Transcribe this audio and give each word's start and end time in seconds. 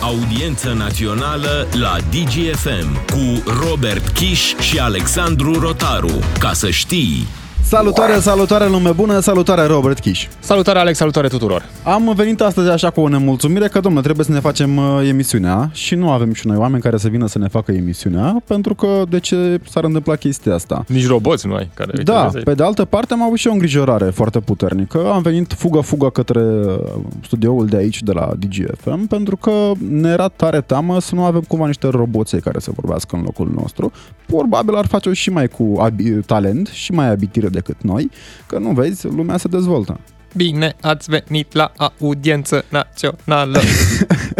Audiență 0.00 0.72
națională 0.72 1.66
la 1.72 1.96
DGFM 2.10 3.04
cu 3.06 3.42
Robert 3.68 4.08
Kiș 4.08 4.54
și 4.54 4.78
Alexandru 4.78 5.58
Rotaru. 5.60 6.18
Ca 6.38 6.52
să 6.52 6.70
știi... 6.70 7.26
Salutare, 7.68 8.18
salutare 8.18 8.68
lume 8.68 8.90
bună, 8.90 9.18
salutare 9.20 9.62
Robert 9.66 9.98
Kiș. 9.98 10.28
Salutare 10.38 10.78
Alex, 10.78 10.96
salutare 10.98 11.28
tuturor. 11.28 11.64
Am 11.84 12.12
venit 12.16 12.40
astăzi 12.40 12.68
așa 12.68 12.90
cu 12.90 13.00
o 13.00 13.08
nemulțumire 13.08 13.68
că, 13.68 13.80
domnule, 13.80 14.04
trebuie 14.04 14.24
să 14.26 14.32
ne 14.32 14.40
facem 14.40 14.76
uh, 14.76 15.08
emisiunea 15.08 15.70
și 15.72 15.94
nu 15.94 16.10
avem 16.10 16.32
și 16.32 16.46
noi 16.46 16.56
oameni 16.56 16.82
care 16.82 16.96
să 16.96 17.08
vină 17.08 17.26
să 17.26 17.38
ne 17.38 17.48
facă 17.48 17.72
emisiunea, 17.72 18.42
pentru 18.46 18.74
că 18.74 19.02
de 19.08 19.18
ce 19.20 19.60
s-ar 19.70 19.84
întâmpla 19.84 20.14
chestia 20.16 20.54
asta? 20.54 20.84
Nici 20.88 21.06
roboți 21.06 21.46
nu 21.46 21.54
ai 21.54 21.70
care 21.74 22.02
Da, 22.02 22.30
pe 22.44 22.54
de 22.54 22.62
altă 22.62 22.84
parte 22.84 23.12
am 23.12 23.22
avut 23.22 23.38
și 23.38 23.46
o 23.46 23.52
îngrijorare 23.52 24.04
foarte 24.10 24.40
puternică. 24.40 25.10
Am 25.12 25.22
venit 25.22 25.52
fugă-fugă 25.52 26.10
către 26.10 26.40
uh, 26.40 26.74
studioul 27.22 27.66
de 27.66 27.76
aici, 27.76 28.02
de 28.02 28.12
la 28.12 28.30
DGFM, 28.38 29.06
pentru 29.06 29.36
că 29.36 29.50
ne 29.90 30.08
era 30.08 30.28
tare 30.28 30.60
teamă 30.60 31.00
să 31.00 31.14
nu 31.14 31.24
avem 31.24 31.40
cumva 31.48 31.66
niște 31.66 31.88
roboței 31.88 32.40
care 32.40 32.58
să 32.58 32.70
vorbească 32.74 33.16
în 33.16 33.22
locul 33.22 33.52
nostru. 33.56 33.92
Probabil 34.26 34.74
ar 34.74 34.86
face-o 34.86 35.12
și 35.12 35.30
mai 35.30 35.48
cu 35.48 35.74
abi- 35.90 36.26
talent 36.26 36.66
și 36.66 36.92
mai 36.92 37.10
abitire 37.10 37.48
decât 37.56 37.82
noi, 37.82 38.10
că 38.46 38.58
nu 38.58 38.70
vezi, 38.70 39.06
lumea 39.06 39.36
se 39.36 39.48
dezvoltă. 39.48 40.00
Bine 40.34 40.76
ați 40.80 41.10
venit 41.10 41.54
la 41.54 41.72
audiență 42.00 42.64
națională. 42.68 43.60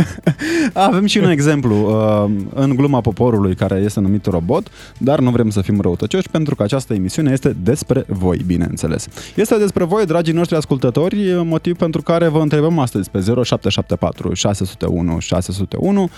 Avem 0.89 1.07
și 1.07 1.19
un 1.19 1.31
exemplu 1.31 1.75
uh, 1.75 2.31
în 2.55 2.77
gluma 2.77 3.01
poporului 3.01 3.55
care 3.55 3.81
este 3.85 4.01
numit 4.01 4.27
robot, 4.27 4.69
dar 4.99 5.21
nu 5.21 5.31
vrem 5.31 5.51
să 5.51 5.61
fim 5.61 5.81
răutăcioși 5.81 6.31
pentru 6.31 6.55
că 6.55 6.63
această 6.63 6.95
emisiune 6.95 7.33
este 7.33 7.57
despre 7.63 8.05
voi, 8.09 8.43
bineînțeles. 8.47 9.07
Este 9.35 9.59
despre 9.59 9.85
voi, 9.85 10.07
dragii 10.07 10.35
noștri 10.35 10.57
ascultători, 10.57 11.45
motiv 11.45 11.77
pentru 11.77 12.03
care 12.03 12.29
vă 12.29 12.41
întrebăm 12.41 12.79
astăzi 12.79 13.11
pe 13.11 13.19
0774 13.19 14.35
601 14.35 15.19
601 15.19 16.11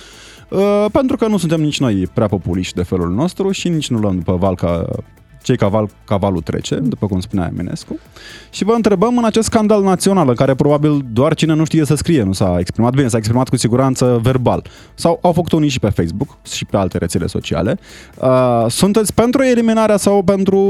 Uh, 0.48 0.84
pentru 0.92 1.16
că 1.16 1.26
nu 1.26 1.36
suntem 1.36 1.60
nici 1.60 1.80
noi 1.80 2.06
prea 2.14 2.26
populiști 2.26 2.74
de 2.74 2.82
felul 2.82 3.10
nostru 3.10 3.50
și 3.50 3.68
nici 3.68 3.90
nu 3.90 3.98
luăm 3.98 4.16
după 4.16 4.36
val 4.36 4.54
ca 4.54 4.86
cei 5.48 5.56
caval, 5.56 5.88
cavalul 6.04 6.40
trece, 6.40 6.74
după 6.74 7.06
cum 7.06 7.20
spunea 7.20 7.50
Eminescu. 7.52 7.98
Și 8.50 8.64
vă 8.64 8.72
întrebăm 8.72 9.18
în 9.18 9.24
acest 9.24 9.46
scandal 9.46 9.82
național, 9.82 10.28
în 10.28 10.34
care 10.34 10.54
probabil 10.54 11.04
doar 11.12 11.34
cine 11.34 11.54
nu 11.54 11.64
știe 11.64 11.84
să 11.84 11.94
scrie 11.94 12.22
nu 12.22 12.32
s-a 12.32 12.56
exprimat 12.58 12.94
bine, 12.94 13.08
s-a 13.08 13.16
exprimat 13.16 13.48
cu 13.48 13.56
siguranță 13.56 14.18
verbal. 14.22 14.64
Sau 14.94 15.18
au 15.22 15.32
făcut 15.32 15.52
unii 15.52 15.68
și 15.68 15.78
pe 15.80 15.88
Facebook 15.88 16.36
și 16.42 16.64
pe 16.64 16.76
alte 16.76 16.98
rețele 16.98 17.26
sociale. 17.26 17.78
Uh, 18.14 18.64
sunteți 18.68 19.14
pentru 19.14 19.42
eliminarea 19.42 19.96
sau 19.96 20.22
pentru 20.22 20.60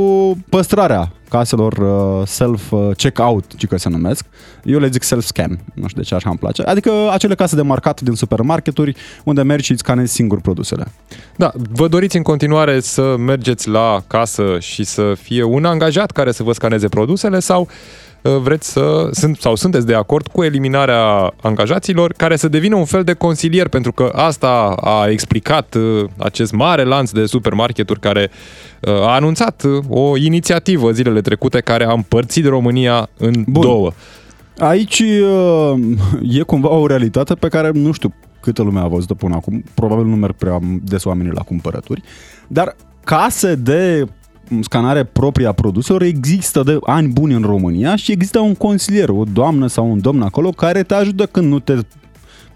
păstrarea 0.49 1.13
caselor 1.29 1.73
uh, 1.73 2.27
self-checkout, 2.27 3.57
ce 3.57 3.67
că 3.67 3.79
se 3.79 3.89
numesc. 3.89 4.25
Eu 4.65 4.79
le 4.79 4.89
zic 4.89 5.03
self-scan, 5.03 5.59
nu 5.75 5.89
știu 5.89 6.01
de 6.01 6.07
ce 6.07 6.15
așa 6.15 6.29
îmi 6.29 6.39
place. 6.39 6.63
Adică 6.63 6.93
acele 7.11 7.35
case 7.35 7.57
de 7.57 7.63
marcat 7.63 8.01
din 8.01 8.15
supermarketuri 8.15 8.97
unde 9.25 9.43
mergi 9.43 9.65
și 9.65 9.71
îți 9.71 9.81
scanezi 9.81 10.13
singur 10.13 10.41
produsele. 10.41 10.87
Da, 11.37 11.53
vă 11.73 11.89
doriți 11.89 12.17
în 12.17 12.23
continuare 12.23 12.81
să 12.81 13.17
mergeți 13.17 13.69
la 13.69 14.03
casă 14.07 14.57
și 14.61 14.85
să 14.85 15.13
fie 15.21 15.43
un 15.43 15.65
angajat 15.65 16.11
care 16.11 16.33
să 16.33 16.43
vă 16.43 16.53
scaneze 16.53 16.89
produsele 16.89 17.39
sau 17.39 17.61
uh, 17.61 18.08
vreți 18.23 18.73
să, 18.73 19.09
sunt, 19.13 19.37
sau 19.41 19.55
sunteți 19.55 19.87
de 19.87 19.95
acord 19.95 20.27
cu 20.27 20.43
eliminarea 20.43 21.33
angajaților 21.43 22.13
care 22.13 22.37
să 22.37 22.49
devină 22.49 22.77
un 22.77 22.85
fel 22.85 23.03
de 23.03 23.13
consilier, 23.13 23.69
pentru 23.69 23.93
că 23.93 24.11
asta 24.15 24.75
a 24.81 25.09
explicat 25.09 25.75
uh, 25.75 26.05
acest 26.17 26.53
mare 26.53 26.85
lanț 26.85 27.11
de 27.11 27.27
supermarketuri 27.27 28.01
care 28.01 28.31
uh, 28.81 28.93
a 28.93 29.15
anunțat 29.15 29.63
o 29.89 30.17
inițiativă 30.17 30.91
zilele 30.91 31.21
trecute 31.21 31.61
care 31.61 31.85
a 31.85 31.93
împărțit 31.93 32.47
România 32.47 33.09
în 33.19 33.45
Bun. 33.47 33.63
două. 33.63 33.93
Aici 34.59 35.03
e 36.23 36.43
cumva 36.47 36.69
o 36.69 36.87
realitate 36.87 37.35
pe 37.35 37.49
care 37.49 37.71
nu 37.75 37.93
știu 37.93 38.15
câtă 38.41 38.63
lume 38.63 38.81
a 38.81 38.87
văzut-o 38.87 39.15
până 39.15 39.35
acum. 39.35 39.65
Probabil 39.75 40.05
nu 40.05 40.17
merg 40.17 40.35
prea 40.35 40.59
des 40.83 41.05
oamenii 41.05 41.33
la 41.33 41.43
cumpărături. 41.43 42.03
Dar 42.47 42.77
case 43.05 43.55
de 43.55 44.07
scanare 44.61 45.05
proprie 45.05 45.47
a 45.47 45.53
produselor 45.53 46.03
există 46.03 46.63
de 46.63 46.79
ani 46.83 47.09
buni 47.09 47.35
în 47.35 47.43
România 47.43 47.97
și 47.97 48.13
există 48.13 48.39
un 48.39 48.55
consilier, 48.55 49.09
o 49.09 49.23
doamnă 49.33 49.67
sau 49.67 49.91
un 49.91 50.01
domn 50.01 50.23
acolo 50.23 50.51
care 50.51 50.83
te 50.83 50.95
ajută 50.95 51.27
când 51.27 51.51
nu 51.51 51.59
te 51.59 51.75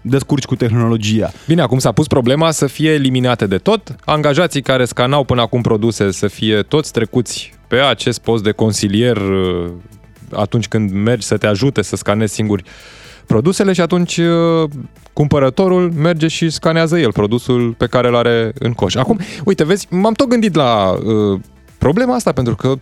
descurci 0.01 0.45
cu 0.45 0.55
tehnologia. 0.55 1.31
Bine, 1.47 1.61
acum 1.61 1.79
s-a 1.79 1.91
pus 1.91 2.07
problema 2.07 2.51
să 2.51 2.67
fie 2.67 2.91
eliminate 2.91 3.47
de 3.47 3.57
tot. 3.57 3.95
Angajații 4.05 4.61
care 4.61 4.85
scanau 4.85 5.23
până 5.23 5.41
acum 5.41 5.61
produse 5.61 6.11
să 6.11 6.27
fie 6.27 6.61
toți 6.61 6.91
trecuți 6.91 7.53
pe 7.67 7.75
acest 7.75 8.19
post 8.19 8.43
de 8.43 8.51
consilier 8.51 9.17
uh, 9.17 9.71
atunci 10.31 10.67
când 10.67 10.91
mergi 10.91 11.25
să 11.25 11.37
te 11.37 11.47
ajute 11.47 11.81
să 11.81 11.95
scanezi 11.95 12.33
singuri 12.33 12.63
produsele 13.25 13.73
și 13.73 13.81
atunci 13.81 14.17
uh, 14.17 14.69
cumpărătorul 15.13 15.91
merge 15.91 16.27
și 16.27 16.49
scanează 16.49 16.99
el 16.99 17.11
produsul 17.11 17.75
pe 17.77 17.85
care 17.85 18.07
îl 18.07 18.15
are 18.15 18.51
în 18.59 18.73
coș. 18.73 18.95
Acum, 18.95 19.19
uite, 19.45 19.63
vezi, 19.63 19.87
m-am 19.89 20.13
tot 20.13 20.27
gândit 20.27 20.55
la 20.55 20.91
uh, 20.91 21.39
problema 21.83 22.15
asta 22.15 22.31
pentru 22.31 22.55
că 22.55 22.73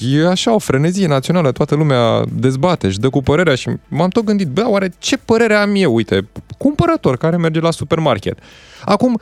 e 0.00 0.26
așa 0.26 0.54
o 0.54 0.58
frenezie 0.58 1.06
națională, 1.06 1.52
toată 1.52 1.74
lumea 1.74 2.24
dezbate 2.32 2.90
și 2.90 2.98
dă 2.98 3.08
cu 3.08 3.22
părerea 3.22 3.54
și 3.54 3.70
m-am 3.88 4.08
tot 4.08 4.24
gândit, 4.24 4.48
bă, 4.48 4.64
oare 4.68 4.92
ce 4.98 5.16
părere 5.16 5.54
am 5.54 5.72
eu, 5.74 5.94
uite, 5.94 6.28
cumpărător 6.58 7.16
care 7.16 7.36
merge 7.36 7.60
la 7.60 7.70
supermarket. 7.70 8.38
Acum, 8.84 9.20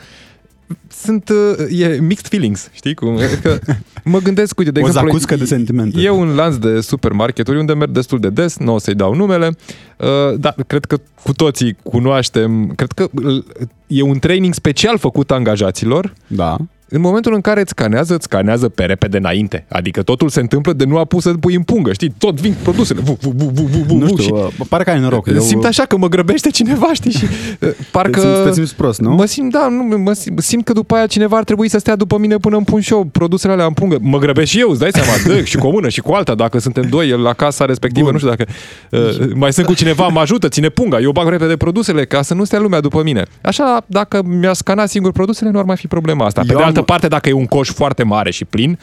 sunt, 0.88 1.28
uh, 1.28 1.80
e 1.80 1.98
mixed 2.00 2.26
feelings, 2.26 2.69
știi 2.72 2.94
cum? 2.94 3.19
Că 3.42 3.58
mă 4.12 4.19
gândesc, 4.19 4.58
uite, 4.58 4.70
de 4.70 4.80
o 4.80 4.86
exemplu... 4.86 5.10
zacuscă 5.10 5.36
de 5.36 5.44
sentimente. 5.44 6.00
E 6.00 6.10
un 6.10 6.34
lanț 6.34 6.54
de 6.54 6.80
supermarketuri 6.80 7.58
unde 7.58 7.74
merg 7.74 7.91
destul 7.91 8.18
de 8.18 8.30
des, 8.30 8.56
nu 8.58 8.74
o 8.74 8.78
să-i 8.78 8.94
dau 8.94 9.14
numele, 9.14 9.56
uh, 9.97 10.38
dar 10.38 10.54
cred 10.66 10.84
că 10.84 10.97
cu 11.22 11.32
toții 11.32 11.76
cunoaștem, 11.82 12.72
cred 12.76 12.92
că 12.92 13.08
uh, 13.22 13.44
e 13.86 14.03
un 14.03 14.18
training 14.18 14.54
special 14.54 14.98
făcut 14.98 15.30
angajaților 15.30 16.12
Da. 16.26 16.56
În 16.88 17.00
momentul 17.00 17.34
în 17.34 17.41
care 17.41 17.60
îți 17.60 17.70
scanează, 17.70 18.14
îți 18.14 18.24
scanează 18.24 18.69
pe 18.69 18.84
repede 18.84 19.16
înainte. 19.16 19.64
Adică 19.69 20.02
totul 20.02 20.28
se 20.28 20.41
întâmplă 20.41 20.72
de 20.72 20.84
nu 20.84 20.98
a 20.98 21.04
pus 21.04 21.22
să 21.22 21.32
pui 21.41 21.54
în 21.54 21.62
pungă, 21.62 21.92
știi? 21.92 22.14
Tot 22.19 22.41
vin 22.41 22.54
produsele. 22.62 23.00
Vu, 23.00 23.19
vu, 23.20 23.32
vu, 23.36 23.50
vu, 23.54 23.62
vu, 23.62 23.78
vu, 23.86 23.94
Nu 23.94 24.06
vu, 24.06 24.06
știu, 24.06 24.22
și 24.22 24.30
uh, 24.32 24.66
pare 24.69 24.84
că 24.84 24.91
ai 24.91 25.00
noroc. 25.00 25.26
Eu, 25.26 25.41
simt 25.41 25.64
așa 25.64 25.84
că 25.84 25.97
mă 25.97 26.08
grăbește 26.08 26.50
cineva, 26.50 26.88
știi? 26.92 27.10
Și 27.10 27.24
uh, 27.60 27.69
parcă... 27.91 28.20
Te 28.20 28.26
simți, 28.26 28.42
te 28.44 28.52
simți 28.52 28.74
prost, 28.74 29.00
nu? 29.00 29.10
Mă 29.14 29.24
simt, 29.24 29.52
da, 29.52 29.69
nu, 29.69 29.98
mă 29.98 30.12
simt, 30.12 30.41
simt 30.42 30.64
că 30.64 30.72
după 30.72 30.94
aia 30.94 31.06
cineva 31.06 31.36
ar 31.36 31.44
trebui 31.44 31.69
să 31.69 31.78
stea 31.78 31.97
după 31.97 32.19
mine 32.19 32.36
până 32.36 32.56
îmi 32.56 32.64
pun 32.64 32.80
și 32.80 32.92
eu 32.92 33.04
produsele 33.04 33.53
alea 33.53 33.64
în 33.66 33.72
pungă. 33.72 33.97
Mă 34.00 34.18
grăbesc 34.18 34.50
și 34.50 34.60
eu, 34.60 34.70
îți 34.70 34.78
dai 34.80 34.91
seama, 34.92 35.10
dă, 35.26 35.42
și 35.42 35.56
cu 35.56 35.66
o 35.66 35.70
mână 35.70 35.88
și 35.88 36.00
cu 36.00 36.12
alta, 36.12 36.34
dacă 36.34 36.58
suntem 36.58 36.86
doi 36.88 37.08
la 37.08 37.32
casa 37.32 37.64
respectivă, 37.64 38.04
Bun. 38.04 38.12
nu 38.12 38.18
știu 38.18 38.30
dacă 38.30 38.44
uh, 38.91 39.30
mai 39.34 39.53
sunt 39.53 39.66
cu 39.66 39.74
cineva, 39.74 40.06
mă 40.08 40.20
ajută, 40.20 40.48
ține 40.48 40.68
punga, 40.68 40.98
eu 40.98 41.10
bag 41.10 41.28
repede 41.28 41.56
produsele 41.56 42.04
ca 42.04 42.22
să 42.22 42.34
nu 42.34 42.44
stea 42.44 42.58
lumea 42.58 42.80
după 42.80 43.03
mine. 43.03 43.22
Așa, 43.41 43.84
dacă 43.86 44.22
mi-a 44.22 44.53
scanat 44.53 44.88
singur 44.88 45.12
produsele, 45.12 45.50
nu 45.50 45.58
ar 45.58 45.64
mai 45.64 45.76
fi 45.76 45.86
problema 45.86 46.24
asta. 46.24 46.41
Pe 46.41 46.47
Eu 46.50 46.56
de 46.56 46.62
am- 46.62 46.72
altă 46.76 46.92
parte, 46.92 47.09
dacă 47.09 47.28
e 47.28 47.32
un 47.32 47.47
coș 47.47 47.70
foarte 47.70 48.03
mare 48.03 48.31
și 48.31 48.44
plin, 48.44 48.78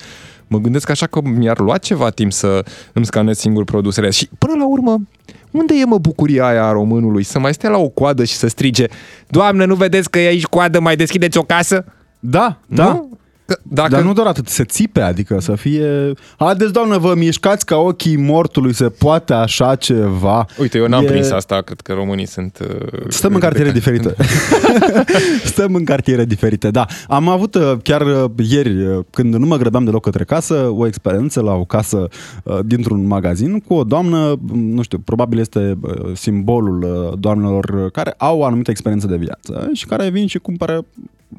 mă 0.47 0.57
gândesc 0.57 0.89
așa 0.89 1.07
că 1.07 1.19
mi-ar 1.23 1.59
lua 1.59 1.77
ceva 1.77 2.09
timp 2.09 2.31
să 2.31 2.65
îmi 2.93 3.05
scanez 3.05 3.37
singur 3.37 3.63
produsele. 3.63 4.09
Și 4.09 4.29
până 4.37 4.53
la 4.57 4.67
urmă, 4.67 5.01
unde 5.51 5.73
e 5.81 5.85
mă 5.85 5.97
bucuria 5.97 6.45
aia 6.45 6.65
a 6.65 6.71
românului? 6.71 7.23
Să 7.23 7.39
mai 7.39 7.53
stea 7.53 7.69
la 7.69 7.77
o 7.77 7.89
coadă 7.89 8.23
și 8.23 8.33
să 8.33 8.47
strige 8.47 8.85
Doamnă, 9.27 9.65
nu 9.65 9.75
vedeți 9.75 10.09
că 10.09 10.19
e 10.19 10.27
aici 10.27 10.45
coadă, 10.45 10.79
mai 10.79 10.95
deschideți 10.95 11.37
o 11.37 11.41
casă? 11.41 11.85
Da, 12.19 12.57
da. 12.67 12.85
Nu? 12.85 13.17
Că 13.53 13.59
Dacă... 13.63 13.89
Dar 13.89 14.01
nu 14.01 14.13
doar 14.13 14.27
atât, 14.27 14.47
să 14.47 14.63
țipe, 14.63 15.01
adică 15.01 15.39
să 15.39 15.55
fie... 15.55 16.13
Haideți, 16.37 16.73
doamnă, 16.73 16.97
vă 16.97 17.13
mișcați 17.15 17.65
ca 17.65 17.77
ochii 17.77 18.17
mortului, 18.17 18.73
se 18.73 18.89
poate 18.89 19.33
așa 19.33 19.75
ceva. 19.75 20.45
Uite, 20.57 20.77
eu 20.77 20.87
n-am 20.87 21.03
E- 21.03 21.07
prins 21.07 21.29
asta, 21.31 21.61
cred 21.61 21.79
că 21.81 21.93
românii 21.93 22.27
sunt... 22.27 22.59
uh, 22.61 23.01
Stăm 23.07 23.33
în 23.33 23.39
cartiere 23.39 23.71
diferite. 23.71 24.15
Stăm 25.45 25.75
în 25.75 25.83
cartiere 25.83 26.25
diferite, 26.25 26.71
da. 26.71 26.85
Am 27.07 27.27
avut 27.29 27.55
uh, 27.55 27.73
chiar 27.83 28.01
uh, 28.01 28.29
ieri, 28.49 28.85
uh, 28.85 28.99
când 29.09 29.35
nu 29.35 29.45
mă 29.45 29.57
grăbeam 29.57 29.83
deloc 29.83 30.03
către 30.03 30.23
casă, 30.23 30.53
o 30.53 30.87
experiență 30.87 31.41
la 31.41 31.53
o 31.53 31.65
casă 31.65 32.07
uh, 32.43 32.59
dintr-un 32.65 33.07
magazin 33.07 33.59
cu 33.59 33.73
o 33.73 33.83
doamnă, 33.83 34.39
nu 34.53 34.81
știu, 34.81 34.97
probabil 34.97 35.39
este 35.39 35.77
uh, 35.81 35.91
simbolul 36.13 36.83
uh, 36.83 37.19
doamnelor 37.19 37.89
care 37.91 38.13
au 38.17 38.39
o 38.39 38.45
anumită 38.45 38.71
experiență 38.71 39.07
de 39.07 39.15
viață 39.15 39.69
și 39.73 39.85
care 39.85 40.09
vin 40.09 40.27
și 40.27 40.38
cumpără 40.39 40.85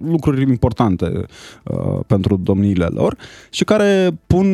lucruri 0.07 0.43
importante 0.43 1.13
uh, 1.63 2.01
pentru 2.07 2.37
domniile 2.37 2.85
lor 2.85 3.17
și 3.51 3.65
care 3.65 4.11
pun 4.27 4.47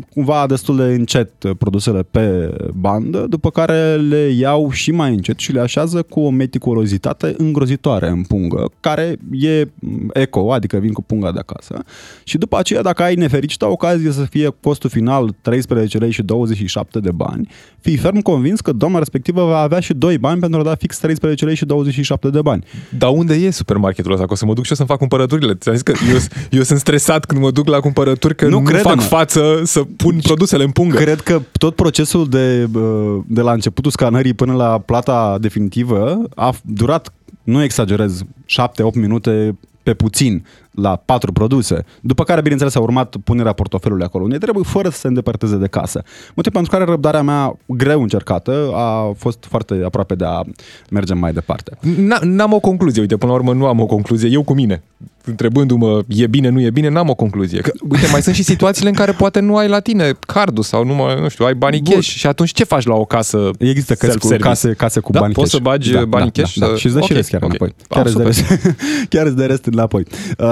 cumva 0.00 0.46
destul 0.46 0.76
de 0.76 0.82
încet 0.82 1.42
uh, 1.42 1.50
produsele 1.58 2.02
pe 2.02 2.56
bandă, 2.74 3.26
după 3.28 3.50
care 3.50 3.96
le 3.96 4.26
iau 4.28 4.70
și 4.70 4.90
mai 4.90 5.14
încet 5.14 5.38
și 5.38 5.52
le 5.52 5.60
așează 5.60 6.02
cu 6.02 6.20
o 6.20 6.30
meticulozitate 6.30 7.34
îngrozitoare 7.38 8.08
în 8.08 8.22
pungă, 8.22 8.70
care 8.80 9.16
e 9.30 9.68
mm, 9.78 10.10
eco, 10.12 10.52
adică 10.52 10.76
vin 10.76 10.92
cu 10.92 11.02
punga 11.02 11.32
de 11.32 11.38
acasă. 11.38 11.84
Și 12.24 12.38
după 12.38 12.58
aceea, 12.58 12.82
dacă 12.82 13.02
ai 13.02 13.14
nefericită 13.14 13.66
ocazie 13.66 14.10
să 14.10 14.22
fie 14.22 14.48
costul 14.60 14.90
final 14.90 15.34
13 15.40 15.98
lei 15.98 16.10
și 16.10 16.22
27 16.22 17.00
de 17.00 17.10
bani, 17.10 17.48
fii 17.80 17.96
ferm 17.96 18.20
convins 18.20 18.60
că 18.60 18.72
doamna 18.72 18.98
respectivă 18.98 19.44
va 19.44 19.58
avea 19.58 19.80
și 19.80 19.94
2 19.94 20.18
bani 20.18 20.40
pentru 20.40 20.60
a 20.60 20.62
da 20.62 20.74
fix 20.74 20.98
13 20.98 21.44
lei 21.44 21.54
și 21.54 21.64
27 21.64 22.28
de 22.28 22.42
bani. 22.42 22.64
Dar 22.98 23.10
unde 23.10 23.34
e 23.34 23.50
supermarketul 23.50 24.12
ăsta? 24.12 24.26
Că 24.26 24.32
o 24.32 24.36
să 24.36 24.46
mă 24.46 24.54
duc 24.54 24.64
și 24.64 24.70
eu 24.70 24.76
să-mi 24.84 24.98
fac 24.98 24.98
cumpărăturile. 24.98 25.54
Ți-am 25.54 25.74
zis 25.74 25.82
că 25.82 25.92
eu, 26.10 26.16
eu 26.50 26.62
sunt 26.62 26.78
stresat 26.78 27.24
când 27.24 27.40
mă 27.40 27.50
duc 27.50 27.68
la 27.68 27.80
cumpărături 27.80 28.34
că 28.36 28.44
Nu, 28.44 28.50
nu, 28.50 28.58
nu 28.58 28.64
crede-mă. 28.64 28.88
fac 28.88 29.00
față 29.00 29.60
să 29.64 29.82
pun 29.96 30.18
produsele 30.22 30.64
în 30.64 30.70
pungă. 30.70 30.96
Cred 30.96 31.20
că 31.20 31.42
tot 31.58 31.74
procesul 31.74 32.28
de, 32.28 32.68
uh, 32.74 33.18
de 33.26 33.40
la 33.40 33.52
începutul 33.52 33.90
scanării 33.90 34.34
până 34.34 34.52
la 34.52 34.78
plata 34.78 35.36
definitivă 35.40 36.22
a 36.34 36.54
durat 36.62 37.12
nu 37.42 37.62
exagerez, 37.62 38.22
7-8 38.46 38.94
minute 38.94 39.58
pe 39.82 39.94
puțin 39.94 40.44
la 40.74 40.96
patru 40.96 41.32
produse, 41.32 41.84
după 42.00 42.24
care, 42.24 42.40
bineînțeles, 42.40 42.74
a 42.74 42.80
urmat 42.80 43.16
punerea 43.24 43.52
portofelului 43.52 44.04
acolo 44.04 44.24
unde 44.24 44.38
trebuie, 44.38 44.64
fără 44.66 44.88
să 44.88 44.98
se 44.98 45.06
îndepărteze 45.06 45.56
de 45.56 45.66
casă. 45.66 46.02
Motiv 46.34 46.52
pentru 46.52 46.70
care 46.70 46.84
răbdarea 46.84 47.22
mea, 47.22 47.56
greu 47.66 48.02
încercată, 48.02 48.70
a 48.74 49.12
fost 49.16 49.44
foarte 49.48 49.82
aproape 49.84 50.14
de 50.14 50.24
a 50.24 50.42
merge 50.90 51.14
mai 51.14 51.32
departe. 51.32 51.78
N-am 52.22 52.52
o 52.52 52.60
concluzie, 52.60 53.00
uite, 53.00 53.16
până 53.16 53.32
la 53.32 53.38
urmă 53.38 53.52
nu 53.52 53.66
am 53.66 53.80
o 53.80 53.86
concluzie, 53.86 54.28
eu 54.28 54.42
cu 54.42 54.54
mine, 54.54 54.82
întrebându-mă 55.24 56.02
e 56.08 56.26
bine, 56.26 56.48
nu 56.48 56.60
e 56.60 56.70
bine, 56.70 56.88
n-am 56.88 57.08
o 57.08 57.14
concluzie. 57.14 57.60
Că, 57.60 57.70
uite, 57.88 58.06
mai 58.10 58.22
sunt 58.22 58.34
și 58.34 58.42
situațiile 58.42 58.88
în 58.88 58.94
care 58.94 59.12
poate 59.12 59.40
nu 59.40 59.56
ai 59.56 59.68
la 59.68 59.80
tine 59.80 60.12
cardul 60.26 60.62
sau 60.62 60.84
nu, 60.84 60.94
mai, 60.94 61.20
nu 61.20 61.28
știu, 61.28 61.44
ai 61.44 61.54
banii 61.54 61.82
cash 61.82 62.08
și 62.08 62.26
atunci 62.26 62.52
ce 62.52 62.64
faci 62.64 62.86
la 62.86 62.94
o 62.94 63.04
casă 63.04 63.50
Există 63.58 63.94
case 63.94 64.18
cu, 64.18 64.28
case, 64.28 64.72
case 64.72 65.00
cu 65.00 65.12
da, 65.12 65.20
bani 65.20 65.32
poți 65.32 65.50
cash. 65.50 65.62
să 65.62 65.68
bagi 65.70 65.92
da, 65.92 66.04
banii 66.04 66.30
da, 66.30 66.42
cash? 66.42 66.54
Da, 66.56 66.66
da. 66.66 66.74
Și 66.74 66.86
îți 66.86 66.94
dă 66.94 67.00
okay, 67.02 67.08
și 67.08 67.12
rest 67.12 67.30
chiar 67.30 67.42
okay. 67.42 67.56
înapoi. 67.60 67.74
Ah, 67.88 67.96
Chiar, 67.96 68.06
îți 68.06 68.16
dă 68.16 68.22
rest, 68.22 68.70
chiar 69.12 69.26
îți 69.26 69.36
dă 69.36 69.46
rest 69.46 69.64
înapoi. 69.64 70.06
Uh, 70.38 70.46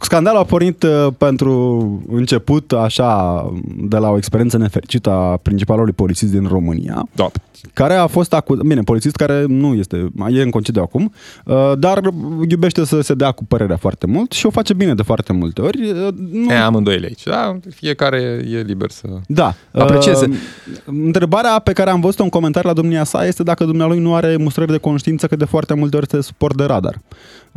scandalul 0.00 0.40
a 0.40 0.44
pornit 0.44 0.82
uh, 0.82 1.06
pentru 1.18 2.02
început 2.08 2.72
așa 2.72 3.42
de 3.76 3.96
la 3.96 4.10
o 4.10 4.16
experiență 4.16 4.58
nefericită 4.58 5.10
a 5.10 5.36
principalului 5.36 5.92
polițist 5.92 6.32
din 6.32 6.46
România, 6.46 7.08
da. 7.14 7.30
care 7.72 7.94
a 7.94 8.06
fost 8.06 8.32
acuzat, 8.32 8.64
bine, 8.64 8.80
polițist 8.80 9.16
care 9.16 9.44
nu 9.48 9.74
este, 9.74 10.08
e 10.28 10.42
în 10.42 10.50
concediu 10.50 10.82
acum, 10.82 11.12
uh, 11.44 11.72
dar 11.78 12.00
iubește 12.48 12.84
să 12.84 13.00
se 13.00 13.14
dea 13.14 13.30
cu 13.30 13.44
părerea 13.44 13.76
foarte 13.76 14.06
mult 14.06 14.32
și 14.32 14.46
o 14.46 14.50
face 14.50 14.74
bine 14.74 14.94
de 14.94 15.02
foarte 15.02 15.32
multe 15.32 15.60
ori. 15.60 15.90
Uh, 15.90 16.08
Nu... 16.30 16.52
E, 16.52 16.56
amândoi 16.56 17.00
aici, 17.04 17.22
da? 17.22 17.58
Fiecare 17.70 18.20
e 18.50 18.60
liber 18.60 18.90
să 18.90 19.06
da. 19.26 19.54
aprecieze. 19.72 20.26
Uh, 20.28 20.36
întrebarea 20.84 21.58
pe 21.58 21.72
care 21.72 21.90
am 21.90 22.00
văzut-o 22.00 22.22
în 22.22 22.28
comentarii 22.28 22.68
la 22.68 22.74
domnia 22.74 23.04
sa 23.04 23.26
este 23.26 23.42
dacă 23.42 23.64
dumnealui 23.64 23.98
nu 23.98 24.14
are 24.14 24.36
mustrări 24.36 24.70
de 24.70 24.78
conștiință 24.78 25.26
că 25.26 25.36
de 25.36 25.44
foarte 25.44 25.74
multe 25.74 25.96
ori 25.96 26.06
este 26.10 26.26
suport 26.26 26.56
de 26.56 26.64
radar. 26.64 27.00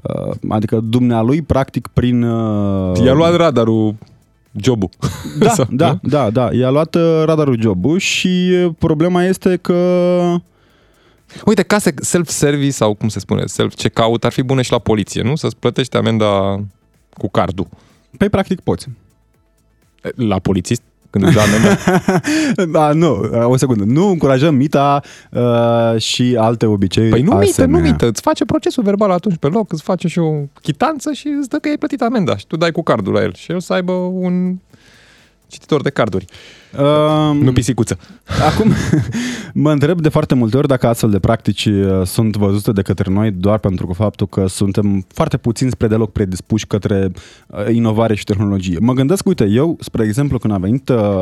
Uh, 0.03 0.35
adică 0.49 0.79
dumnealui, 0.83 1.41
practic, 1.41 1.87
prin... 1.87 2.23
Uh, 2.23 2.99
I-a 3.05 3.13
luat 3.13 3.35
radarul 3.35 3.95
jobul. 4.51 4.89
Da, 5.39 5.49
Sau, 5.49 5.65
da, 5.71 5.91
nu? 5.91 6.09
da, 6.09 6.29
da. 6.29 6.49
I-a 6.53 6.69
luat 6.69 6.95
uh, 6.95 7.23
radarul 7.25 7.61
jobul 7.61 7.97
și 7.97 8.53
problema 8.77 9.23
este 9.23 9.55
că... 9.55 9.75
Uite, 11.45 11.63
case 11.63 11.93
self-service 12.01 12.71
sau 12.71 12.93
cum 12.93 13.07
se 13.07 13.19
spune, 13.19 13.43
self-checkout 13.45 14.23
ar 14.23 14.31
fi 14.31 14.41
bune 14.41 14.61
și 14.61 14.71
la 14.71 14.79
poliție, 14.79 15.21
nu? 15.21 15.35
Să-ți 15.35 15.57
plătești 15.57 15.97
amenda 15.97 16.61
cu 17.17 17.29
cardul. 17.29 17.67
Păi, 18.17 18.29
practic, 18.29 18.59
poți. 18.59 18.87
La 20.15 20.39
polițist? 20.39 20.81
Când 21.09 21.23
îți 21.23 21.33
dă 21.33 21.39
amenda? 21.47 21.77
da, 22.79 22.91
nu, 22.93 23.29
o 23.43 23.57
secundă. 23.57 23.83
Nu 23.83 24.07
încurajăm 24.07 24.55
mita 24.55 25.01
uh, 25.31 26.01
și 26.01 26.35
alte 26.39 26.65
obiceiuri 26.65 27.11
Păi 27.13 27.21
nu 27.21 27.31
mită, 27.31 27.49
asemenea. 27.49 27.79
nu 27.81 27.87
mită. 27.91 28.07
Îți 28.07 28.21
face 28.21 28.45
procesul 28.45 28.83
verbal 28.83 29.11
atunci 29.11 29.35
pe 29.37 29.47
loc, 29.47 29.71
îți 29.71 29.83
face 29.83 30.07
și 30.07 30.19
o 30.19 30.33
chitanță 30.61 31.11
și 31.11 31.27
îți 31.39 31.49
dă 31.49 31.57
că 31.57 31.69
ai 31.69 31.77
plătit 31.77 32.01
amenda 32.01 32.37
și 32.37 32.47
tu 32.47 32.57
dai 32.57 32.71
cu 32.71 32.83
cardul 32.83 33.13
la 33.13 33.21
el 33.21 33.33
și 33.33 33.51
el 33.51 33.59
să 33.59 33.73
aibă 33.73 33.91
un 33.91 34.55
cititor 35.49 35.81
de 35.81 35.89
carduri. 35.89 36.25
Um, 36.77 37.37
nu 37.37 37.53
pisicuță. 37.53 37.97
Acum, 38.53 38.71
mă 39.63 39.71
întreb 39.71 40.01
de 40.01 40.09
foarte 40.09 40.35
multe 40.35 40.57
ori 40.57 40.67
dacă 40.67 40.87
astfel 40.87 41.09
de 41.09 41.19
practici 41.19 41.65
uh, 41.65 42.01
sunt 42.05 42.35
văzute 42.35 42.71
de 42.71 42.81
către 42.81 43.11
noi 43.11 43.31
doar 43.31 43.57
pentru 43.57 43.87
că 43.87 43.93
faptul 43.93 44.27
că 44.27 44.47
suntem 44.47 45.05
foarte 45.07 45.37
puțin 45.37 45.69
spre 45.69 45.87
deloc 45.87 46.11
predispuși 46.11 46.67
către 46.67 47.11
uh, 47.47 47.73
inovare 47.73 48.15
și 48.15 48.23
tehnologie. 48.23 48.77
Mă 48.79 48.93
gândesc, 48.93 49.27
uite, 49.27 49.45
eu, 49.45 49.77
spre 49.79 50.03
exemplu, 50.03 50.37
când 50.37 50.53
am 50.53 50.61
venit 50.61 50.89
uh, 50.89 51.21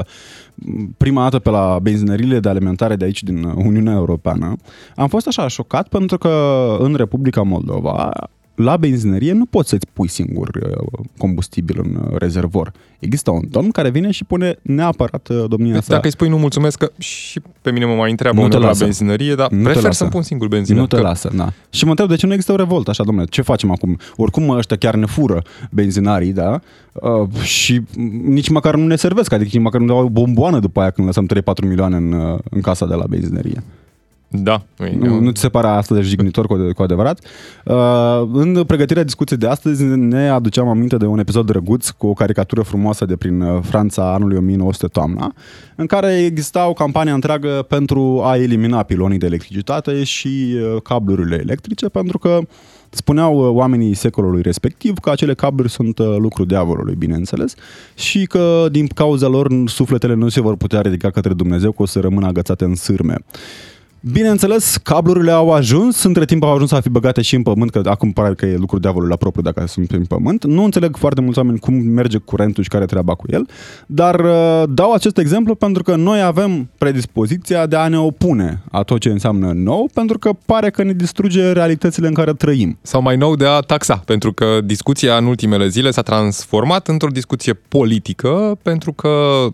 prima 0.97 1.21
dată 1.21 1.39
pe 1.39 1.49
la 1.49 1.79
benzinările 1.81 2.39
de 2.39 2.49
alimentare 2.49 2.95
de 2.95 3.05
aici 3.05 3.23
din 3.23 3.43
Uniunea 3.43 3.93
Europeană, 3.93 4.55
am 4.95 5.07
fost 5.07 5.27
așa 5.27 5.47
șocat 5.47 5.87
pentru 5.87 6.17
că 6.17 6.75
în 6.79 6.93
Republica 6.93 7.41
Moldova 7.41 8.11
la 8.57 8.77
benzinărie 8.77 9.33
nu 9.33 9.45
poți 9.45 9.69
să-ți 9.69 9.87
pui 9.93 10.07
singur 10.07 10.59
combustibil 11.17 11.79
în 11.83 12.17
rezervor. 12.17 12.71
Există 12.99 13.31
un 13.31 13.41
domn 13.49 13.71
care 13.71 13.89
vine 13.89 14.11
și 14.11 14.23
pune 14.23 14.59
neapărat 14.61 15.29
domnia 15.47 15.73
deci 15.73 15.83
sa. 15.83 15.93
Dacă 15.93 16.05
îi 16.05 16.11
spui 16.11 16.29
nu 16.29 16.37
mulțumesc, 16.37 16.77
că 16.77 16.91
și 16.97 17.41
pe 17.61 17.71
mine 17.71 17.85
mă 17.85 17.93
mai 17.93 18.09
întreabă 18.09 18.47
nu 18.47 18.59
la 18.59 18.71
benzinărie, 18.79 19.35
dar 19.35 19.51
nu 19.51 19.63
prefer 19.63 19.93
să-mi 19.93 20.09
pun 20.09 20.21
singur 20.21 20.47
benzină. 20.47 20.79
Nu 20.79 20.87
te 20.87 20.95
că... 20.95 21.01
lasă, 21.01 21.31
da. 21.35 21.53
Și 21.69 21.83
mă 21.83 21.89
întreb 21.89 22.09
de 22.09 22.15
ce 22.15 22.25
nu 22.25 22.31
există 22.31 22.53
o 22.53 22.55
revoltă 22.55 22.89
așa, 22.89 23.03
domnule, 23.03 23.27
ce 23.29 23.41
facem 23.41 23.71
acum? 23.71 23.97
Oricum 24.15 24.49
ăștia 24.49 24.77
chiar 24.77 24.95
ne 24.95 25.05
fură 25.05 25.41
benzinarii, 25.71 26.33
da? 26.33 26.59
Uh, 26.93 27.41
și 27.41 27.81
nici 28.23 28.49
măcar 28.49 28.75
nu 28.75 28.85
ne 28.85 28.95
servesc, 28.95 29.31
adică 29.31 29.49
nici 29.53 29.63
măcar 29.63 29.81
nu 29.81 29.87
dau 29.87 29.97
o 29.97 30.09
bomboană 30.09 30.59
după 30.59 30.79
aia 30.79 30.89
când 30.89 31.07
lăsăm 31.07 31.27
3-4 31.35 31.67
milioane 31.67 31.95
în, 31.95 32.39
în 32.49 32.61
casa 32.61 32.85
de 32.85 32.93
la 32.93 33.03
benzinărie. 33.09 33.63
Da. 34.29 34.61
Nu, 34.99 35.19
nu 35.19 35.31
ți 35.31 35.41
se 35.41 35.49
pare 35.49 35.67
asta 35.67 35.95
de 35.95 36.01
jignitor 36.01 36.47
cu, 36.47 36.69
cu 36.75 36.81
adevărat? 36.81 37.19
Uh, 37.65 38.29
în 38.33 38.63
pregătirea 38.63 39.03
discuției 39.03 39.39
de 39.39 39.47
astăzi 39.47 39.83
ne 39.83 40.29
aduceam 40.29 40.67
aminte 40.67 40.97
de 40.97 41.05
un 41.05 41.19
episod 41.19 41.45
drăguț 41.45 41.89
cu 41.89 42.07
o 42.07 42.13
caricatură 42.13 42.61
frumoasă 42.61 43.05
de 43.05 43.15
prin 43.15 43.61
Franța 43.61 44.13
anului 44.13 44.37
1900 44.37 44.87
toamna, 44.87 45.33
în 45.75 45.85
care 45.85 46.23
exista 46.23 46.67
o 46.67 46.73
campanie 46.73 47.11
întreagă 47.11 47.65
pentru 47.67 48.21
a 48.23 48.37
elimina 48.37 48.83
pilonii 48.83 49.17
de 49.17 49.25
electricitate 49.25 50.03
și 50.03 50.55
uh, 50.55 50.81
cablurile 50.81 51.35
electrice, 51.35 51.89
pentru 51.89 52.17
că 52.17 52.39
spuneau 52.89 53.37
oamenii 53.37 53.93
secolului 53.93 54.41
respectiv 54.41 54.97
că 54.97 55.09
acele 55.09 55.33
cabluri 55.33 55.69
sunt 55.69 55.99
uh, 55.99 56.15
lucru 56.17 56.45
diavolului, 56.45 56.95
bineînțeles, 56.95 57.53
și 57.95 58.25
că 58.25 58.65
din 58.71 58.87
cauza 58.87 59.27
lor 59.27 59.47
sufletele 59.65 60.13
nu 60.13 60.29
se 60.29 60.41
vor 60.41 60.55
putea 60.55 60.81
ridica 60.81 61.09
către 61.09 61.33
Dumnezeu, 61.33 61.71
că 61.71 61.81
o 61.81 61.85
să 61.85 61.99
rămână 61.99 62.27
agățate 62.27 62.63
în 62.63 62.75
sârme. 62.75 63.15
Bineînțeles, 64.11 64.77
cablurile 64.83 65.31
au 65.31 65.51
ajuns, 65.51 66.03
între 66.03 66.25
timp 66.25 66.43
au 66.43 66.53
ajuns 66.53 66.69
să 66.69 66.79
fi 66.81 66.89
băgate 66.89 67.21
și 67.21 67.35
în 67.35 67.43
pământ, 67.43 67.71
că 67.71 67.81
acum 67.85 68.11
pare 68.11 68.33
că 68.33 68.45
e 68.45 68.55
lucru 68.55 68.79
diavolului 68.79 69.09
la 69.09 69.15
propriu 69.15 69.41
dacă 69.41 69.67
sunt 69.67 69.91
în 69.91 70.05
pământ. 70.05 70.45
Nu 70.45 70.63
înțeleg 70.63 70.97
foarte 70.97 71.21
mulți 71.21 71.37
oameni 71.37 71.59
cum 71.59 71.73
merge 71.73 72.17
curentul 72.17 72.63
și 72.63 72.69
care 72.69 72.83
e 72.83 72.85
treaba 72.85 73.15
cu 73.15 73.25
el, 73.29 73.47
dar 73.85 74.19
uh, 74.19 74.63
dau 74.69 74.93
acest 74.93 75.17
exemplu 75.17 75.55
pentru 75.55 75.83
că 75.83 75.95
noi 75.95 76.21
avem 76.21 76.69
predispoziția 76.77 77.65
de 77.65 77.75
a 77.75 77.87
ne 77.87 77.99
opune 77.99 78.61
a 78.71 78.83
tot 78.83 78.99
ce 78.99 79.09
înseamnă 79.09 79.51
nou, 79.51 79.89
pentru 79.93 80.17
că 80.19 80.31
pare 80.45 80.69
că 80.69 80.83
ne 80.83 80.93
distruge 80.93 81.51
realitățile 81.51 82.07
în 82.07 82.13
care 82.13 82.33
trăim. 82.33 82.77
Sau 82.81 83.01
mai 83.01 83.17
nou 83.17 83.35
de 83.35 83.45
a 83.45 83.59
taxa, 83.59 83.95
pentru 84.05 84.33
că 84.33 84.59
discuția 84.63 85.17
în 85.17 85.25
ultimele 85.25 85.67
zile 85.67 85.91
s-a 85.91 86.01
transformat 86.01 86.87
într-o 86.87 87.09
discuție 87.09 87.53
politică, 87.53 88.57
pentru 88.61 88.93
că 88.93 89.45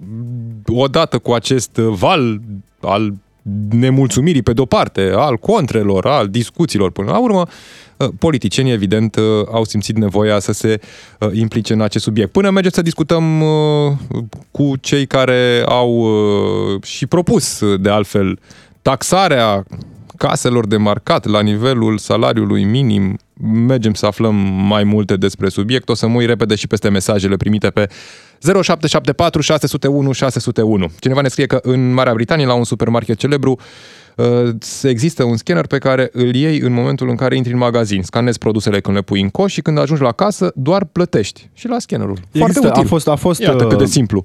odată 0.65 1.17
cu 1.17 1.31
acest 1.31 1.75
val 1.75 2.41
al 2.81 3.13
nemulțumirii 3.69 4.41
pe 4.41 4.53
de-o 4.53 4.65
parte, 4.65 5.11
al 5.15 5.37
contrelor, 5.37 6.05
al 6.05 6.27
discuțiilor 6.27 6.91
până 6.91 7.11
la 7.11 7.17
urmă, 7.17 7.45
politicienii, 8.19 8.71
evident, 8.71 9.17
au 9.51 9.63
simțit 9.63 9.97
nevoia 9.97 10.39
să 10.39 10.51
se 10.51 10.79
implice 11.31 11.73
în 11.73 11.81
acest 11.81 12.03
subiect. 12.03 12.31
Până 12.31 12.49
mergem 12.49 12.71
să 12.71 12.81
discutăm 12.81 13.43
cu 14.51 14.73
cei 14.79 15.05
care 15.05 15.63
au 15.65 16.07
și 16.83 17.05
propus, 17.05 17.61
de 17.79 17.89
altfel, 17.89 18.39
taxarea 18.81 19.65
caselor 20.27 20.67
de 20.67 20.77
marcat 20.77 21.25
la 21.25 21.41
nivelul 21.41 21.97
salariului 21.97 22.63
minim, 22.63 23.17
mergem 23.67 23.93
să 23.93 24.05
aflăm 24.05 24.35
mai 24.67 24.83
multe 24.83 25.15
despre 25.15 25.49
subiect. 25.49 25.89
O 25.89 25.93
să 25.93 26.07
mă 26.07 26.15
uit 26.15 26.27
repede 26.27 26.55
și 26.55 26.67
peste 26.67 26.89
mesajele 26.89 27.37
primite 27.37 27.69
pe 27.69 27.89
0774 28.39 29.41
601 29.41 30.11
601. 30.11 30.91
Cineva 30.99 31.21
ne 31.21 31.27
scrie 31.27 31.45
că 31.45 31.59
în 31.61 31.93
Marea 31.93 32.13
Britanie, 32.13 32.45
la 32.45 32.53
un 32.53 32.63
supermarket 32.63 33.17
celebru, 33.17 33.59
există 34.83 35.23
un 35.23 35.37
scanner 35.37 35.67
pe 35.67 35.77
care 35.77 36.09
îl 36.11 36.35
iei 36.35 36.59
în 36.59 36.73
momentul 36.73 37.09
în 37.09 37.15
care 37.15 37.35
intri 37.35 37.51
în 37.51 37.57
magazin. 37.57 38.03
Scanezi 38.03 38.37
produsele 38.37 38.79
când 38.79 38.95
le 38.95 39.01
pui 39.01 39.21
în 39.21 39.29
coș 39.29 39.51
și 39.51 39.61
când 39.61 39.77
ajungi 39.77 40.01
la 40.01 40.11
casă, 40.11 40.51
doar 40.55 40.85
plătești. 40.85 41.49
Și 41.53 41.67
la 41.67 41.79
scannerul. 41.79 42.15
Foarte 42.15 42.37
există, 42.39 42.67
util. 42.67 42.83
A 42.83 42.85
fost, 42.85 43.07
a 43.07 43.15
fost, 43.15 43.41
Iată 43.41 43.67
cât 43.67 43.77
de 43.77 43.85
simplu 43.85 44.23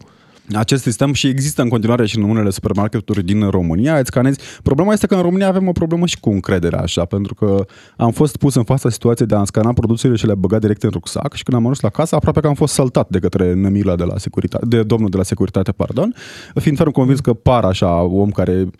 acest 0.53 0.83
sistem 0.83 1.13
și 1.13 1.27
există 1.27 1.63
în 1.63 1.69
continuare 1.69 2.07
și 2.07 2.19
în 2.19 2.23
unele 2.23 2.51
supermarketuri 2.51 3.25
din 3.25 3.49
România, 3.49 3.99
îți 3.99 4.07
scanezi. 4.07 4.41
Problema 4.63 4.93
este 4.93 5.07
că 5.07 5.15
în 5.15 5.23
România 5.23 5.49
avem 5.49 5.69
o 5.69 5.73
problemă 5.73 6.07
și 6.07 6.21
cu 6.21 6.31
încrederea 6.31 6.81
așa, 6.81 7.05
pentru 7.05 7.35
că 7.35 7.65
am 7.97 8.11
fost 8.11 8.37
pus 8.37 8.55
în 8.55 8.65
fața 8.65 8.91
situației 8.91 9.29
de 9.29 9.35
a 9.35 9.45
scana 9.45 9.73
produsele 9.73 10.17
și 10.17 10.27
le 10.27 10.35
băga 10.35 10.59
direct 10.59 10.83
în 10.83 10.91
rucsac 10.91 11.35
și 11.35 11.43
când 11.43 11.57
am 11.57 11.63
ajuns 11.63 11.81
la 11.81 11.89
casă, 11.89 12.15
aproape 12.15 12.41
că 12.41 12.47
am 12.47 12.55
fost 12.55 12.75
saltat 12.75 13.09
de 13.09 13.19
către 13.19 13.55
Nemila 13.55 13.97
de 13.97 14.05
la 14.05 14.19
securitate, 14.19 14.67
de 14.67 14.83
domnul 14.83 15.09
de 15.09 15.17
la 15.17 15.23
securitate, 15.23 15.73
pardon, 15.73 16.15
fiind 16.55 16.77
ferm 16.77 16.91
convins 16.91 17.21
că 17.21 17.33
par 17.33 17.65
așa 17.65 18.03
om 18.03 18.31
care 18.31 18.71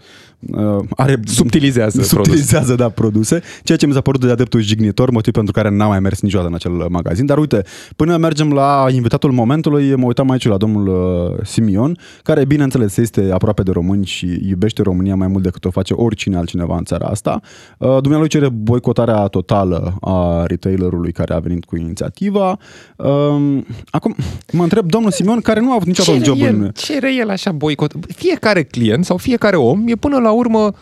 uh, 0.41 0.85
are 0.97 1.21
subtilizează, 1.25 2.03
subtilizează 2.03 2.75
da, 2.75 2.89
produse, 2.89 3.43
ceea 3.63 3.79
ce 3.79 3.87
mi 3.87 3.93
s-a 3.93 4.01
părut 4.01 4.21
de 4.21 4.31
adeptul 4.31 4.61
jignitor, 4.61 5.11
motiv 5.11 5.33
pentru 5.33 5.53
care 5.53 5.71
n-am 5.71 5.89
mai 5.89 6.01
mers 6.01 6.21
niciodată 6.21 6.49
în 6.49 6.55
acel 6.55 6.87
magazin. 6.89 7.27
Dar 7.27 7.39
uite, 7.39 7.63
până 7.97 8.17
mergem 8.17 8.53
la 8.53 8.87
invitatul 8.91 9.33
momentului, 9.33 9.95
mă 9.95 10.07
uitam 10.07 10.31
aici 10.31 10.47
la 10.47 10.57
domnul 10.57 10.89
uh, 10.89 11.45
Simion, 11.45 11.99
care, 12.23 12.45
bineînțeles, 12.45 12.97
este 12.97 13.31
aproape 13.33 13.63
de 13.63 13.71
români 13.71 14.07
și 14.07 14.39
iubește 14.49 14.83
România 14.83 15.15
mai 15.15 15.27
mult 15.27 15.43
decât 15.43 15.65
o 15.65 15.71
face 15.71 15.95
oricine 15.95 16.37
altcineva 16.37 16.77
în 16.77 16.85
țara 16.85 17.07
asta. 17.07 17.41
Uh, 17.79 17.99
Dumnealui 18.01 18.29
cere 18.29 18.49
boicotarea 18.49 19.27
totală 19.27 19.95
a 20.01 20.45
retailerului 20.47 21.13
care 21.13 21.35
a 21.35 21.39
venit 21.39 21.65
cu 21.65 21.77
inițiativa. 21.77 22.59
Uh, 22.97 23.63
acum, 23.91 24.15
mă 24.53 24.63
întreb, 24.63 24.87
domnul 24.87 25.11
Simion, 25.11 25.41
care 25.41 25.61
nu 25.61 25.71
a 25.71 25.75
avut 25.75 25.87
niciodată 25.87 26.17
un 26.17 26.25
job 26.25 26.37
el, 26.41 26.55
în... 26.55 26.71
Cere 26.75 27.15
el 27.15 27.31
așa 27.31 27.53
boicot? 27.53 27.93
Fiecare 28.17 28.63
client 28.63 29.05
sau 29.05 29.17
fiecare 29.17 29.57
om 29.57 29.83
e 29.87 29.95
până 29.95 30.19
la 30.19 30.28
urmă 30.31 30.59
uh, 30.59 30.73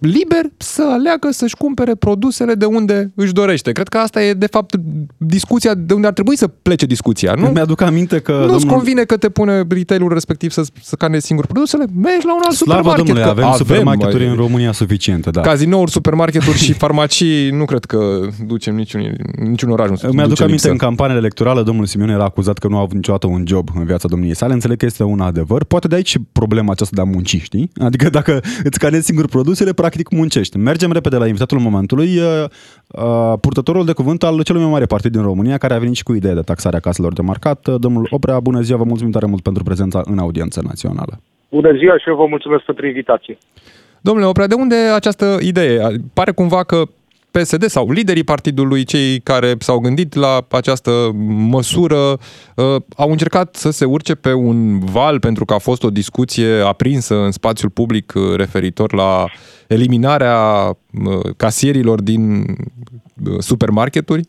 liber 0.00 0.50
să 0.56 0.82
aleagă 0.92 1.28
să-și 1.30 1.56
cumpere 1.56 1.94
produsele 1.94 2.54
de 2.54 2.64
unde 2.64 3.12
își 3.14 3.32
dorește. 3.32 3.72
Cred 3.72 3.88
că 3.88 3.98
asta 3.98 4.22
e, 4.22 4.32
de 4.32 4.46
fapt, 4.46 4.74
discuția 5.16 5.74
de 5.74 5.94
unde 5.94 6.06
ar 6.06 6.12
trebui 6.12 6.36
să 6.36 6.48
plece 6.48 6.86
discuția, 6.86 7.34
nu? 7.34 7.46
Mi-aduc 7.46 7.80
aminte 7.80 8.18
că... 8.18 8.32
Nu-ți 8.32 8.50
domnul... 8.50 8.68
convine 8.68 9.02
că 9.02 9.16
te 9.16 9.28
pune 9.28 9.62
retailul 9.68 10.12
respectiv 10.12 10.50
să, 10.50 10.62
să 10.82 10.96
canezi 10.96 11.26
singur 11.26 11.46
produsele? 11.46 11.84
Mergi 11.94 12.26
la 12.26 12.34
un 12.34 12.40
alt 12.44 12.54
Slavă 12.54 12.80
supermarket. 12.80 13.06
Domnului, 13.06 13.34
că 13.34 13.40
avem, 13.40 13.56
supermarketuri 13.56 14.22
mai- 14.22 14.32
în 14.32 14.36
România 14.36 14.72
suficiente, 14.72 15.30
da. 15.30 15.40
Cazinouri, 15.40 15.90
supermarketuri 15.98 16.56
și 16.56 16.72
farmacii, 16.72 17.50
nu 17.50 17.64
cred 17.64 17.84
că 17.84 18.28
ducem 18.46 18.74
niciun, 18.74 19.16
niciun 19.38 19.70
oraș. 19.70 19.88
Nu 19.88 19.96
Îmi 20.02 20.18
aduc 20.18 20.28
duce 20.28 20.42
aminte, 20.42 20.68
lipsă. 20.68 20.70
în 20.70 20.76
campania 20.76 21.16
electorală, 21.16 21.62
domnul 21.62 21.86
Simeon 21.86 22.08
era 22.08 22.24
acuzat 22.24 22.58
că 22.58 22.68
nu 22.68 22.76
a 22.76 22.80
avut 22.80 22.94
niciodată 22.94 23.26
un 23.26 23.44
job 23.46 23.68
în 23.74 23.84
viața 23.84 24.08
domniei 24.08 24.34
sale. 24.34 24.52
Înțeleg 24.52 24.78
că 24.78 24.84
este 24.84 25.02
un 25.02 25.20
adevăr. 25.20 25.64
Poate 25.64 25.88
de 25.88 25.94
aici 25.94 26.08
și 26.08 26.18
problema 26.32 26.72
aceasta 26.72 26.94
de 26.94 27.00
a 27.08 27.12
munci, 27.12 27.40
știi? 27.42 27.70
Adică 27.76 28.10
dacă 28.10 28.40
îți 28.64 28.78
canezi 28.78 29.04
singur 29.04 29.26
produsele, 29.54 29.88
practic 29.88 30.18
muncești. 30.18 30.56
Mergem 30.58 30.92
repede 30.92 31.16
la 31.16 31.26
invitatul 31.26 31.58
momentului, 31.58 32.10
uh, 32.18 32.44
uh, 32.88 33.38
purtătorul 33.40 33.84
de 33.84 33.92
cuvânt 33.92 34.22
al 34.22 34.42
celui 34.42 34.62
mai 34.62 34.70
mare 34.70 34.84
partid 34.84 35.12
din 35.12 35.22
România, 35.22 35.58
care 35.58 35.74
a 35.74 35.78
venit 35.78 35.96
și 35.96 36.02
cu 36.02 36.14
ideea 36.14 36.34
de 36.34 36.40
taxare 36.40 36.76
a 36.76 36.80
caselor 36.80 37.12
de 37.12 37.22
marcat. 37.22 37.66
Uh, 37.66 37.74
Domnul 37.78 38.06
Oprea, 38.10 38.40
bună 38.40 38.60
ziua, 38.60 38.78
vă 38.78 38.84
mulțumim 38.84 39.12
tare 39.12 39.26
mult 39.26 39.42
pentru 39.42 39.62
prezența 39.62 40.00
în 40.04 40.18
audiență 40.18 40.60
națională. 40.64 41.20
Bună 41.50 41.72
ziua 41.76 41.98
și 41.98 42.08
eu 42.08 42.16
vă 42.16 42.26
mulțumesc 42.26 42.64
pentru 42.64 42.86
invitație. 42.86 43.38
Domnule 44.00 44.26
Oprea, 44.26 44.46
de 44.46 44.54
unde 44.54 44.76
această 44.94 45.36
idee? 45.40 45.80
Pare 46.14 46.30
cumva 46.30 46.62
că 46.64 46.82
PSD 47.40 47.64
sau 47.64 47.90
liderii 47.90 48.24
partidului, 48.24 48.84
cei 48.84 49.20
care 49.20 49.54
s-au 49.58 49.78
gândit 49.78 50.14
la 50.14 50.46
această 50.50 51.10
măsură, 51.26 52.18
uh, 52.54 52.76
au 52.96 53.10
încercat 53.10 53.56
să 53.56 53.70
se 53.70 53.84
urce 53.84 54.14
pe 54.14 54.32
un 54.32 54.78
val 54.78 55.18
pentru 55.18 55.44
că 55.44 55.54
a 55.54 55.58
fost 55.58 55.82
o 55.82 55.90
discuție 55.90 56.60
aprinsă 56.60 57.14
în 57.14 57.30
spațiul 57.30 57.70
public 57.70 58.12
uh, 58.14 58.34
referitor 58.36 58.92
la 58.92 59.26
eliminarea 59.66 60.38
uh, 60.66 61.34
casierilor 61.36 62.00
din 62.02 62.40
uh, 62.40 63.38
supermarketuri? 63.38 64.28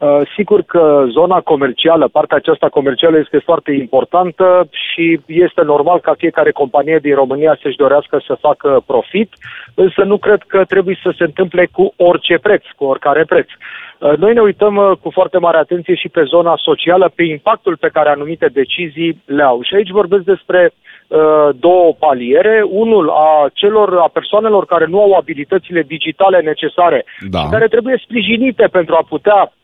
Uh, 0.00 0.20
Sigur 0.36 0.62
că 0.62 1.04
zona 1.10 1.40
comercială, 1.40 2.08
partea 2.08 2.36
aceasta 2.36 2.68
comercială 2.68 3.18
este 3.18 3.38
foarte 3.38 3.72
importantă 3.72 4.68
și 4.70 5.20
este 5.26 5.62
normal 5.62 6.00
ca 6.00 6.14
fiecare 6.18 6.50
companie 6.50 6.98
din 7.02 7.14
România 7.14 7.58
să-și 7.62 7.76
dorească 7.76 8.22
să 8.26 8.36
facă 8.40 8.82
profit, 8.86 9.32
însă 9.74 10.02
nu 10.04 10.16
cred 10.18 10.42
că 10.46 10.64
trebuie 10.64 10.98
să 11.02 11.12
se 11.16 11.24
întâmple 11.24 11.68
cu 11.72 11.92
orice 11.96 12.38
preț, 12.38 12.62
cu 12.76 12.84
oricare 12.84 13.24
preț. 13.24 13.46
Uh, 13.48 14.16
Noi 14.16 14.32
ne 14.32 14.40
uităm 14.40 14.76
uh, 14.76 14.90
cu 15.02 15.10
foarte 15.10 15.38
mare 15.38 15.56
atenție 15.56 15.94
și 15.94 16.08
pe 16.08 16.22
zona 16.22 16.54
socială, 16.56 17.12
pe 17.14 17.22
impactul 17.22 17.76
pe 17.76 17.88
care 17.92 18.08
anumite 18.08 18.46
decizii 18.46 19.22
le 19.24 19.42
au. 19.42 19.62
Și 19.62 19.74
aici 19.74 19.90
vorbesc 19.90 20.22
despre 20.22 20.70
uh, 20.72 21.48
două 21.54 21.94
paliere. 21.98 22.62
Unul 22.68 23.10
a 23.10 23.50
celor, 23.52 23.98
a 23.98 24.08
persoanelor 24.12 24.64
care 24.64 24.86
nu 24.86 25.00
au 25.00 25.12
abilitățile 25.12 25.82
digitale 25.82 26.40
necesare 26.40 27.04
Da. 27.30 27.38
și 27.38 27.46
care 27.50 27.66
trebuie 27.68 28.02
sprijinite 28.04 28.68
pentru 28.72 28.94
a 28.94 29.04
putea 29.08 29.40
uh, 29.42 29.58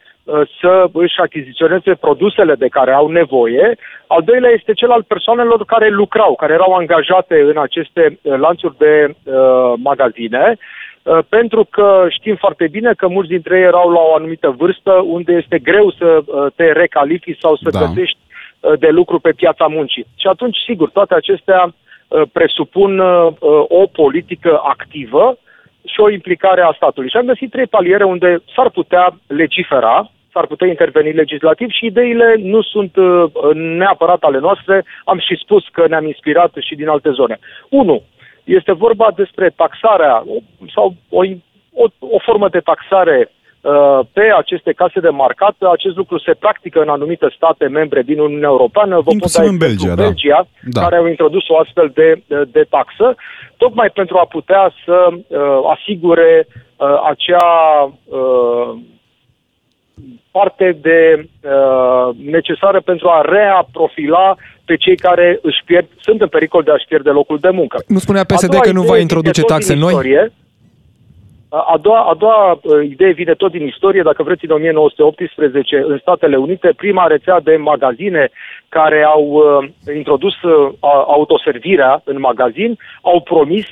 să 0.61 0.88
își 0.92 1.21
achiziționeze 1.21 1.95
produsele 1.95 2.54
de 2.54 2.68
care 2.68 2.92
au 2.92 3.09
nevoie. 3.09 3.76
Al 4.06 4.23
doilea 4.25 4.50
este 4.50 4.73
cel 4.73 4.90
al 4.90 5.02
persoanelor 5.02 5.64
care 5.64 5.88
lucrau, 5.88 6.35
care 6.35 6.52
erau 6.52 6.73
angajate 6.75 7.40
în 7.40 7.59
aceste 7.59 8.18
uh, 8.23 8.38
lanțuri 8.38 8.76
de 8.78 9.14
uh, 9.25 9.73
magazine, 9.76 10.56
uh, 11.02 11.18
pentru 11.28 11.64
că 11.71 12.06
știm 12.09 12.37
foarte 12.37 12.68
bine 12.68 12.92
că 12.97 13.09
mulți 13.09 13.30
dintre 13.30 13.56
ei 13.59 13.64
erau 13.64 13.90
la 13.90 14.00
o 14.00 14.14
anumită 14.14 14.54
vârstă 14.59 14.92
unde 14.92 15.33
este 15.33 15.59
greu 15.59 15.90
să 15.90 16.23
uh, 16.25 16.47
te 16.54 16.73
recalifici 16.73 17.38
sau 17.40 17.56
să 17.56 17.68
Da. 17.71 17.78
găsești 17.78 18.18
uh, 18.61 18.78
de 18.78 18.88
lucru 18.88 19.18
pe 19.18 19.33
piața 19.37 19.66
muncii. 19.66 20.06
Și 20.16 20.26
atunci, 20.26 20.56
sigur, 20.66 20.90
toate 20.90 21.14
acestea 21.14 21.62
uh, 21.64 22.23
presupun 22.33 22.99
uh, 22.99 23.26
uh, 23.26 23.64
o 23.68 23.87
politică 23.92 24.61
activă 24.64 25.38
și 25.85 26.00
o 26.00 26.11
implicare 26.11 26.61
a 26.62 26.73
statului. 26.76 27.11
Și 27.11 27.16
am 27.16 27.26
găsit 27.26 27.50
trei 27.50 27.66
paliere 27.66 28.04
unde 28.04 28.42
s-ar 28.54 28.71
putea 28.71 29.16
legifera, 29.26 30.11
s-ar 30.37 30.47
putea 30.52 30.69
interveni 30.75 31.21
legislativ 31.23 31.69
și 31.71 31.87
ideile 31.87 32.28
nu 32.55 32.61
sunt 32.62 32.93
uh, 32.97 33.07
neapărat 33.81 34.23
ale 34.28 34.38
noastre. 34.47 34.85
Am 35.05 35.19
și 35.26 35.35
spus 35.45 35.64
că 35.73 35.83
ne-am 35.88 36.07
inspirat 36.07 36.52
și 36.66 36.75
din 36.81 36.88
alte 36.88 37.11
zone. 37.11 37.37
Unu, 37.69 37.97
este 38.45 38.73
vorba 38.73 39.09
despre 39.16 39.47
taxarea 39.62 40.14
o- 40.35 40.45
sau 40.75 40.87
o, 41.19 41.21
o, 41.83 41.85
o 42.16 42.19
formă 42.26 42.49
de 42.49 42.61
taxare 42.71 43.19
uh, 43.26 44.00
pe 44.16 44.25
aceste 44.43 44.73
case 44.81 45.00
de 45.00 45.09
marcat. 45.23 45.57
Acest 45.76 45.97
lucru 45.97 46.19
se 46.19 46.35
practică 46.45 46.78
în 46.81 46.88
anumite 46.88 47.26
state 47.37 47.66
membre 47.78 48.02
din 48.02 48.19
Uniunea 48.19 48.52
Europeană. 48.57 48.95
Vă 48.97 49.02
pot 49.02 49.12
Inclusiv 49.12 49.43
da 49.43 49.49
în 49.49 49.55
exemplu 49.55 49.66
Belgia, 49.66 49.95
da. 49.95 50.07
Belgia 50.09 50.40
Da. 50.75 50.81
care 50.83 50.97
au 50.97 51.07
introdus 51.07 51.49
o 51.49 51.59
astfel 51.59 51.88
de, 51.95 52.09
de 52.57 52.62
taxă, 52.76 53.14
tocmai 53.57 53.90
pentru 54.00 54.16
a 54.19 54.26
putea 54.37 54.64
să 54.85 54.97
uh, 55.11 55.19
asigure 55.75 56.47
uh, 56.49 56.97
acea 57.12 57.49
uh, 58.19 58.71
parte 60.30 60.78
de 60.80 61.00
uh, 61.18 62.16
necesară 62.30 62.80
pentru 62.80 63.08
a 63.08 63.20
reaprofila 63.20 64.36
pe 64.64 64.76
cei 64.76 64.96
care 64.96 65.38
își 65.42 65.62
pierd, 65.64 65.86
sunt 66.00 66.20
în 66.20 66.28
pericol 66.28 66.62
de 66.62 66.70
a-și 66.70 66.86
pierde 66.88 67.10
locul 67.10 67.38
de 67.38 67.50
muncă. 67.50 67.76
Nu 67.86 67.98
spunea 67.98 68.20
A 68.20 68.34
PSD 68.34 68.50
doua 68.50 68.62
că 68.62 68.72
nu 68.72 68.80
idee 68.80 68.90
va 68.90 68.94
vine 68.94 69.00
introduce 69.00 69.40
tot 69.40 69.50
taxe 69.50 69.72
din 69.72 69.82
noi? 69.82 69.92
Istorie. 69.92 70.32
A 71.48 71.64
a 71.74 71.76
doua, 71.78 72.00
a 72.00 72.14
doua 72.14 72.52
uh, 72.52 72.84
idee 72.84 73.12
vine 73.12 73.34
tot 73.34 73.50
din 73.50 73.66
istorie, 73.66 74.02
dacă 74.02 74.22
vreți, 74.22 74.44
în 74.44 74.50
1918, 74.50 75.84
în 75.86 75.98
Statele 75.98 76.36
Unite, 76.36 76.72
prima 76.76 77.06
rețea 77.06 77.40
de 77.40 77.56
magazine 77.56 78.30
care 78.68 79.02
au 79.02 79.24
uh, 79.24 79.94
introdus 79.96 80.42
uh, 80.42 80.72
a- 80.80 81.04
autoservirea 81.06 82.02
în 82.04 82.20
magazin, 82.20 82.78
au 83.02 83.20
promis 83.20 83.64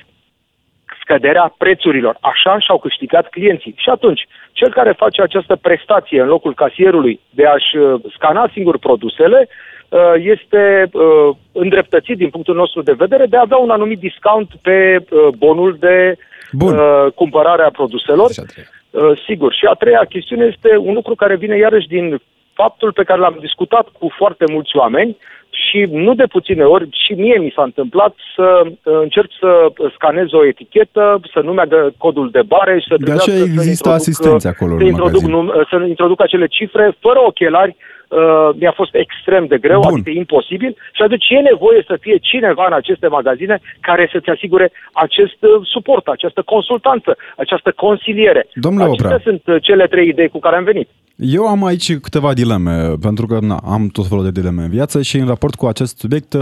scăderea 1.04 1.54
prețurilor. 1.58 2.16
Așa 2.20 2.58
și-au 2.58 2.78
câștigat 2.78 3.28
clienții. 3.28 3.75
Și 3.76 3.88
atunci, 3.88 4.23
cel 4.52 4.70
care 4.73 4.92
face 5.02 5.23
această 5.23 5.54
prestație 5.56 6.20
în 6.20 6.26
locul 6.26 6.54
casierului 6.54 7.20
de 7.30 7.44
a-și 7.46 7.76
uh, 7.76 8.00
scana 8.14 8.50
singur 8.52 8.78
produsele, 8.78 9.49
uh, 9.88 10.14
este 10.16 10.88
uh, 10.92 11.37
îndreptățit 11.52 12.16
din 12.16 12.30
punctul 12.30 12.54
nostru 12.54 12.82
de 12.82 12.92
vedere 12.92 13.26
de 13.26 13.37
a 13.37 13.46
avea 13.46 13.56
un 13.56 13.70
anumit 13.70 13.99
discount 13.99 14.50
pe 14.62 14.78
uh, 14.99 15.28
bonul 15.38 15.76
de 15.80 16.16
Bun. 16.52 16.78
uh, 16.78 17.12
cumpărare 17.14 17.62
a 17.62 17.70
produselor. 17.70 18.32
Și 18.32 18.40
a 18.40 18.46
treia. 18.52 18.68
Uh, 18.90 19.23
sigur. 19.26 19.52
Și 19.52 19.64
a 19.64 19.73
treia 19.73 20.04
chestiune 20.08 20.44
este 20.44 20.76
un 20.76 20.94
lucru 20.94 21.14
care 21.14 21.37
vine 21.37 21.56
iarăși 21.56 21.87
din 21.87 22.20
faptul 22.54 22.92
pe 22.92 23.02
care 23.04 23.20
l-am 23.20 23.37
discutat 23.40 23.87
cu 23.99 24.06
foarte 24.18 24.44
mulți 24.52 24.76
oameni 24.76 25.16
și 25.50 25.87
nu 25.90 26.14
de 26.14 26.26
puține 26.26 26.64
ori, 26.64 26.88
și 27.04 27.12
mie 27.12 27.38
mi 27.38 27.52
s-a 27.56 27.62
întâmplat 27.62 28.14
să 28.37 28.62
uh, 28.64 28.73
încerc 28.82 29.30
să 29.40 29.73
scanez 29.94 30.32
o 30.32 30.46
etichetă, 30.46 31.20
să 31.32 31.40
nu 31.40 31.52
meargă 31.52 31.94
codul 31.99 32.30
de 32.30 32.42
bare 32.42 32.78
și 32.78 32.87
să 32.88 32.94
De 32.96 33.04
trebuiască 33.04 33.30
aceea 33.30 33.44
să 33.44 33.50
există 33.52 33.70
introduc, 33.88 34.00
asistenți 34.00 34.46
acolo 34.46 34.73
să 34.76 34.82
în 34.82 34.87
introduc, 34.87 35.23
magazin. 35.23 35.34
num- 35.34 35.68
să 35.70 35.76
introduc 35.87 36.20
acele 36.23 36.46
cifre 36.46 36.96
fără 37.00 37.20
ochelari, 37.26 37.76
uh, 38.14 38.49
mi-a 38.61 38.75
fost 38.80 38.94
extrem 39.04 39.47
de 39.47 39.59
greu, 39.59 39.80
Bun. 39.80 39.92
adică 39.92 40.11
imposibil 40.11 40.73
și 40.97 41.02
atunci 41.02 41.28
e 41.28 41.49
nevoie 41.52 41.80
să 41.87 41.94
fie 42.00 42.16
cineva 42.30 42.64
în 42.66 42.73
aceste 42.73 43.09
magazine 43.18 43.56
care 43.80 44.09
să-ți 44.12 44.30
asigure 44.30 44.73
acest 44.92 45.38
uh, 45.42 45.66
suport, 45.75 46.06
această 46.06 46.42
consultanță, 46.42 47.16
această 47.37 47.71
consiliere. 47.85 48.47
Domnule 48.54 48.85
Acestea 48.85 49.14
Oprea. 49.14 49.26
sunt 49.28 49.42
uh, 49.47 49.62
cele 49.62 49.87
trei 49.87 50.09
idei 50.09 50.28
cu 50.28 50.38
care 50.38 50.56
am 50.56 50.64
venit. 50.64 50.88
Eu 51.16 51.47
am 51.47 51.64
aici 51.64 51.97
câteva 51.97 52.33
dileme, 52.33 52.92
pentru 53.00 53.26
că 53.26 53.38
na, 53.40 53.61
am 53.64 53.88
tot 53.88 54.06
felul 54.06 54.25
de 54.25 54.40
dileme 54.40 54.62
în 54.62 54.71
viață 54.71 55.02
și 55.02 55.16
în 55.16 55.26
raport 55.26 55.54
cu 55.54 55.66
acest 55.66 55.99
subiect 55.99 56.33
uh, 56.33 56.40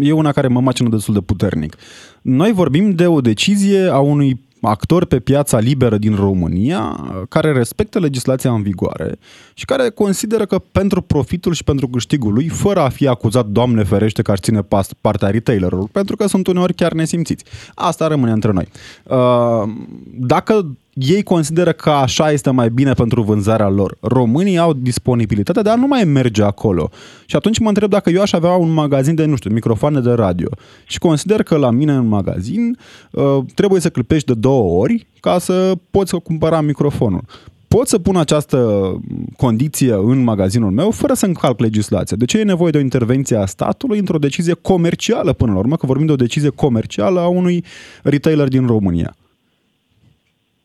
e 0.00 0.12
una 0.12 0.32
care 0.32 0.48
mă 0.48 0.60
macină 0.60 0.88
destul 0.88 1.14
de 1.14 1.20
puternic. 1.20 1.76
Noi 2.22 2.52
vorbim 2.52 2.90
de 2.90 3.06
o 3.06 3.20
decizie 3.20 3.88
a 3.90 3.98
unui 3.98 4.40
actor 4.60 5.04
pe 5.04 5.20
piața 5.20 5.58
liberă 5.58 5.98
din 5.98 6.14
România 6.14 7.10
care 7.28 7.52
respectă 7.52 7.98
legislația 7.98 8.52
în 8.52 8.62
vigoare 8.62 9.18
și 9.54 9.64
care 9.64 9.90
consideră 9.90 10.44
că 10.44 10.58
pentru 10.72 11.00
profitul 11.00 11.52
și 11.52 11.64
pentru 11.64 11.88
câștigul 11.88 12.32
lui, 12.32 12.48
fără 12.48 12.80
a 12.80 12.88
fi 12.88 13.06
acuzat, 13.06 13.46
Doamne 13.46 13.84
ferește, 13.84 14.22
că 14.22 14.30
aș 14.30 14.38
ține 14.38 14.62
pas- 14.62 14.92
partea 15.00 15.28
retailerilor, 15.28 15.88
pentru 15.92 16.16
că 16.16 16.26
sunt 16.26 16.46
uneori 16.46 16.74
chiar 16.74 16.92
nesimțiți. 16.92 17.44
Asta 17.74 18.06
rămâne 18.06 18.32
între 18.32 18.52
noi. 18.52 18.68
Uh, 19.04 19.72
Dacă 20.18 20.76
ei 20.94 21.22
consideră 21.22 21.72
că 21.72 21.90
așa 21.90 22.30
este 22.30 22.50
mai 22.50 22.70
bine 22.70 22.92
pentru 22.92 23.22
vânzarea 23.22 23.68
lor. 23.68 23.96
Românii 24.00 24.58
au 24.58 24.72
disponibilitatea 24.72 25.62
de 25.62 25.70
a 25.70 25.74
nu 25.74 25.86
mai 25.86 26.04
merge 26.04 26.42
acolo. 26.42 26.90
Și 27.26 27.36
atunci 27.36 27.58
mă 27.58 27.68
întreb 27.68 27.90
dacă 27.90 28.10
eu 28.10 28.20
aș 28.20 28.32
avea 28.32 28.52
un 28.52 28.72
magazin 28.72 29.14
de, 29.14 29.24
nu 29.24 29.36
știu, 29.36 29.50
microfoane 29.50 30.00
de 30.00 30.10
radio 30.10 30.48
și 30.86 30.98
consider 30.98 31.42
că 31.42 31.56
la 31.56 31.70
mine 31.70 31.92
în 31.92 32.06
magazin 32.06 32.78
uh, 33.10 33.38
trebuie 33.54 33.80
să 33.80 33.90
clipești 33.90 34.26
de 34.26 34.34
două 34.34 34.80
ori 34.80 35.06
ca 35.20 35.38
să 35.38 35.72
poți 35.90 36.16
cumpăra 36.16 36.60
microfonul. 36.60 37.22
Pot 37.68 37.88
să 37.88 37.98
pun 37.98 38.16
această 38.16 39.00
condiție 39.36 39.92
în 39.92 40.22
magazinul 40.22 40.70
meu 40.70 40.90
fără 40.90 41.14
să 41.14 41.26
încalc 41.26 41.60
legislația. 41.60 42.16
De 42.16 42.24
ce 42.24 42.38
e 42.38 42.42
nevoie 42.42 42.70
de 42.70 42.78
o 42.78 42.80
intervenție 42.80 43.36
a 43.36 43.46
statului 43.46 43.98
într-o 43.98 44.18
decizie 44.18 44.52
comercială 44.52 45.32
până 45.32 45.52
la 45.52 45.58
urmă, 45.58 45.76
că 45.76 45.86
vorbim 45.86 46.06
de 46.06 46.12
o 46.12 46.16
decizie 46.16 46.48
comercială 46.48 47.20
a 47.20 47.26
unui 47.26 47.64
retailer 48.02 48.48
din 48.48 48.66
România? 48.66 49.16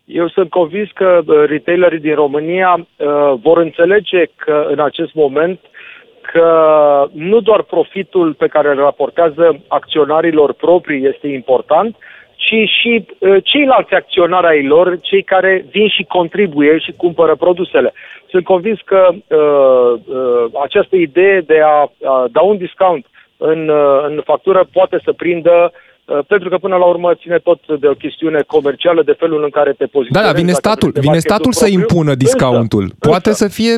Eu 0.06 0.28
sunt 0.28 0.50
convins 0.50 0.90
că 0.92 1.22
uh, 1.26 1.44
retailerii 1.48 2.00
din 2.00 2.16
România 2.16 2.74
uh, 2.78 3.34
vor 3.42 3.58
înțelege 3.58 4.26
că 4.36 4.68
în 4.70 4.80
acest 4.80 5.14
moment 5.14 5.60
că 6.22 7.08
nu 7.14 7.40
doar 7.40 7.62
profitul 7.62 8.34
pe 8.34 8.48
care 8.48 8.70
îl 8.70 8.76
raportează 8.76 9.62
acționarilor 9.68 10.54
proprii 10.54 11.06
este 11.06 11.28
important, 11.28 11.96
ci 12.36 12.70
și 12.82 13.06
uh, 13.20 13.44
ceilalți 13.44 13.94
acționari 13.94 14.48
ai 14.48 14.64
lor, 14.64 15.00
cei 15.02 15.24
care 15.24 15.66
vin 15.72 15.88
și 15.88 16.04
contribuie 16.04 16.78
și 16.78 16.92
cumpără 16.92 17.36
produsele. 17.36 17.94
Sunt 18.30 18.44
convins 18.44 18.80
că 18.86 19.10
uh, 19.12 20.00
uh, 20.06 20.62
această 20.64 20.96
idee 20.96 21.42
de 21.42 21.60
a, 21.64 21.92
a 22.04 22.28
da 22.32 22.42
un 22.42 22.58
discount 22.58 23.06
în, 23.38 23.70
uh, 23.70 24.04
în 24.08 24.22
factură 24.26 24.68
poate 24.72 25.00
să 25.04 25.12
prindă 25.12 25.72
uh, 25.72 25.94
pentru 26.28 26.50
că 26.50 26.58
până 26.58 26.76
la 26.76 26.86
urmă 26.86 27.14
ține 27.22 27.38
tot 27.38 27.60
de 27.80 27.88
o 27.88 27.94
chestiune 27.94 28.42
comercială, 28.48 29.04
de 29.04 29.16
felul 29.20 29.44
în 29.44 29.50
care 29.50 29.72
te 29.78 29.86
poziționezi. 29.86 30.26
Da, 30.26 30.32
da, 30.32 30.40
vine 30.42 30.52
statul, 30.52 30.92
vine 31.00 31.20
statul 31.20 31.52
să 31.52 31.60
propriu. 31.66 31.80
impună 31.80 32.16
discountul. 32.16 32.82
Însă, 32.82 32.96
Poate 33.00 33.30
însă, 33.30 33.44
să 33.48 33.54
fie 33.54 33.76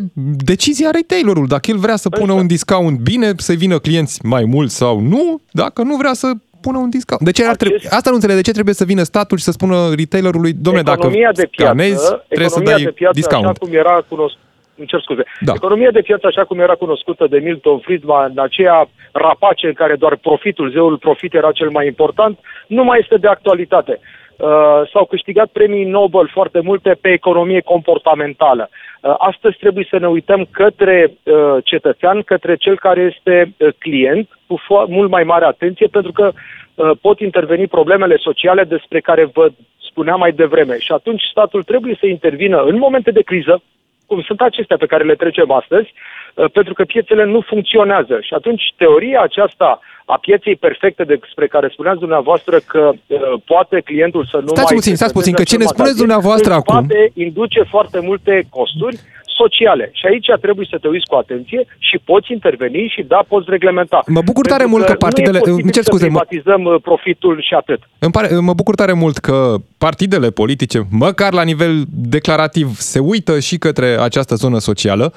decizia 0.51 0.89
retailerului. 0.91 1.47
Dacă 1.47 1.71
el 1.71 1.77
vrea 1.77 1.95
să 1.95 2.09
pună 2.09 2.31
Însă. 2.31 2.41
un 2.41 2.47
discount, 2.47 2.99
bine 2.99 3.31
să 3.37 3.53
vină 3.53 3.77
clienți 3.79 4.25
mai 4.25 4.45
mulți 4.45 4.75
sau 4.75 4.99
nu. 4.99 5.39
Dacă 5.51 5.81
nu 5.83 5.95
vrea 5.95 6.13
să 6.13 6.31
pună 6.61 6.77
un 6.77 6.89
discount. 6.89 7.21
De 7.23 7.31
ce 7.31 7.43
ar 7.43 7.49
Acest- 7.51 7.59
trebui? 7.69 7.87
Asta 7.97 8.09
nu 8.09 8.15
înțeleg. 8.15 8.35
De 8.35 8.41
ce 8.41 8.51
trebuie 8.51 8.73
să 8.73 8.83
vină 8.85 9.03
statul 9.03 9.37
și 9.37 9.43
să 9.43 9.51
spună 9.51 9.75
retailerului, 9.97 10.53
domne, 10.53 10.81
dacă 10.81 10.97
economia 10.99 11.31
de 11.33 11.45
piață, 11.51 11.71
scanezi, 11.73 12.07
trebuie 12.27 12.49
să 12.49 12.55
economia 12.59 12.75
dai 12.75 12.83
de 12.83 12.91
piață 12.91 13.13
discount. 13.19 13.45
așa 13.45 13.53
cum 13.59 13.69
era 13.73 14.05
cunoscut 14.09 14.41
îmi 14.77 14.87
cer 14.87 15.01
scuze. 15.01 15.23
Da. 15.39 15.53
Economia 15.55 15.91
de 15.91 16.01
piață, 16.01 16.27
așa 16.27 16.43
cum 16.43 16.59
era 16.59 16.73
cunoscută 16.73 17.27
de 17.27 17.39
Milton 17.39 17.79
Friedman, 17.79 18.31
în 18.35 18.43
aceea 18.43 18.89
rapace 19.11 19.67
în 19.67 19.73
care 19.73 19.95
doar 19.95 20.15
profitul, 20.15 20.71
zeul 20.71 20.97
profit 20.97 21.33
era 21.33 21.51
cel 21.51 21.69
mai 21.69 21.85
important, 21.85 22.39
nu 22.67 22.83
mai 22.83 22.99
este 23.01 23.17
de 23.17 23.27
actualitate. 23.27 23.99
Uh, 24.37 24.81
s-au 24.93 25.05
câștigat 25.05 25.47
premii 25.47 25.85
Nobel 25.85 26.27
foarte 26.27 26.59
multe 26.59 26.97
pe 27.01 27.09
economie 27.11 27.61
comportamentală. 27.61 28.69
Uh, 28.69 29.15
astăzi 29.17 29.57
trebuie 29.57 29.87
să 29.89 29.97
ne 29.99 30.07
uităm 30.07 30.47
către 30.51 31.11
uh, 31.23 31.57
cetățean, 31.63 32.21
către 32.21 32.55
cel 32.55 32.77
care 32.79 33.13
este 33.15 33.53
uh, 33.57 33.73
client, 33.77 34.29
cu 34.47 34.55
fo- 34.59 34.87
mult 34.87 35.09
mai 35.09 35.23
mare 35.23 35.45
atenție, 35.45 35.87
pentru 35.87 36.11
că 36.11 36.31
uh, 36.31 36.91
pot 37.01 37.19
interveni 37.19 37.67
problemele 37.67 38.15
sociale 38.17 38.63
despre 38.63 38.99
care 38.99 39.25
vă 39.33 39.49
spuneam 39.89 40.19
mai 40.19 40.31
devreme. 40.31 40.77
Și 40.79 40.91
atunci 40.91 41.21
statul 41.31 41.63
trebuie 41.63 41.97
să 41.99 42.05
intervină 42.05 42.61
în 42.61 42.77
momente 42.77 43.11
de 43.11 43.21
criză, 43.21 43.61
cum 44.07 44.21
sunt 44.27 44.41
acestea 44.41 44.77
pe 44.77 44.85
care 44.91 45.03
le 45.03 45.15
trecem 45.15 45.51
astăzi, 45.51 45.89
uh, 45.93 46.49
pentru 46.51 46.73
că 46.73 46.83
piețele 46.83 47.25
nu 47.25 47.41
funcționează. 47.41 48.15
Și 48.21 48.33
atunci 48.33 48.63
teoria 48.77 49.21
aceasta 49.21 49.79
a 50.05 50.17
pieței 50.25 50.55
perfecte 50.55 51.03
despre 51.03 51.47
care 51.47 51.67
spuneați 51.71 51.99
dumneavoastră 51.99 52.55
că 52.71 52.91
uh, 52.91 53.19
poate 53.45 53.81
clientul 53.89 54.25
să 54.31 54.37
nu 54.37 54.47
Stați 54.47 54.71
mai... 54.71 54.79
puțin, 54.79 54.95
stați 54.95 55.13
se 55.13 55.17
puțin, 55.19 55.33
că 55.33 55.43
ce 55.43 55.57
ne 55.57 55.63
prezinte 55.63 55.71
în 55.71 55.75
spuneți 55.75 55.99
magazin, 55.99 56.05
dumneavoastră 56.05 56.51
îți 56.51 56.59
acum- 56.61 56.87
Poate 56.87 57.11
induce 57.25 57.61
foarte 57.73 57.99
multe 58.09 58.33
costuri 58.57 58.95
sociale. 59.41 59.85
Și 59.99 60.05
aici 60.11 60.27
trebuie 60.45 60.67
să 60.69 60.77
te 60.81 60.87
uiți 60.87 61.09
cu 61.11 61.15
atenție 61.23 61.61
și 61.87 61.95
poți 62.09 62.31
interveni 62.37 62.91
și 62.95 63.01
da, 63.13 63.19
poți 63.27 63.45
reglementa. 63.55 63.99
Mă 64.07 64.21
bucur 64.29 64.45
tare 64.45 64.63
Pentru 64.63 64.75
mult 64.77 64.89
că 64.89 64.95
partidele- 65.07 65.31
Nu 65.31 65.37
e 65.37 65.39
posibil 65.39 65.63
îmi 65.63 65.71
cer 65.77 65.83
să 65.83 65.89
scuze, 65.91 66.07
mă- 66.07 66.19
privatizăm 66.19 66.61
uh, 66.63 66.75
profitul 66.81 67.35
și 67.47 67.53
atât. 67.53 67.79
Îmi 67.99 68.11
pare, 68.11 68.27
mă 68.39 68.53
bucur 68.53 68.75
tare 68.75 68.93
mult 68.93 69.17
că 69.17 69.55
partidele 69.77 70.29
politice, 70.41 70.79
măcar 70.91 71.33
la 71.33 71.43
nivel 71.51 71.73
declarativ, 72.15 72.67
se 72.77 72.99
uită 72.99 73.39
și 73.39 73.57
către 73.57 73.87
această 74.09 74.35
zonă 74.35 74.57
socială. 74.59 75.13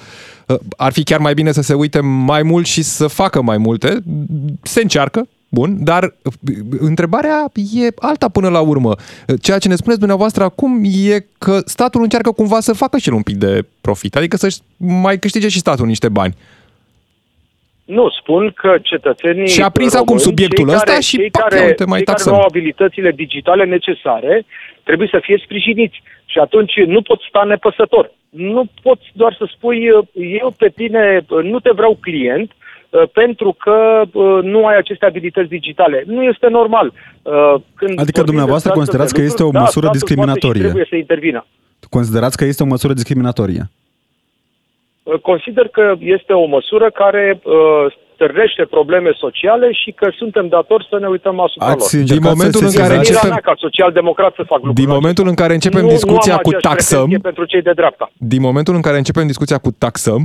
Ar 0.76 0.92
fi 0.92 1.02
chiar 1.02 1.18
mai 1.20 1.34
bine 1.34 1.52
să 1.52 1.62
se 1.62 1.74
uite 1.74 2.00
mai 2.00 2.42
mult 2.42 2.66
și 2.66 2.82
să 2.82 3.06
facă 3.06 3.42
mai 3.42 3.58
multe. 3.58 3.88
Se 4.62 4.80
încearcă, 4.82 5.28
bun, 5.50 5.84
dar 5.84 6.14
întrebarea 6.80 7.44
e 7.54 7.88
alta 7.98 8.28
până 8.28 8.48
la 8.48 8.60
urmă. 8.60 8.94
Ceea 9.42 9.58
ce 9.58 9.68
ne 9.68 9.74
spuneți 9.74 9.98
dumneavoastră 9.98 10.44
acum 10.44 10.82
e 10.84 11.26
că 11.38 11.58
statul 11.64 12.02
încearcă 12.02 12.30
cumva 12.30 12.60
să 12.60 12.72
facă 12.72 12.98
și 12.98 13.08
el 13.08 13.14
un 13.14 13.22
pic 13.22 13.36
de 13.36 13.64
profit, 13.80 14.16
adică 14.16 14.36
să 14.36 14.56
mai 14.76 15.18
câștige 15.18 15.48
și 15.48 15.58
statul 15.58 15.86
niște 15.86 16.08
bani. 16.08 16.34
Nu, 17.84 18.10
spun 18.10 18.50
că 18.50 18.78
cetățenii 18.82 19.48
Și 19.48 19.62
a 19.62 19.70
prins 19.70 19.92
români, 19.92 20.08
acum 20.08 20.18
subiectul 20.28 20.66
cei 20.66 20.74
ăsta 20.74 20.90
care, 20.90 21.00
și 21.00 21.16
cei 21.16 21.30
pac, 21.30 21.42
care, 21.42 21.60
ia 21.60 21.66
uite, 21.66 21.84
mai 21.84 21.96
cei 21.98 22.04
care 22.04 22.16
taxăm. 22.16 22.32
nu 22.32 22.38
au 22.38 22.46
abilitățile 22.46 23.10
digitale 23.10 23.64
necesare 23.64 24.44
trebuie 24.84 25.08
să 25.10 25.18
fie 25.22 25.40
sprijiniți. 25.44 26.02
Și 26.24 26.38
atunci 26.38 26.72
nu 26.86 27.02
poți 27.02 27.24
sta 27.28 27.42
nepăsător. 27.42 28.12
Nu 28.28 28.64
poți 28.82 29.06
doar 29.12 29.34
să 29.38 29.44
spui 29.54 29.84
eu 30.40 30.54
pe 30.56 30.68
tine 30.68 31.24
nu 31.42 31.60
te 31.60 31.70
vreau 31.74 31.98
client 32.00 32.50
uh, 32.50 32.59
pentru 33.12 33.56
că 33.58 34.02
uh, 34.12 34.38
nu 34.42 34.66
ai 34.66 34.76
aceste 34.76 35.06
abilități 35.06 35.48
digitale. 35.48 36.04
Nu 36.06 36.22
este 36.22 36.46
normal. 36.48 36.86
Uh, 37.22 37.32
Când 37.74 37.90
Adică 37.98 38.20
vorbim 38.20 38.24
dumneavoastră 38.24 38.70
despre 38.70 38.70
astfel 38.70 38.76
considerați 38.82 39.12
de 39.14 39.18
că 39.20 39.26
este 39.26 39.42
o 39.42 39.44
lucruri, 39.44 39.64
măsură 39.64 39.86
da, 39.86 39.92
statul 39.92 39.98
poate 39.98 39.98
și 39.98 40.04
discriminatorie? 40.04 40.62
trebuie 40.68 40.86
să 40.92 40.96
intervină. 40.96 41.46
Considerați 41.96 42.36
că 42.36 42.44
este 42.44 42.62
o 42.62 42.66
măsură 42.66 42.92
discriminatorie? 42.92 43.62
Consider 45.22 45.66
că 45.68 45.94
este 45.98 46.32
o 46.32 46.46
măsură 46.46 46.90
care 46.90 47.40
uh, 47.44 47.52
stârnește 48.14 48.64
probleme 48.76 49.10
sociale 49.24 49.72
și 49.72 49.90
că 49.90 50.06
suntem 50.16 50.48
datori 50.48 50.86
să 50.90 50.96
ne 51.00 51.06
uităm 51.06 51.40
asupra 51.40 51.66
Ați 51.66 51.94
lor. 51.94 52.00
încercat 52.02 52.30
momentul 52.32 52.60
să 52.60 52.66
în 52.66 52.72
care 52.72 52.94
sesizați- 52.94 52.98
începem- 52.98 53.28
Menirea 53.28 53.42
mea 53.44 53.54
ca 53.54 53.54
social-democrat 53.66 54.32
să 54.34 54.42
fac 54.52 54.58
lucrurile 54.62 54.84
Din 54.84 54.90
momentul 54.96 55.26
în 55.28 55.34
care 55.34 55.52
începem 55.54 55.84
nu, 55.84 55.88
discuția 55.96 56.32
nu 56.32 56.38
am 56.38 56.42
cu 56.46 56.48
aceeași 56.48 56.68
taxăm, 56.68 56.96
pretenție 56.98 57.18
pentru 57.28 57.44
cei 57.44 57.62
de 57.62 57.72
dreapta. 57.80 58.06
din 58.32 58.40
momentul 58.48 58.74
în 58.74 58.80
care 58.86 58.96
începem 58.96 59.26
discuția 59.26 59.58
cu 59.58 59.70
taxăm, 59.84 60.22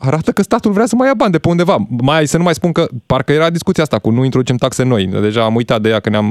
arată 0.00 0.30
că 0.30 0.42
statul 0.42 0.72
vrea 0.72 0.86
să 0.86 0.94
mai 0.96 1.06
ia 1.06 1.14
bani 1.14 1.32
de 1.32 1.38
pe 1.38 1.48
undeva. 1.48 1.76
Mai 2.02 2.26
să 2.26 2.36
nu 2.36 2.42
mai 2.42 2.54
spun 2.54 2.72
că 2.72 2.86
parcă 3.06 3.32
era 3.32 3.50
discuția 3.50 3.82
asta 3.82 3.98
cu 3.98 4.10
nu 4.10 4.24
introducem 4.24 4.56
taxe 4.56 4.84
noi. 4.84 5.06
Deja 5.06 5.44
am 5.44 5.54
uitat 5.54 5.80
de 5.80 5.88
ea 5.88 6.00
că 6.00 6.10
ne-am 6.10 6.28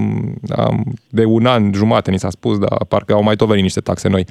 am, 0.56 0.84
de 1.10 1.26
un 1.26 1.46
an 1.46 1.74
jumate 1.74 2.12
ni 2.12 2.20
s-a 2.20 2.30
spus, 2.30 2.58
dar 2.60 2.70
parcă 2.88 3.14
au 3.14 3.24
mai 3.24 3.36
tot 3.36 3.48
venit 3.48 3.64
niște 3.64 3.80
taxe 3.80 4.10
noi. 4.10 4.26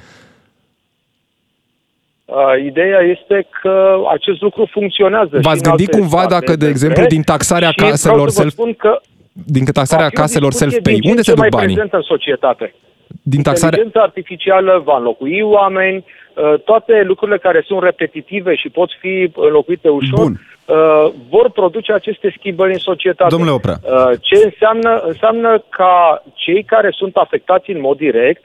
Uh, 2.25 2.63
ideea 2.65 2.99
este 2.99 3.47
că 3.61 3.97
acest 4.09 4.41
lucru 4.41 4.67
funcționează. 4.71 5.35
și 5.35 5.41
V-ați 5.41 5.63
în 5.63 5.69
gândit 5.69 5.87
alte 5.87 5.99
cumva 5.99 6.17
state 6.17 6.33
dacă, 6.33 6.45
de 6.45 6.51
membre 6.51 6.69
exemplu, 6.69 7.05
din 7.05 7.21
taxarea 7.21 7.69
și 7.69 7.75
vreau 7.75 7.91
caselor 7.91 8.29
să 8.29 8.35
vă 8.35 8.41
self, 8.41 8.53
spun 8.53 8.73
că 8.73 9.01
din 9.31 9.65
taxarea 9.65 10.03
va 10.03 10.09
fi 10.09 10.17
o 10.17 10.21
caselor 10.21 10.51
discuție 10.51 10.69
self-pay, 10.69 10.93
din 10.93 11.01
ce 11.01 11.09
unde 11.09 11.21
în 11.21 11.23
se 11.23 11.29
ce 11.29 11.35
duc 11.35 11.39
mai 11.39 11.49
banii? 11.49 11.73
prezentă 11.73 11.95
în 11.95 12.01
societate. 12.01 12.73
Din 13.21 13.41
taxarea... 13.41 13.79
Inteligența 13.79 14.01
artificială 14.01 14.81
va 14.85 14.97
înlocui 14.97 15.41
oameni, 15.41 15.97
uh, 15.97 16.26
toate 16.63 17.03
lucrurile 17.03 17.37
care 17.37 17.63
sunt 17.65 17.83
repetitive 17.83 18.55
și 18.55 18.69
pot 18.69 18.89
fi 18.99 19.31
înlocuite 19.35 19.89
ușor, 19.89 20.19
Bun. 20.19 20.39
uh, 20.65 21.11
vor 21.29 21.49
produce 21.51 21.93
aceste 21.93 22.33
schimbări 22.37 22.71
în 22.71 22.77
societate. 22.79 23.29
Domnule 23.29 23.51
Oprea. 23.51 23.77
Uh, 23.83 24.11
Ce 24.21 24.35
înseamnă? 24.43 25.01
Înseamnă 25.05 25.63
ca 25.69 26.23
cei 26.33 26.63
care 26.63 26.89
sunt 26.91 27.15
afectați 27.15 27.69
în 27.71 27.79
mod 27.81 27.97
direct 27.97 28.43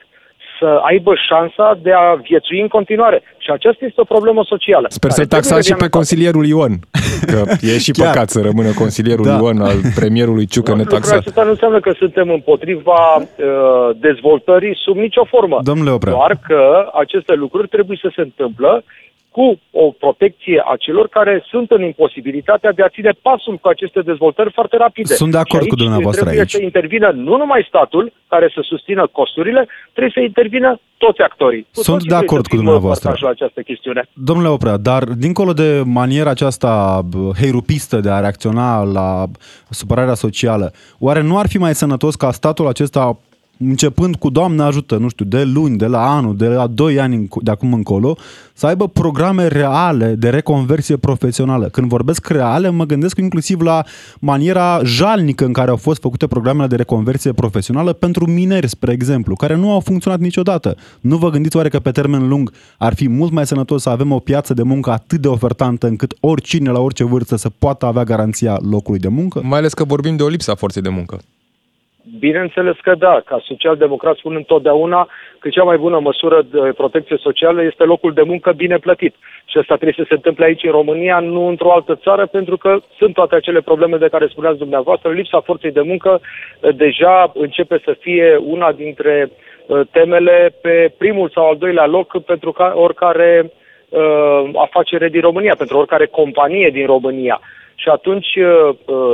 să 0.63 0.69
aibă 0.89 1.11
șansa 1.29 1.67
de 1.87 1.91
a 2.03 2.05
viețui 2.27 2.61
în 2.65 2.67
continuare. 2.77 3.17
Și 3.43 3.49
aceasta 3.57 3.81
este 3.85 4.01
o 4.01 4.11
problemă 4.15 4.41
socială. 4.53 4.87
Sper 4.89 5.09
care 5.09 5.13
să-l 5.19 5.25
trebuie 5.25 5.39
taxați 5.39 5.67
și 5.67 5.73
pe 5.73 5.87
reglementată. 5.87 5.97
consilierul 5.97 6.45
Ion. 6.53 6.73
Că 7.31 7.39
e 7.73 7.77
și 7.85 7.91
Chiar. 7.91 8.01
păcat 8.03 8.27
să 8.35 8.39
rămână 8.49 8.71
consilierul 8.83 9.25
Da. 9.25 9.37
Ion 9.41 9.57
al 9.69 9.77
premierului 9.99 10.45
Ciucă 10.53 10.71
Lucrul 10.71 10.85
netaxat. 10.85 11.17
acesta 11.19 11.43
nu 11.47 11.53
înseamnă 11.55 11.79
că 11.85 11.91
suntem 12.01 12.27
împotriva 12.37 13.01
uh, 13.15 13.25
dezvoltării 14.07 14.75
sub 14.85 14.95
nicio 15.05 15.23
formă. 15.33 15.57
Domnule 15.71 15.91
Oprea. 15.97 16.13
Doar 16.13 16.33
că 16.47 16.61
aceste 17.03 17.33
lucruri 17.43 17.67
trebuie 17.75 17.97
să 18.01 18.09
se 18.15 18.21
întâmplă 18.21 18.71
cu 19.35 19.45
o 19.83 19.85
protecție 20.03 20.57
a 20.71 20.75
celor 20.85 21.07
care 21.17 21.43
sunt 21.51 21.67
în 21.71 21.81
imposibilitatea 21.83 22.71
de 22.71 22.83
a 22.83 22.93
ține 22.95 23.11
pasul 23.21 23.55
cu 23.61 23.67
aceste 23.67 24.01
dezvoltări 24.01 24.51
foarte 24.57 24.77
rapide. 24.77 25.13
Sunt 25.13 25.31
de 25.31 25.37
acord 25.37 25.63
Și 25.63 25.69
cu 25.69 25.75
dumneavoastră 25.75 26.23
trebuie 26.23 26.45
aici. 26.47 26.57
să 26.59 26.61
intervină 26.69 27.07
nu 27.27 27.37
numai 27.37 27.65
statul 27.67 28.13
care 28.27 28.51
să 28.55 28.59
susțină 28.63 29.03
costurile, 29.11 29.67
trebuie 29.91 30.13
să 30.17 30.19
intervină 30.29 30.79
toți 30.97 31.21
actorii. 31.21 31.61
Cu 31.61 31.67
Sunt 31.71 31.85
toții 31.85 32.09
de 32.09 32.13
trebuie 32.13 32.27
acord 32.27 32.43
să 32.43 32.49
cu 32.49 32.55
fim 32.55 32.63
dumneavoastră. 32.63 33.09
părtași 33.09 33.23
la 33.27 33.35
această 33.37 33.61
chestiune. 33.61 34.01
Domnule 34.13 34.49
Oprea, 34.49 34.77
dar 34.77 35.03
dincolo 35.03 35.53
de 35.53 35.81
maniera 35.85 36.29
aceasta 36.29 37.01
bă, 37.11 37.29
heirupistă 37.41 37.97
de 37.99 38.09
a 38.09 38.19
reacționa 38.19 38.83
la 38.83 39.25
supărarea 39.69 40.13
socială, 40.13 40.73
oare 40.99 41.21
nu 41.21 41.37
ar 41.37 41.47
fi 41.47 41.57
mai 41.57 41.75
sănătos 41.75 42.15
ca 42.15 42.31
statul 42.31 42.67
acesta, 42.67 43.19
începând 43.57 44.15
cu 44.15 44.29
Doamne 44.29 44.63
ajută, 44.63 44.97
nu 44.97 45.09
știu, 45.09 45.25
de 45.25 45.43
luni, 45.43 45.77
de 45.77 45.85
la 45.85 46.15
anul, 46.15 46.37
de 46.37 46.47
la 46.47 46.67
2 46.67 46.99
ani 46.99 47.27
înco- 47.27 47.41
de 47.41 47.51
acum 47.51 47.73
încolo, 47.73 48.17
să 48.53 48.65
aibă 48.65 48.87
programe 48.87 49.47
reale 49.47 50.15
de 50.15 50.29
reconversie 50.29 50.97
profesională. 50.97 51.67
Când 51.67 51.87
vorbesc 51.87 52.27
reale, 52.27 52.69
mă 52.69 52.85
gândesc 52.85 53.17
inclusiv 53.17 53.61
la 53.61 53.83
maniera 54.19 54.81
jalnică 54.83 55.45
în 55.45 55.53
care 55.53 55.69
au 55.69 55.75
fost 55.75 56.01
făcute 56.01 56.27
programele 56.27 56.67
de 56.67 56.75
reconversie 56.75 57.31
profesională 57.31 57.93
pentru 57.93 58.29
mineri, 58.29 58.69
spre 58.69 58.91
exemplu, 58.91 59.35
care 59.35 59.55
nu 59.55 59.71
au 59.71 59.79
funcționat 59.79 60.19
niciodată. 60.19 60.75
Nu 61.01 61.17
vă 61.17 61.29
gândiți 61.29 61.55
oare 61.55 61.69
că 61.69 61.79
pe 61.79 61.91
termen 61.91 62.27
lung 62.27 62.51
ar 62.77 62.93
fi 62.93 63.09
mult 63.09 63.31
mai 63.31 63.47
sănătos 63.47 63.81
să 63.81 63.89
avem 63.89 64.11
o 64.11 64.19
piață 64.19 64.53
de 64.53 64.63
muncă 64.63 64.91
atât 64.91 65.21
de 65.21 65.27
ofertantă 65.27 65.87
încât 65.87 66.13
oricine 66.19 66.69
la 66.69 66.79
orice 66.79 67.03
vârstă 67.03 67.35
să 67.35 67.49
poată 67.59 67.85
avea 67.85 68.03
garanția 68.03 68.59
locului 68.69 68.99
de 68.99 69.07
muncă? 69.07 69.41
Mai 69.43 69.59
ales 69.59 69.73
că 69.73 69.83
vorbim 69.83 70.15
de 70.15 70.23
o 70.23 70.27
lipsă 70.27 70.51
a 70.51 70.55
forței 70.55 70.81
de 70.81 70.89
muncă. 70.89 71.19
Bineînțeles 72.19 72.75
că 72.81 72.95
da, 72.95 73.21
ca 73.25 73.41
social-democrat 73.43 74.15
spun 74.15 74.35
întotdeauna 74.35 75.07
că 75.39 75.49
cea 75.49 75.63
mai 75.63 75.77
bună 75.77 75.99
măsură 75.99 76.41
de 76.51 76.73
protecție 76.77 77.17
socială 77.19 77.63
este 77.63 77.83
locul 77.83 78.13
de 78.13 78.21
muncă 78.21 78.51
bine 78.51 78.77
plătit. 78.77 79.15
Și 79.45 79.57
asta 79.57 79.75
trebuie 79.75 79.95
să 79.97 80.05
se 80.07 80.13
întâmple 80.13 80.45
aici 80.45 80.63
în 80.63 80.71
România, 80.71 81.19
nu 81.19 81.47
într-o 81.47 81.71
altă 81.73 81.95
țară, 81.95 82.25
pentru 82.25 82.57
că 82.57 82.77
sunt 82.97 83.13
toate 83.13 83.35
acele 83.35 83.61
probleme 83.61 83.97
de 83.97 84.07
care 84.07 84.27
spuneați 84.27 84.57
dumneavoastră. 84.57 85.11
Lipsa 85.11 85.39
forței 85.39 85.71
de 85.71 85.81
muncă 85.81 86.21
eh, 86.21 86.75
deja 86.75 87.31
începe 87.33 87.81
să 87.83 87.95
fie 87.99 88.35
una 88.35 88.71
dintre 88.71 89.29
eh, 89.67 89.79
temele 89.91 90.55
pe 90.61 90.93
primul 90.97 91.29
sau 91.29 91.49
al 91.49 91.57
doilea 91.57 91.85
loc 91.85 92.23
pentru 92.23 92.51
ca 92.51 92.73
oricare 92.75 93.51
uh, 93.89 94.49
afacere 94.55 95.09
din 95.09 95.21
România, 95.21 95.55
pentru 95.57 95.77
oricare 95.77 96.05
companie 96.05 96.69
din 96.69 96.85
România. 96.85 97.41
Și 97.75 97.89
atunci 97.89 98.27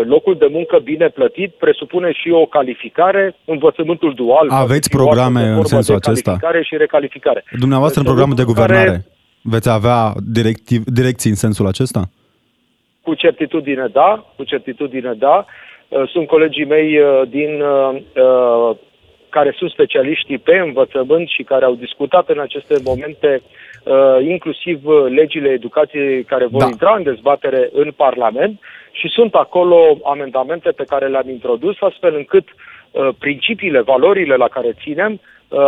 locul 0.04 0.36
de 0.38 0.48
muncă 0.52 0.80
bine 0.84 1.08
plătit 1.08 1.54
presupune 1.54 2.12
și 2.12 2.30
o 2.32 2.46
calificare, 2.46 3.36
învățământul 3.46 4.14
dual. 4.14 4.48
Aveți 4.50 4.90
programe 4.90 5.42
în 5.42 5.64
sensul 5.64 5.98
de 6.00 6.10
acesta? 6.10 6.30
Calificare 6.30 6.64
și 6.64 6.78
recalificare. 6.78 7.44
Dumneavoastră 7.60 8.00
în 8.00 8.06
programul 8.06 8.36
de 8.36 8.44
guvernare 8.44 8.86
care... 8.86 9.06
veți 9.42 9.70
avea 9.70 10.14
directiv, 10.34 10.84
direcții 10.84 11.30
în 11.30 11.36
sensul 11.36 11.68
acesta? 11.68 12.10
Cu 13.02 13.14
certitudine 13.14 13.88
da, 13.92 14.26
cu 14.36 14.44
certitudine 14.44 15.14
da. 15.18 15.46
Sunt 16.12 16.28
colegii 16.28 16.66
mei 16.66 17.00
din 17.30 17.64
care 19.30 19.54
sunt 19.58 19.72
specialiștii 19.72 20.38
pe 20.38 20.58
învățământ 20.58 21.28
și 21.28 21.44
care 21.44 21.66
au 21.66 21.76
discutat 21.76 22.30
în 22.30 22.40
aceste 22.40 22.76
momente 22.84 23.42
uh, 23.84 24.28
inclusiv 24.28 24.86
uh, 24.86 25.06
legile 25.10 25.50
educației 25.50 26.24
care 26.24 26.46
vor 26.46 26.62
da. 26.62 26.68
intra 26.68 26.96
în 26.96 27.04
dezbatere 27.04 27.70
în 27.72 27.92
Parlament 27.96 28.60
și 28.92 29.08
sunt 29.08 29.34
acolo 29.34 29.98
amendamente 30.04 30.70
pe 30.70 30.84
care 30.84 31.08
le-am 31.08 31.30
introdus 31.30 31.76
astfel 31.80 32.16
încât 32.16 32.48
uh, 32.48 33.10
principiile, 33.20 33.82
valorile 33.82 34.36
la 34.36 34.48
care 34.48 34.78
ținem, 34.84 35.20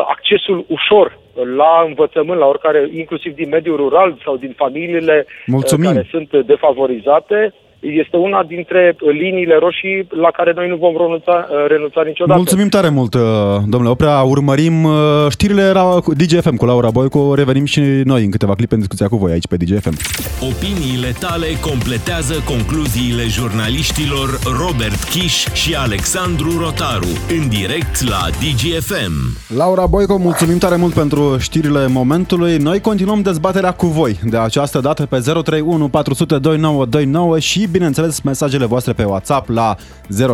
accesul 0.07 0.65
ușor 0.67 1.19
la 1.55 1.83
învățământ, 1.87 2.39
la 2.39 2.45
oricare, 2.45 2.89
inclusiv 2.93 3.35
din 3.35 3.49
mediul 3.49 3.77
rural 3.77 4.17
sau 4.23 4.37
din 4.37 4.53
familiile 4.57 5.25
Mulțumim. 5.45 5.91
care 5.91 6.07
sunt 6.09 6.45
defavorizate, 6.45 7.53
este 7.81 8.17
una 8.17 8.43
dintre 8.43 8.95
liniile 9.11 9.55
roșii 9.55 10.07
la 10.09 10.31
care 10.31 10.51
noi 10.55 10.67
nu 10.69 10.75
vom 10.75 10.97
renunța, 10.97 11.47
renunța 11.67 12.01
niciodată. 12.05 12.39
Mulțumim 12.39 12.67
tare 12.67 12.89
mult, 12.89 13.13
uh, 13.13 13.21
domnule 13.67 13.91
Oprea. 13.91 14.21
Urmărim 14.21 14.83
uh, 14.83 14.93
știrile 15.29 15.61
era 15.61 15.85
DGFM 16.21 16.55
cu 16.55 16.65
Laura 16.65 16.89
Boico. 16.89 17.35
Revenim 17.35 17.65
și 17.65 17.81
noi 18.03 18.23
în 18.23 18.31
câteva 18.31 18.55
clipe 18.55 18.73
în 18.73 18.79
discuția 18.79 19.07
cu 19.07 19.15
voi 19.15 19.31
aici 19.31 19.47
pe 19.47 19.55
DGFM. 19.55 19.95
Opiniile 20.51 21.11
tale 21.19 21.47
completează 21.69 22.35
concluziile 22.53 23.23
jurnaliștilor 23.37 24.27
Robert 24.61 25.01
Kiș 25.11 25.35
și 25.61 25.75
Alexandru 25.75 26.51
Rotaru 26.63 27.13
în 27.37 27.43
direct 27.49 27.95
la 28.13 28.23
DGFM. 28.41 29.13
Laura 29.57 29.85
Boico, 29.85 30.17
mulțumim 30.17 30.57
tare 30.57 30.75
mult 30.75 30.93
pentru 30.93 31.37
știrile 31.39 31.87
momentului. 31.87 32.57
Noi 32.57 32.79
continuăm 32.79 33.21
dezbaterea 33.21 33.71
cu 33.71 33.85
voi 33.85 34.13
de 34.23 34.37
această 34.37 34.79
dată 34.79 35.05
pe 35.05 35.19
031 35.19 35.87
400 35.87 36.37
2929 36.37 37.39
și 37.39 37.67
bineînțeles, 37.71 38.21
mesajele 38.21 38.65
voastre 38.65 38.93
pe 38.93 39.03
WhatsApp 39.03 39.49
la 39.49 39.75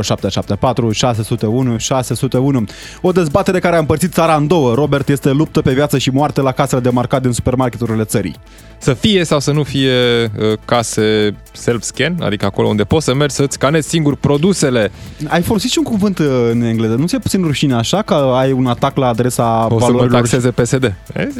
0774 0.02 0.92
601 0.92 1.78
601. 1.78 2.64
O 3.02 3.12
dezbatere 3.12 3.60
care 3.60 3.76
a 3.76 3.80
împărțit 3.80 4.14
țara 4.14 4.36
în 4.36 4.48
două. 4.48 4.74
Robert 4.74 5.10
este 5.10 5.32
luptă 5.32 5.62
pe 5.62 5.74
viață 5.74 5.98
și 5.98 6.10
moarte 6.10 6.42
la 6.42 6.52
casele 6.52 6.82
de 6.82 6.90
marcat 6.90 7.22
din 7.22 7.32
supermarketurile 7.32 8.04
țării. 8.04 8.36
Să 8.78 8.94
fie 8.94 9.24
sau 9.24 9.40
să 9.40 9.52
nu 9.52 9.64
fie 9.64 9.92
uh, 10.24 10.58
case 10.66 11.36
self-scan, 11.52 12.18
adică 12.22 12.46
acolo 12.46 12.68
unde 12.68 12.84
poți 12.84 13.06
să 13.06 13.14
mergi 13.14 13.36
să-ți 13.36 13.54
scanezi 13.54 13.90
singur 13.90 14.16
produsele. 14.16 14.92
Ai 15.28 15.42
folosit 15.42 15.72
și 15.72 15.78
un 15.78 15.84
cuvânt 15.84 16.20
uh, 16.20 16.26
în 16.52 16.62
engleză. 16.62 16.96
Nu 16.96 17.08
ți-e 17.08 17.20
puțin 17.20 17.44
rușine 17.44 17.74
așa 17.74 18.02
că 18.02 18.14
ai 18.14 18.52
un 18.52 18.66
atac 18.66 18.98
la 18.98 19.08
adresa 19.08 19.68
o 19.70 19.78
valorilor? 19.78 20.22
O 20.22 20.26
să 20.26 20.36
mă 20.36 20.42
taxeze 20.42 20.52
PSD. 20.52 20.96
Vezi? 21.14 21.40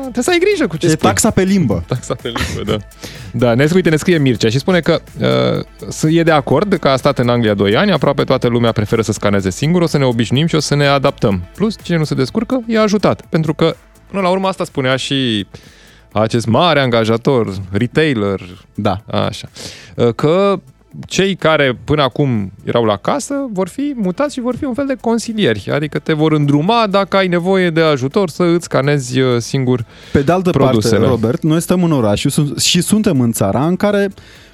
Trebuie 0.00 0.22
să 0.24 0.30
ai 0.30 0.38
grijă 0.38 0.66
cu 0.66 0.76
ce 0.76 0.86
e 0.86 0.88
spui. 0.88 1.08
taxa 1.08 1.30
pe 1.30 1.42
limbă. 1.42 1.84
Taxa 1.86 2.14
pe 2.14 2.32
limbă, 2.34 2.70
da. 2.70 2.76
Da, 3.32 3.54
ne, 3.54 3.68
uite, 3.74 3.90
ne 3.90 3.96
scrie 3.96 4.18
Mircea 4.18 4.48
și 4.48 4.58
spune 4.58 4.80
că 4.80 5.00
uh, 5.20 5.26
e 6.08 6.22
de 6.22 6.30
acord 6.30 6.74
că 6.74 6.88
a 6.88 6.96
stat 6.96 7.18
în 7.18 7.28
Anglia 7.28 7.54
2 7.54 7.76
ani, 7.76 7.92
aproape 7.92 8.24
toată 8.24 8.48
lumea 8.48 8.72
preferă 8.72 9.02
să 9.02 9.12
scaneze 9.12 9.50
singur, 9.50 9.82
o 9.82 9.86
să 9.86 9.98
ne 9.98 10.04
obișnuim 10.04 10.46
și 10.46 10.54
o 10.54 10.60
să 10.60 10.74
ne 10.74 10.86
adaptăm. 10.86 11.44
Plus, 11.54 11.76
cine 11.82 11.96
nu 11.96 12.04
se 12.04 12.14
descurcă, 12.14 12.62
e 12.66 12.78
ajutat. 12.78 13.26
Pentru 13.28 13.54
că, 13.54 13.74
până 14.10 14.22
la 14.22 14.28
urmă, 14.28 14.48
asta 14.48 14.64
spunea 14.64 14.96
și 14.96 15.46
acest 16.12 16.46
mare 16.46 16.80
angajator, 16.80 17.54
retailer, 17.70 18.40
da. 18.74 19.00
așa, 19.06 19.48
uh, 19.94 20.14
că 20.14 20.60
cei 21.06 21.34
care 21.34 21.78
până 21.84 22.02
acum 22.02 22.52
erau 22.64 22.84
la 22.84 22.96
casă 22.96 23.34
vor 23.52 23.68
fi 23.68 23.92
mutați 23.96 24.34
și 24.34 24.40
vor 24.40 24.56
fi 24.56 24.64
un 24.64 24.74
fel 24.74 24.86
de 24.86 24.96
consilieri, 25.00 25.70
adică 25.72 25.98
te 25.98 26.12
vor 26.12 26.32
îndruma 26.32 26.86
dacă 26.90 27.16
ai 27.16 27.28
nevoie 27.28 27.70
de 27.70 27.80
ajutor 27.80 28.28
să 28.28 28.42
îți 28.42 28.64
scanezi 28.64 29.20
uh, 29.20 29.40
singur 29.40 29.84
Pe 30.12 30.22
de 30.22 30.32
altă 30.32 30.50
produsele. 30.50 30.96
parte, 30.96 31.10
Robert, 31.10 31.42
noi 31.42 31.60
stăm 31.60 31.84
în 31.84 31.92
oraș 31.92 32.24
și 32.56 32.80
suntem 32.80 33.20
în 33.20 33.32
țara 33.32 33.66
în 33.66 33.76
care 33.76 34.08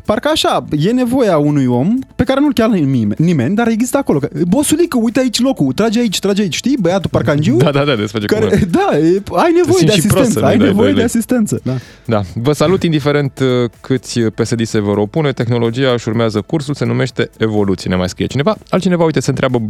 Parcă 0.05 0.29
așa, 0.33 0.65
e 0.79 0.91
nevoia 0.91 1.39
unui 1.39 1.67
om 1.67 1.99
pe 2.15 2.25
care 2.25 2.41
nu-l 2.41 2.53
cheamă 2.53 2.75
nimeni, 3.17 3.55
dar 3.55 3.69
există 3.69 3.97
acolo. 3.97 4.21
Bosulică, 4.49 4.99
uite 5.01 5.21
aici 5.21 5.41
locul, 5.41 5.73
trage 5.73 5.99
aici, 5.99 6.19
trage 6.19 6.43
aici, 6.43 6.55
știi? 6.55 6.77
Băiatul 6.81 7.11
parcangiu? 7.11 7.57
Da, 7.57 7.71
da, 7.71 7.85
da, 7.85 7.95
desface 7.95 8.27
care, 8.27 8.61
Da, 8.71 8.99
e, 8.99 9.23
ai 9.33 9.53
nevoie 9.53 9.83
de 9.85 9.93
asistență, 9.93 10.45
ai 10.45 10.57
nevoie 10.57 10.93
de 10.93 11.03
asistență. 11.03 11.61
Da. 11.63 11.75
da. 12.05 12.23
Vă 12.35 12.53
salut, 12.53 12.83
indiferent 12.83 13.39
uh, 13.39 13.71
câți 13.81 14.21
PSD 14.21 14.67
se 14.67 14.81
vor 14.81 14.97
opune, 14.97 15.33
tehnologia 15.33 15.93
își 15.93 16.09
urmează 16.09 16.41
cursul, 16.41 16.75
se 16.75 16.85
numește 16.85 17.31
evoluție, 17.39 17.91
ne 17.91 17.97
mai 17.97 18.09
scrie 18.09 18.27
cineva. 18.27 18.57
Altcineva, 18.69 19.05
uite, 19.05 19.21
se 19.21 19.31
întreabă 19.31 19.63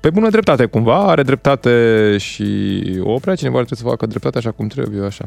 pe 0.00 0.10
bună 0.10 0.30
dreptate 0.30 0.64
cumva, 0.64 1.06
are 1.06 1.22
dreptate 1.22 1.70
și 2.18 2.44
oprea, 3.02 3.34
cineva 3.34 3.56
trebuie 3.56 3.78
să 3.78 3.84
facă 3.84 4.06
dreptate 4.06 4.38
așa 4.38 4.50
cum 4.50 4.66
trebuie, 4.66 5.06
așa. 5.06 5.24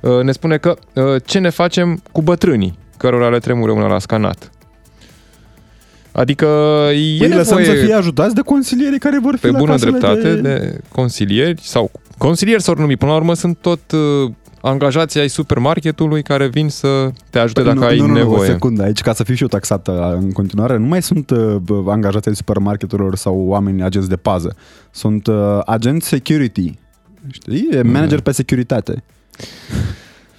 Uh, 0.00 0.22
ne 0.22 0.32
spune 0.32 0.56
că 0.56 0.76
uh, 0.94 1.04
ce 1.24 1.38
ne 1.38 1.50
facem 1.50 2.02
cu 2.12 2.22
bătrânii? 2.22 2.78
Cărora 3.02 3.28
le 3.28 3.38
tremură 3.38 3.72
una 3.72 3.86
la 3.86 3.98
scanat. 3.98 4.50
Adică 6.12 6.46
e 6.90 7.16
păi 7.18 7.28
nevoie... 7.28 7.64
să 7.64 7.72
fie 7.72 7.94
ajutați 7.94 8.34
de 8.34 8.40
consilierii 8.40 8.98
care 8.98 9.18
vor 9.18 9.34
fi 9.34 9.40
Pe 9.40 9.50
la 9.50 9.58
bună 9.58 9.76
dreptate 9.76 10.34
de... 10.34 10.40
de 10.40 10.80
consilieri 10.88 11.60
sau 11.62 11.90
consilieri 12.18 12.62
s-or 12.62 12.78
numi. 12.78 12.96
Până 12.96 13.10
la 13.10 13.16
urmă 13.16 13.34
sunt 13.34 13.56
tot 13.60 13.80
uh, 13.92 14.30
angajații 14.60 15.20
ai 15.20 15.28
supermarketului 15.28 16.22
care 16.22 16.46
vin 16.46 16.68
să 16.68 17.10
te 17.30 17.38
ajute 17.38 17.60
păi 17.60 17.72
dacă 17.72 17.84
nu, 17.84 17.86
ai 17.86 17.98
nu, 17.98 18.06
nu, 18.06 18.12
nevoie. 18.12 18.50
o 18.50 18.52
secundă, 18.52 18.82
aici 18.82 19.00
ca 19.00 19.12
să 19.12 19.24
fiu 19.24 19.34
și 19.34 19.42
eu 19.42 19.48
taxată 19.48 20.18
în 20.20 20.32
continuare, 20.32 20.76
nu 20.76 20.86
mai 20.86 21.02
sunt 21.02 21.30
uh, 21.30 21.56
angajații 21.86 22.30
ai 22.30 22.36
supermarketurilor 22.36 23.16
sau 23.16 23.36
oameni 23.46 23.82
agenți 23.82 24.08
de 24.08 24.16
pază. 24.16 24.56
Sunt 24.90 25.26
uh, 25.26 25.58
agenți 25.64 26.08
security. 26.08 26.78
Știi? 27.30 27.68
E 27.70 27.82
manager 27.82 28.16
mm. 28.16 28.22
pe 28.22 28.32
securitate. 28.32 29.02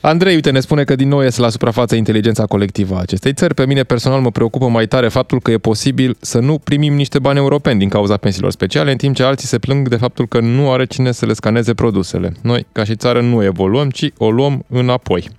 Andrei, 0.06 0.34
uite, 0.34 0.52
ne 0.52 0.60
spune 0.60 0.84
că 0.84 0.96
din 0.96 1.08
nou 1.08 1.24
este 1.24 1.42
la 1.42 1.50
suprafață 1.50 1.96
inteligența 1.96 2.46
colectivă 2.46 2.96
a 2.96 3.00
acestei 3.00 3.34
țări. 3.34 3.54
Pe 3.54 3.66
mine 3.66 3.84
personal 3.84 4.22
mă 4.22 4.32
preocupă 4.32 4.68
mai 4.68 4.86
tare 4.86 5.08
faptul 5.08 5.39
că 5.39 5.52
e 5.52 5.58
posibil 5.58 6.18
să 6.20 6.39
nu 6.39 6.58
primim 6.58 6.94
niște 6.94 7.20
bani 7.20 7.38
europeni 7.38 7.80
din 7.80 7.89
cauza 7.89 8.18
pensiilor 8.18 8.52
speciale, 8.52 8.92
în 8.92 8.98
timp 8.98 9.16
ce 9.16 9.24
alții 9.24 9.48
se 9.48 9.60
plâng 9.60 9.88
de 9.88 9.96
faptul 9.96 10.28
că 10.28 10.39
nu 10.39 10.72
are 10.72 10.86
cine 10.86 11.12
să 11.12 11.26
le 11.26 11.34
scaneze 11.34 11.74
produsele. 11.74 12.34
Noi, 12.42 12.66
ca 12.72 12.84
și 12.84 12.96
țară, 12.96 13.22
nu 13.22 13.44
evoluăm, 13.44 13.89
ci 13.89 14.10
o 14.18 14.32
luăm 14.32 14.66
înapoi. 14.70 15.30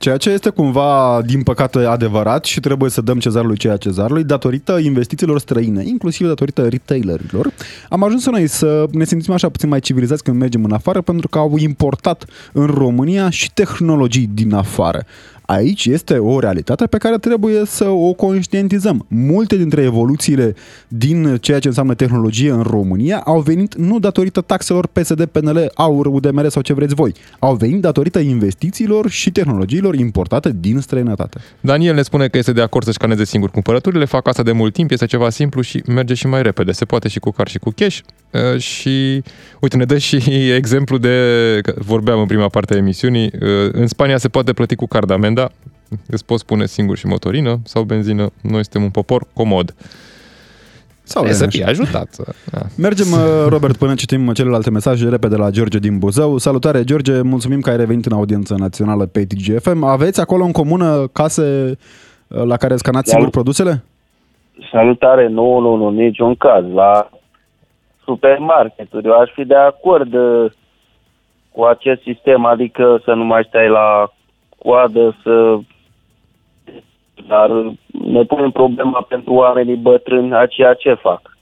Ceea 0.00 0.16
ce 0.16 0.30
este 0.30 0.48
cumva, 0.48 1.22
din 1.26 1.42
păcate, 1.42 1.78
adevărat 1.78 2.44
și 2.44 2.60
trebuie 2.60 2.90
să 2.90 3.00
dăm 3.00 3.18
cezarului 3.18 3.56
ceea 3.56 3.76
cezarului, 3.76 4.24
datorită 4.24 4.78
investițiilor 4.78 5.38
străine, 5.38 5.82
inclusiv 5.84 6.26
datorită 6.26 6.68
retailerilor, 6.68 7.52
am 7.88 8.02
ajuns 8.02 8.26
noi 8.26 8.46
să 8.46 8.86
ne 8.90 9.04
simțim 9.04 9.32
așa 9.32 9.48
puțin 9.48 9.68
mai 9.68 9.80
civilizați 9.80 10.22
când 10.22 10.38
mergem 10.38 10.64
în 10.64 10.72
afară, 10.72 11.00
pentru 11.00 11.28
că 11.28 11.38
au 11.38 11.56
importat 11.56 12.24
în 12.52 12.66
România 12.66 13.30
și 13.30 13.52
tehnologii 13.52 14.30
din 14.32 14.54
afară. 14.54 15.04
Aici 15.50 15.86
este 15.86 16.18
o 16.18 16.38
realitate 16.38 16.86
pe 16.86 16.98
care 16.98 17.18
trebuie 17.18 17.64
să 17.64 17.84
o 17.84 18.12
conștientizăm. 18.12 19.06
Multe 19.08 19.56
dintre 19.56 19.82
evoluțiile 19.82 20.54
din 20.88 21.36
ceea 21.40 21.58
ce 21.58 21.68
înseamnă 21.68 21.94
tehnologie 21.94 22.50
în 22.50 22.62
România 22.62 23.22
au 23.24 23.40
venit 23.40 23.74
nu 23.74 23.98
datorită 23.98 24.40
taxelor 24.40 24.86
PSD, 24.86 25.24
PNL, 25.24 25.70
AUR, 25.74 26.06
UDMR 26.06 26.48
sau 26.48 26.62
ce 26.62 26.72
vreți 26.72 26.94
voi. 26.94 27.12
Au 27.38 27.54
venit 27.54 27.80
datorită 27.80 28.18
investițiilor 28.18 29.08
și 29.08 29.30
tehnologiilor 29.30 29.94
importate 29.94 30.52
din 30.60 30.80
străinătate. 30.80 31.40
Daniel 31.60 31.94
ne 31.94 32.02
spune 32.02 32.28
că 32.28 32.38
este 32.38 32.52
de 32.52 32.62
acord 32.62 32.84
să-și 32.84 32.98
caneze 32.98 33.24
singur 33.24 33.50
cumpărăturile, 33.50 34.04
fac 34.04 34.28
asta 34.28 34.42
de 34.42 34.52
mult 34.52 34.72
timp, 34.72 34.90
este 34.90 35.06
ceva 35.06 35.30
simplu 35.30 35.60
și 35.60 35.82
merge 35.86 36.14
și 36.14 36.26
mai 36.26 36.42
repede. 36.42 36.72
Se 36.72 36.84
poate 36.84 37.08
și 37.08 37.18
cu 37.18 37.30
car 37.30 37.48
și 37.48 37.58
cu 37.58 37.72
cash. 37.76 37.98
Uh, 38.30 38.60
și 38.60 39.22
uite, 39.60 39.76
ne 39.76 39.84
dă 39.84 39.98
și 39.98 40.16
exemplu 40.60 40.98
de, 40.98 41.16
vorbeam 41.76 42.20
în 42.20 42.26
prima 42.26 42.48
parte 42.48 42.74
a 42.74 42.76
emisiunii, 42.76 43.30
uh, 43.40 43.72
în 43.72 43.86
Spania 43.86 44.18
se 44.18 44.28
poate 44.28 44.52
plăti 44.52 44.74
cu 44.74 44.86
card 44.86 45.10
amenda, 45.10 45.39
da, 45.40 45.48
îți 46.10 46.26
poți 46.26 46.46
pune 46.46 46.66
singur 46.66 46.96
și 46.96 47.06
motorină 47.06 47.58
sau 47.64 47.82
benzină. 47.82 48.30
Noi 48.42 48.62
suntem 48.64 48.82
un 48.82 48.90
popor 48.90 49.22
comod. 49.34 49.74
Sau 51.02 51.24
e 51.24 51.32
să 51.32 51.46
fie 51.46 51.64
ajutat. 51.64 52.08
Da. 52.52 52.60
Mergem, 52.78 53.06
uh, 53.12 53.46
Robert, 53.48 53.76
până 53.76 53.94
citim 53.94 54.32
celelalte 54.32 54.70
mesaje 54.70 55.08
repede 55.08 55.36
la 55.36 55.50
George 55.50 55.78
din 55.78 55.98
Buzău. 55.98 56.36
Salutare, 56.36 56.84
George, 56.84 57.22
mulțumim 57.22 57.60
că 57.60 57.70
ai 57.70 57.76
revenit 57.76 58.06
în 58.06 58.16
audiență 58.16 58.54
națională 58.58 59.06
pe 59.06 59.24
TGFM. 59.24 59.82
Aveți 59.84 60.20
acolo 60.20 60.44
în 60.44 60.52
comună 60.52 61.06
case 61.12 61.76
uh, 62.28 62.42
la 62.44 62.56
care 62.56 62.76
scanați 62.76 63.10
Salut. 63.10 63.24
singur 63.24 63.30
produsele? 63.30 63.84
Salutare, 64.72 65.28
nu, 65.28 65.58
nu, 65.58 65.74
nu, 65.76 65.90
niciun 65.90 66.34
caz. 66.34 66.64
La 66.72 67.10
supermarketuri, 68.04 69.06
eu 69.06 69.18
aș 69.18 69.30
fi 69.34 69.44
de 69.44 69.54
acord 69.54 70.14
uh, 70.14 70.50
cu 71.52 71.64
acest 71.64 72.02
sistem, 72.02 72.44
adică 72.44 73.00
să 73.04 73.12
nu 73.12 73.24
mai 73.24 73.44
stai 73.48 73.68
la 73.68 74.12
coadă, 74.62 75.16
să... 75.22 75.58
Dar 77.26 77.50
ne 77.90 78.22
punem 78.22 78.50
problema 78.50 79.06
pentru 79.08 79.32
oamenii 79.32 79.76
bătrâni 79.76 80.34
a 80.34 80.46
ceea 80.46 80.74
ce 80.74 80.94
fac. 80.94 81.36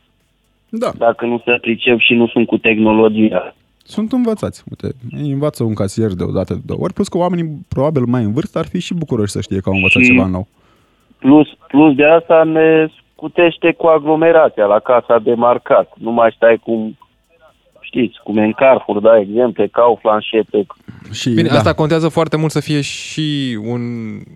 Da. 0.69 0.91
Dacă 0.99 1.27
nu 1.27 1.43
se 1.45 1.59
pricep 1.61 1.99
și 1.99 2.15
nu 2.15 2.27
sunt 2.27 2.47
cu 2.47 2.59
tehnologia. 2.59 3.55
Sunt 3.85 4.13
învățați. 4.13 4.65
Uite, 4.71 4.97
îi 5.23 5.31
învață 5.31 5.65
un 5.65 5.75
casier 5.75 6.13
de 6.13 6.23
o 6.23 6.33
dată 6.33 6.55
de 6.55 6.61
două 6.67 6.81
ori, 6.83 6.93
plus 6.93 7.09
că 7.09 7.19
oamenii 7.19 7.67
probabil 7.69 8.03
mai 8.07 8.23
în 8.23 8.33
vârstă 8.33 8.59
ar 8.59 8.67
fi 8.67 8.81
și 8.81 8.95
bucuroși 8.95 9.33
să 9.33 9.41
știe 9.41 9.61
că 9.61 9.69
au 9.69 9.75
învățat 9.75 10.03
și, 10.03 10.09
ceva 10.09 10.27
nou. 10.27 10.47
plus, 11.19 11.49
plus 11.69 11.95
de 11.95 12.05
asta 12.05 12.43
ne 12.45 12.87
scutește 13.13 13.73
cu 13.73 13.87
aglomerația 13.87 14.65
la 14.65 14.79
casa 14.79 15.19
de 15.19 15.35
marcat. 15.35 15.93
Nu 15.97 16.11
mai 16.11 16.33
stai 16.37 16.57
cu, 16.57 16.97
știți, 17.89 18.19
cum 18.23 18.37
e 18.37 18.45
în 18.45 18.53
Carrefour, 18.53 18.99
da, 19.01 19.19
exemple, 19.19 19.67
Kaufland, 19.67 20.23
Șepe. 20.23 20.67
Și, 21.13 21.31
Bine, 21.31 21.49
da. 21.49 21.55
asta 21.57 21.73
contează 21.75 22.09
foarte 22.09 22.37
mult 22.37 22.51
să 22.51 22.61
fie 22.61 22.81
și 22.81 23.59
un 23.65 23.83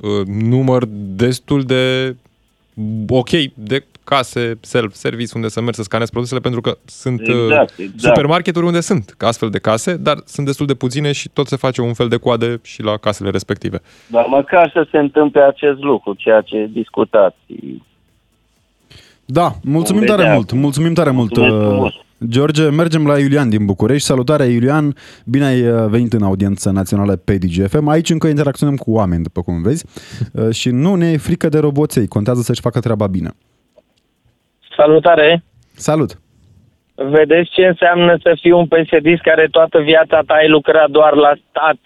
uh, 0.03 0.27
număr 0.27 0.85
destul 1.17 1.63
de 1.63 2.17
ok 3.09 3.31
de 3.55 3.85
case 4.05 4.59
self-service 4.61 5.33
unde 5.35 5.49
să 5.49 5.61
mergi 5.61 5.77
să 5.77 5.83
scanezi 5.83 6.11
produsele 6.11 6.41
pentru 6.41 6.61
că 6.61 6.77
sunt 6.85 7.21
uh, 7.21 7.35
Exact, 7.35 7.79
exact. 7.79 8.01
supermarketuri 8.01 8.67
unde 8.67 8.81
sunt 8.81 9.15
astfel 9.19 9.51
de 9.51 9.59
case, 9.59 9.97
dar 9.97 10.17
sunt 10.25 10.47
destul 10.47 10.67
de 10.67 10.75
puține 10.75 11.13
și 11.13 11.29
tot 11.29 11.47
se 11.47 11.57
face 11.57 11.81
un 11.81 11.93
fel 11.93 12.09
de 12.09 12.17
coade 12.17 12.61
și 12.63 12.83
la 12.83 12.97
casele 12.97 13.31
respective. 13.31 13.81
Dar 14.07 14.27
măcar 14.29 14.71
să 14.73 14.87
se 14.91 14.99
întâmple 14.99 15.43
acest 15.43 15.79
lucru, 15.81 16.15
ceea 16.15 16.41
ce 16.41 16.69
discutați. 16.73 17.37
Da, 19.25 19.53
mulțumim 19.63 20.01
Vom 20.01 20.09
tare 20.09 20.21
vedea. 20.23 20.35
mult, 20.35 20.53
mulțumim 20.53 20.95
tare 20.95 21.11
mult. 21.11 21.37
Mulțumesc 21.37 21.63
uh, 21.63 21.69
frumos. 21.73 21.93
George, 22.29 22.71
mergem 22.71 23.07
la 23.07 23.19
Iulian 23.19 23.49
din 23.49 23.65
București. 23.65 24.07
Salutare, 24.07 24.45
Iulian! 24.45 24.95
Bine 25.27 25.45
ai 25.45 25.61
uh, 25.69 25.87
venit 25.89 26.13
în 26.13 26.23
audiența 26.23 26.71
națională 26.71 27.17
pe 27.17 27.37
DGFM. 27.37 27.89
Aici 27.89 28.11
încă 28.11 28.27
interacționăm 28.27 28.77
cu 28.77 28.93
oameni, 28.93 29.23
după 29.23 29.43
cum 29.43 29.63
vezi, 29.63 29.85
uh, 30.33 30.51
și 30.51 30.69
nu 30.71 30.95
ne 30.95 31.11
e 31.11 31.17
frică 31.17 31.49
de 31.49 31.59
roboței. 31.59 32.07
Contează 32.07 32.41
să-și 32.41 32.61
facă 32.61 32.81
treaba 32.81 33.07
bine. 33.07 33.31
Salutare! 34.77 35.45
Salut! 35.75 36.21
Vedeți 36.95 37.51
ce 37.51 37.67
înseamnă 37.67 38.17
să 38.23 38.37
fii 38.41 38.51
un 38.51 38.67
psd 38.67 39.21
care 39.23 39.49
toată 39.51 39.79
viața 39.81 40.21
ta 40.27 40.35
ai 40.35 40.49
lucrat 40.49 40.91
doar 40.91 41.15
la 41.15 41.33
stat 41.49 41.79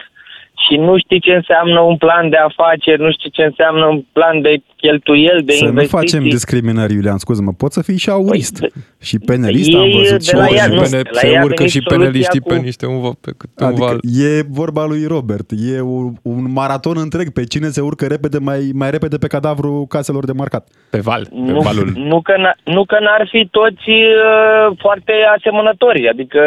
și 0.65 0.75
nu 0.77 0.97
știi 0.97 1.19
ce 1.19 1.31
înseamnă 1.33 1.79
un 1.79 1.97
plan 1.97 2.29
de 2.29 2.35
afaceri, 2.37 3.01
nu 3.01 3.11
știi 3.11 3.29
ce 3.31 3.43
înseamnă 3.43 3.85
un 3.85 4.03
plan 4.13 4.41
de 4.41 4.53
cheltuieli, 4.75 5.43
de 5.43 5.51
să 5.53 5.63
nu 5.63 5.69
investiții. 5.69 5.97
facem 5.97 6.23
discriminări, 6.29 6.93
Iulian, 6.93 7.17
scuză-mă. 7.17 7.51
Poți 7.57 7.73
să 7.73 7.81
fii 7.81 7.97
și 7.97 8.09
aurist. 8.09 8.59
Păi, 8.59 8.71
și 9.01 9.19
penelist 9.19 9.73
am 9.75 9.81
ei 9.81 9.91
văzut. 9.91 10.17
de 10.17 10.23
și 10.23 10.33
la 10.33 10.39
orice. 10.41 10.55
ea, 10.55 10.67
nu, 10.67 10.81
Pene- 10.81 11.01
de 11.01 11.09
la 11.11 11.19
se 11.19 11.27
ea 11.29 11.39
a 11.39 11.43
urcă 11.43 11.55
venit 11.57 11.71
și 11.71 11.79
soluția 11.81 11.97
peneliștii 11.97 12.39
cu- 12.39 12.47
pe 12.47 12.55
niște 12.57 12.85
un, 12.85 13.01
val- 13.01 13.17
pe 13.21 13.31
câte 13.37 13.63
un 13.63 13.67
Adică 13.69 13.85
val. 13.85 13.97
e 14.37 14.41
vorba 14.49 14.85
lui 14.85 15.05
Robert, 15.05 15.49
e 15.75 15.81
un, 15.81 16.13
un 16.21 16.51
maraton 16.51 16.97
întreg 16.97 17.29
pe 17.33 17.43
cine 17.43 17.67
se 17.67 17.81
urcă 17.81 18.05
repede 18.07 18.37
mai, 18.37 18.71
mai 18.73 18.89
repede 18.91 19.17
pe 19.17 19.27
cadavru 19.27 19.85
caselor 19.89 20.25
de 20.25 20.31
marcat. 20.31 20.67
Pe 20.89 20.99
val, 20.99 21.23
pe 21.25 21.51
Nu, 21.51 21.59
valul. 21.59 21.91
nu, 21.95 22.21
că 22.21 22.33
n- 22.33 22.59
nu 22.63 22.85
că 22.85 22.97
n-ar 22.99 23.27
fi 23.31 23.47
toți 23.51 23.89
uh, 23.89 24.77
foarte 24.77 25.13
asemănători, 25.37 26.09
adică 26.09 26.39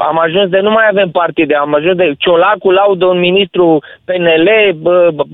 am 0.00 0.18
ajuns 0.18 0.48
de 0.50 0.60
nu 0.60 0.70
mai 0.70 0.86
avem 0.90 1.10
partide, 1.10 1.54
am 1.54 1.74
ajuns 1.74 1.96
de 1.96 2.14
Ciolacu 2.18 2.70
laudă 2.70 3.06
un 3.06 3.18
ministru 3.18 3.82
PNL, 4.04 4.48
bă, 4.80 5.10
bă, 5.14 5.24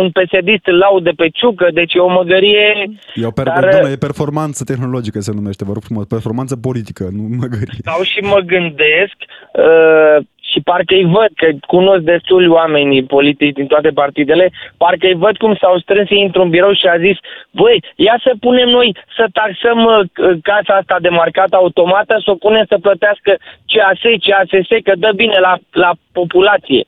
un 0.00 0.10
psd 0.10 0.48
îl 0.64 0.78
laudă 0.78 1.10
pe 1.16 1.28
Ciucă, 1.28 1.68
deci 1.72 1.94
e 1.94 1.98
o 1.98 2.08
măgărie... 2.08 2.90
E, 3.14 3.26
o 3.26 3.30
per- 3.30 3.44
Dar- 3.44 3.68
domnule, 3.70 3.92
e 3.92 4.06
performanță 4.08 4.64
tehnologică 4.64 5.18
se 5.20 5.32
numește, 5.34 5.64
vă 5.64 5.72
rog 5.72 5.82
frumos, 5.82 6.06
performanță 6.06 6.56
politică, 6.56 7.04
nu 7.12 7.22
măgărie. 7.40 7.78
Stau 7.78 8.02
și 8.02 8.20
mă 8.20 8.40
gândesc 8.52 9.16
uh, 9.52 10.16
și 10.50 10.60
parcă 10.60 10.94
îi 10.94 11.10
văd, 11.16 11.30
că 11.40 11.48
cunosc 11.66 12.02
destul 12.02 12.50
oamenii 12.50 13.04
politici 13.04 13.54
din 13.54 13.66
toate 13.66 13.90
partidele, 13.90 14.52
parcă 14.76 15.06
îi 15.06 15.22
văd 15.24 15.36
cum 15.36 15.54
s-au 15.60 15.78
strâns 15.78 16.10
ei 16.10 16.24
într-un 16.24 16.48
birou 16.50 16.74
și 16.74 16.86
a 16.86 16.98
zis, 16.98 17.16
băi, 17.50 17.82
ia 17.96 18.16
să 18.22 18.32
punem 18.40 18.68
noi 18.68 18.96
să 19.16 19.24
taxăm 19.32 19.78
uh, 19.84 20.38
casa 20.42 20.72
asta 20.74 20.96
de 21.00 21.08
marcat 21.08 21.50
automată, 21.52 22.14
să 22.24 22.30
o 22.30 22.34
punem 22.34 22.64
să 22.68 22.78
plătească 22.78 23.30
CAS, 23.66 24.02
CASS, 24.26 24.68
că 24.82 24.92
dă 24.96 25.10
bine 25.16 25.38
la, 25.38 25.54
la 25.70 25.90
populație. 26.12 26.84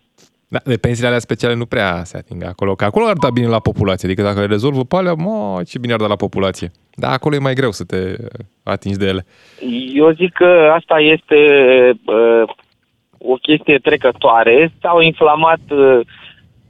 Da, 0.50 0.58
de 0.64 0.76
pensiile 0.76 1.08
alea 1.08 1.18
speciale 1.18 1.54
nu 1.54 1.66
prea 1.66 2.04
se 2.04 2.16
ating 2.16 2.44
acolo, 2.44 2.74
că 2.74 2.84
acolo 2.84 3.06
ar 3.06 3.16
da 3.16 3.30
bine 3.30 3.46
la 3.46 3.58
populație, 3.58 4.08
adică 4.08 4.22
dacă 4.22 4.40
le 4.40 4.46
rezolvă 4.46 4.84
pe 4.84 4.96
alea, 4.96 5.12
mă, 5.12 5.62
ce 5.68 5.78
bine 5.78 5.92
ar 5.92 5.98
da 5.98 6.06
la 6.06 6.16
populație. 6.16 6.70
Dar 6.94 7.12
acolo 7.12 7.34
e 7.34 7.38
mai 7.38 7.54
greu 7.54 7.70
să 7.70 7.84
te 7.84 7.96
uh, 7.96 8.26
atingi 8.62 8.98
de 8.98 9.06
ele. 9.06 9.26
Eu 9.94 10.10
zic 10.10 10.32
că 10.32 10.72
asta 10.74 11.00
este 11.00 11.36
uh, 12.06 12.42
o 13.32 13.34
chestie 13.34 13.78
trecătoare. 13.78 14.72
S-au 14.80 15.00
inflamat 15.00 15.60
uh, 15.70 16.00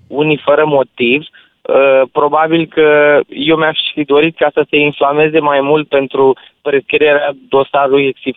unii 0.07 0.41
fără 0.45 0.65
motiv. 0.65 1.23
Uh, 1.63 2.03
probabil 2.13 2.67
că 2.67 3.21
eu 3.29 3.57
mi-aș 3.57 3.79
fi 3.95 4.05
dorit 4.05 4.37
ca 4.37 4.49
să 4.53 4.67
se 4.71 4.77
inflameze 4.77 5.39
mai 5.39 5.61
mult 5.61 5.89
pentru 5.89 6.37
prescrierea 6.63 7.33
dosarului 7.49 8.07
Exif. 8.07 8.37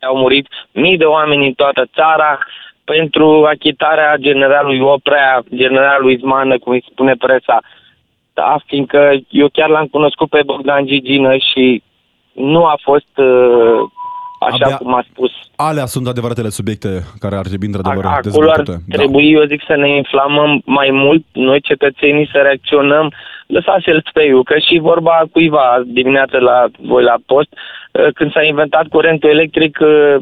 Au 0.00 0.16
murit 0.16 0.46
mii 0.72 0.96
de 0.96 1.04
oameni 1.04 1.46
în 1.46 1.52
toată 1.52 1.86
țara 1.94 2.38
pentru 2.84 3.44
achitarea 3.44 4.16
generalului 4.16 4.80
Oprea, 4.80 5.42
generalului 5.54 6.16
Zmană, 6.16 6.58
cum 6.58 6.72
îi 6.72 6.84
spune 6.90 7.14
presa. 7.14 7.60
Da, 8.34 8.56
fiindcă 8.66 9.18
eu 9.28 9.48
chiar 9.48 9.68
l-am 9.68 9.86
cunoscut 9.86 10.28
pe 10.28 10.42
Bogdan 10.44 10.86
Gigină 10.86 11.36
și 11.36 11.82
nu 12.32 12.64
a 12.64 12.78
fost 12.82 13.16
uh, 13.16 13.80
așa 14.50 14.66
Abia- 14.66 14.78
cum 14.78 14.94
a 14.94 15.04
spus. 15.10 15.30
Alea 15.56 15.86
sunt 15.86 16.06
adevăratele 16.06 16.48
subiecte 16.48 16.88
care 17.18 17.36
ar 17.36 17.46
trebui 17.46 17.66
într-adevăr 17.66 18.04
A- 18.04 18.08
Acolo 18.08 18.16
ar 18.16 18.22
dezbătute. 18.22 18.76
Da. 18.88 18.96
trebui, 18.96 19.32
eu 19.32 19.44
zic, 19.44 19.60
să 19.66 19.76
ne 19.76 19.96
inflamăm 19.96 20.62
mai 20.64 20.88
mult, 20.92 21.24
noi 21.32 21.60
cetățenii 21.60 22.28
să 22.32 22.38
reacționăm. 22.42 23.12
Lăsați-l 23.46 24.04
speiul, 24.08 24.42
că 24.44 24.54
și 24.58 24.78
vorba 24.78 25.22
cuiva 25.32 25.82
dimineața 25.86 26.38
la 26.38 26.64
voi 26.80 27.02
la 27.02 27.16
post, 27.26 27.48
uh, 27.52 28.06
când 28.14 28.32
s-a 28.32 28.42
inventat 28.42 28.86
curentul 28.86 29.30
electric, 29.30 29.78
uh, 29.80 30.16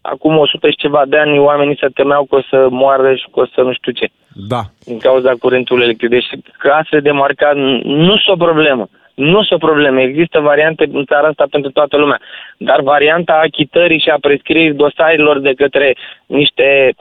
acum 0.00 0.36
100 0.38 0.70
și 0.70 0.76
ceva 0.76 1.02
de 1.06 1.18
ani, 1.18 1.38
oamenii 1.38 1.76
se 1.80 1.86
temeau 1.94 2.24
că 2.24 2.34
o 2.36 2.42
să 2.50 2.66
moară 2.70 3.14
și 3.14 3.26
că 3.32 3.40
o 3.40 3.46
să 3.54 3.60
nu 3.60 3.72
știu 3.72 3.92
ce 3.92 4.06
Da, 4.48 4.60
din 4.84 4.98
cauza 4.98 5.32
curentului 5.40 5.84
electric. 5.84 6.10
Deci 6.10 6.28
casele 6.58 7.00
de 7.00 7.10
marcat 7.10 7.54
nu 7.84 8.16
sunt 8.16 8.40
o 8.40 8.44
problemă. 8.44 8.88
Nu 9.14 9.42
sunt 9.42 9.62
o 9.62 9.66
problemă. 9.66 10.00
Există 10.00 10.40
variante 10.40 10.88
în 10.92 11.04
țara 11.04 11.28
asta 11.28 11.46
pentru 11.50 11.70
toată 11.70 11.96
lumea. 11.96 12.20
Dar 12.58 12.80
varianta 12.80 13.32
achitării 13.32 14.00
și 14.00 14.08
a 14.08 14.18
prescrierii 14.20 14.72
dosarelor 14.72 15.40
de 15.40 15.54
către 15.54 15.96
niște 16.26 16.94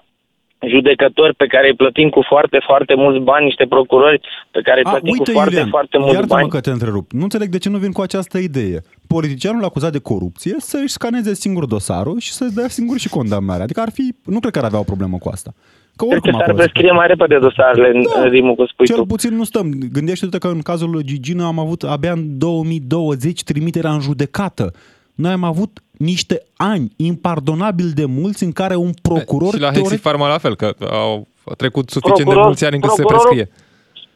judecători 0.67 1.35
pe 1.35 1.45
care 1.45 1.67
îi 1.67 1.75
plătim 1.75 2.09
cu 2.09 2.21
foarte, 2.21 2.59
foarte 2.65 2.93
mulți 2.95 3.23
bani, 3.23 3.45
niște 3.45 3.65
procurori 3.65 4.21
pe 4.51 4.61
care 4.61 4.79
îi 4.79 4.85
A, 4.85 4.89
plătim 4.89 5.09
uite, 5.11 5.31
cu 5.31 5.31
foarte, 5.31 5.53
Iulian, 5.53 5.69
foarte 5.69 5.97
mulți 5.97 6.13
iartă-mă 6.13 6.39
bani. 6.39 6.49
că 6.49 6.59
te 6.59 6.69
întrerup. 6.69 7.11
Nu 7.11 7.23
înțeleg 7.23 7.47
de 7.49 7.57
ce 7.57 7.69
nu 7.69 7.77
vin 7.77 7.91
cu 7.91 8.01
această 8.01 8.37
idee. 8.37 8.81
Politicianul 9.07 9.63
acuzat 9.63 9.91
de 9.91 9.99
corupție 9.99 10.55
să 10.57 10.77
își 10.83 10.93
scaneze 10.93 11.33
singur 11.33 11.65
dosarul 11.65 12.19
și 12.19 12.31
să-și 12.31 12.53
dea 12.53 12.67
singur 12.67 12.97
și 12.97 13.09
condamnarea. 13.09 13.63
Adică 13.63 13.79
ar 13.79 13.89
fi, 13.93 14.15
nu 14.25 14.39
cred 14.39 14.51
că 14.53 14.59
ar 14.59 14.65
avea 14.65 14.79
o 14.79 14.89
problemă 14.91 15.17
cu 15.17 15.29
asta. 15.29 15.51
Că 15.95 16.05
Cred 16.05 16.19
că 16.21 16.27
oricum 16.27 16.31
s-ar 16.31 16.41
acolo 16.41 16.57
se 16.57 16.63
prescrie 16.63 16.91
mai 16.91 17.07
repede 17.07 17.37
dosarele 17.39 17.91
în 17.97 18.03
Da, 18.15 18.21
în 18.21 18.29
rimul 18.29 18.55
cu 18.55 18.65
spui 18.65 18.85
Cel 18.85 18.95
tu. 18.95 19.05
puțin 19.05 19.35
nu 19.35 19.43
stăm. 19.43 19.71
Gândește-te 19.91 20.37
că 20.37 20.47
în 20.47 20.59
cazul 20.61 20.89
lui 20.89 21.03
Gigina 21.03 21.45
am 21.45 21.59
avut 21.59 21.83
abia 21.83 22.11
în 22.11 22.37
2020 22.37 23.43
trimiterea 23.43 23.91
în 23.91 23.99
judecată. 23.99 24.73
Noi 25.15 25.31
am 25.31 25.43
avut 25.43 25.79
niște 25.97 26.41
ani 26.57 26.91
impardonabil 26.95 27.91
de 27.93 28.05
mulți 28.05 28.43
în 28.43 28.51
care 28.51 28.75
un 28.75 28.91
procuror 29.01 29.53
și 29.53 29.59
la 29.59 29.71
teoretic- 29.71 29.89
Hexi 29.89 30.01
Pharma 30.01 30.27
la 30.27 30.37
fel, 30.37 30.55
că 30.55 30.73
au 30.91 31.27
trecut 31.57 31.89
suficient 31.89 32.17
de 32.17 32.23
Procuror- 32.23 32.43
mulți 32.45 32.65
ani 32.65 32.75
încât 32.75 32.89
se 32.91 33.01
procurorul- 33.01 33.27
prescrie. 33.35 33.62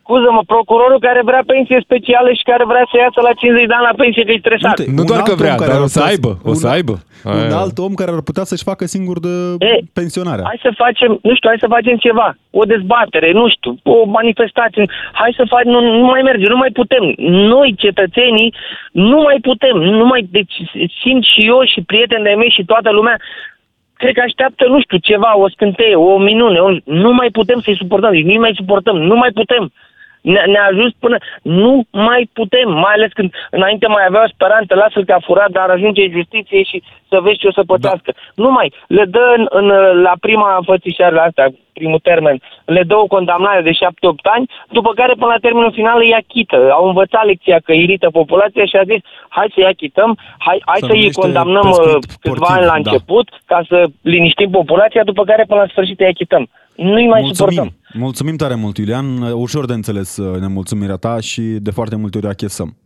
Scuză-mă, 0.08 0.42
procurorul 0.56 1.00
care 1.08 1.22
vrea 1.30 1.44
pensie 1.54 1.80
specială 1.88 2.30
și 2.38 2.44
care 2.52 2.64
vrea 2.72 2.86
să 2.92 2.96
iasă 2.98 3.20
la 3.28 3.34
50 3.42 3.70
de 3.72 3.76
ani 3.78 3.90
la 3.90 4.00
pensie 4.02 4.24
că 4.26 4.32
e 4.34 4.44
stresat. 4.46 4.78
Uite, 4.80 4.92
Nu 4.98 5.02
un 5.04 5.10
doar 5.12 5.22
că 5.22 5.30
alt 5.32 5.36
om 5.40 5.42
vrea, 5.44 5.56
care 5.62 5.72
dar 5.72 5.80
ar 5.82 5.88
o 5.88 5.94
să 5.96 6.00
putea 6.00 6.12
aibă, 6.14 6.32
o 6.52 6.54
să 6.64 6.68
un- 6.68 6.74
aibă. 6.78 6.96
Un 7.30 7.40
Aia. 7.52 7.58
alt 7.64 7.76
om 7.88 7.94
care 8.02 8.12
ar 8.18 8.24
putea 8.30 8.46
să-și 8.52 8.68
facă 8.72 8.84
singur 8.96 9.18
de 9.26 9.34
Ei, 9.74 9.82
pensionarea. 10.00 10.46
Hai 10.52 10.60
să 10.68 10.72
facem, 10.84 11.12
nu 11.28 11.34
știu, 11.38 11.48
hai 11.52 11.64
să 11.66 11.74
facem 11.78 11.96
ceva. 12.08 12.28
O 12.62 12.64
dezbatere, 12.74 13.30
nu 13.40 13.46
știu, 13.56 13.72
o 13.96 13.98
manifestație. 14.18 14.84
Hai 15.22 15.32
să 15.40 15.44
facem, 15.54 15.72
nu, 15.76 15.80
nu 16.02 16.06
mai 16.14 16.22
merge, 16.30 16.46
nu 16.54 16.60
mai 16.64 16.72
putem. 16.80 17.04
Noi, 17.54 17.70
cetățenii, 17.84 18.50
nu 19.10 19.20
mai 19.28 19.38
putem. 19.50 19.76
Nu 20.00 20.06
mai, 20.12 20.22
deci 20.38 20.56
simt 21.02 21.24
și 21.32 21.42
eu 21.54 21.60
și 21.74 21.80
prieteni 21.92 22.24
de 22.28 22.34
mei 22.42 22.52
și 22.58 22.64
toată 22.72 22.90
lumea 22.98 23.18
cred 24.02 24.14
că 24.14 24.22
așteaptă, 24.26 24.64
nu 24.74 24.80
știu, 24.82 24.98
ceva, 25.10 25.32
o 25.44 25.50
scânteie, 25.50 25.96
o 25.96 26.18
minune. 26.30 26.60
O, 26.68 26.70
nu 27.04 27.12
mai 27.20 27.30
putem 27.40 27.60
să-i 27.60 27.80
suportăm, 27.82 28.12
deci 28.12 28.24
nu 28.24 28.40
mai 28.40 28.54
suportăm, 28.56 28.98
nu 29.12 29.16
mai 29.16 29.32
putem. 29.40 29.64
Ne, 30.34 30.42
ne-a 30.52 30.66
ajuns 30.72 30.92
până 31.00 31.18
nu 31.42 31.72
mai 31.92 32.30
putem, 32.34 32.70
mai 32.86 32.94
ales 32.94 33.12
când 33.14 33.30
înainte 33.50 33.88
mai 33.88 34.06
avea 34.08 34.24
o 34.24 34.34
speranță, 34.36 34.76
lasă-l 34.76 35.06
că 35.06 35.14
a 35.14 35.26
furat, 35.28 35.50
dar 35.50 35.70
ajunge 35.70 36.02
în 36.04 36.12
justiție 36.12 36.64
și 36.64 36.84
să 37.10 37.20
vezi 37.24 37.38
ce 37.38 37.48
o 37.48 37.52
să 37.52 37.64
pățească. 37.72 38.12
Da. 38.14 38.20
Nu 38.44 38.50
mai, 38.52 38.74
le 38.88 39.06
dă 39.06 39.26
în, 39.38 39.46
în, 39.50 39.68
la 40.08 40.14
prima 40.20 40.56
înfățișare 40.58 41.16
la 41.16 41.22
asta, 41.22 41.46
primul 41.74 42.00
termen, 42.10 42.38
le 42.66 42.84
dă 42.84 42.96
o 42.96 43.12
condamnare 43.16 43.62
de 43.62 43.72
7-8 43.72 43.76
ani, 44.36 44.50
după 44.78 44.92
care 45.00 45.14
până 45.14 45.32
la 45.34 45.44
termenul 45.46 45.78
final 45.80 46.00
îi 46.00 46.20
achită. 46.22 46.58
Au 46.72 46.88
învățat 46.88 47.26
lecția 47.26 47.60
că 47.66 47.72
irită 47.72 48.08
populația 48.10 48.66
și 48.66 48.76
a 48.76 48.84
zis, 48.92 49.02
hai 49.30 49.52
să-i 49.54 49.72
achităm, 49.74 50.18
hai, 50.38 50.62
hai 50.66 50.80
Se 50.80 50.86
să 50.86 50.92
îi 50.92 51.00
numește 51.00 51.22
condamnăm 51.22 51.68
pescuit 51.70 51.96
uh, 51.96 52.16
câțiva 52.22 52.46
sportiv, 52.46 52.56
ani 52.56 52.66
la 52.72 52.78
da. 52.78 52.80
început, 52.82 53.28
ca 53.46 53.60
să 53.70 53.78
liniștim 54.02 54.50
populația, 54.50 55.04
după 55.04 55.24
care 55.24 55.44
până 55.48 55.60
la 55.62 55.68
sfârșit 55.68 56.00
îi 56.00 56.14
achităm. 56.14 56.44
Nu-i 56.76 57.08
mai 57.08 57.22
suportăm. 57.32 57.70
Mulțumim. 57.94 58.06
Mulțumim 58.06 58.36
tare 58.36 58.56
mult, 58.56 58.78
Iulian. 58.78 59.22
Ușor 59.22 59.66
de 59.66 59.74
înțeles 59.74 60.18
uh, 60.18 60.40
nemulțumirea 60.40 60.96
ta 60.96 61.20
și 61.20 61.42
de 61.42 61.72
foarte 61.72 61.96
multe 61.96 62.18
ori 62.18 62.28
achesăm. 62.28 62.78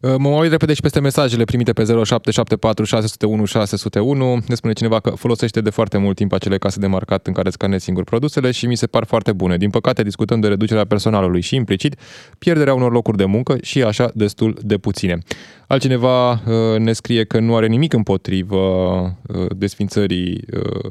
Uh, 0.00 0.14
Mă 0.18 0.28
uit 0.28 0.50
repede 0.50 0.74
și 0.74 0.80
peste 0.80 1.00
mesajele 1.00 1.44
primite 1.44 1.72
pe 1.72 1.84
0774 1.84 2.84
601 2.84 3.44
601. 3.44 4.42
Ne 4.48 4.54
spune 4.54 4.72
cineva 4.72 5.00
că 5.00 5.10
folosește 5.10 5.60
de 5.60 5.70
foarte 5.70 5.98
mult 5.98 6.16
timp 6.16 6.32
acele 6.32 6.58
case 6.58 6.80
de 6.80 6.86
marcat 6.86 7.26
în 7.26 7.32
care 7.32 7.50
scanezi 7.50 7.84
singur 7.84 8.04
produsele 8.04 8.50
și 8.50 8.66
mi 8.66 8.76
se 8.76 8.86
par 8.86 9.04
foarte 9.04 9.32
bune. 9.32 9.56
Din 9.56 9.70
păcate 9.70 10.02
discutăm 10.02 10.40
de 10.40 10.48
reducerea 10.48 10.84
personalului 10.84 11.40
și 11.40 11.54
implicit 11.54 11.96
pierderea 12.38 12.74
unor 12.74 12.92
locuri 12.92 13.16
de 13.16 13.24
muncă 13.24 13.56
și 13.62 13.82
așa 13.82 14.10
destul 14.14 14.58
de 14.62 14.78
puține. 14.78 15.18
Altcineva 15.66 16.30
uh, 16.30 16.78
ne 16.78 16.92
scrie 16.92 17.24
că 17.24 17.40
nu 17.40 17.56
are 17.56 17.66
nimic 17.66 17.92
împotrivă 17.92 18.56
uh, 18.56 19.46
desfințării 19.56 20.44
uh, 20.52 20.90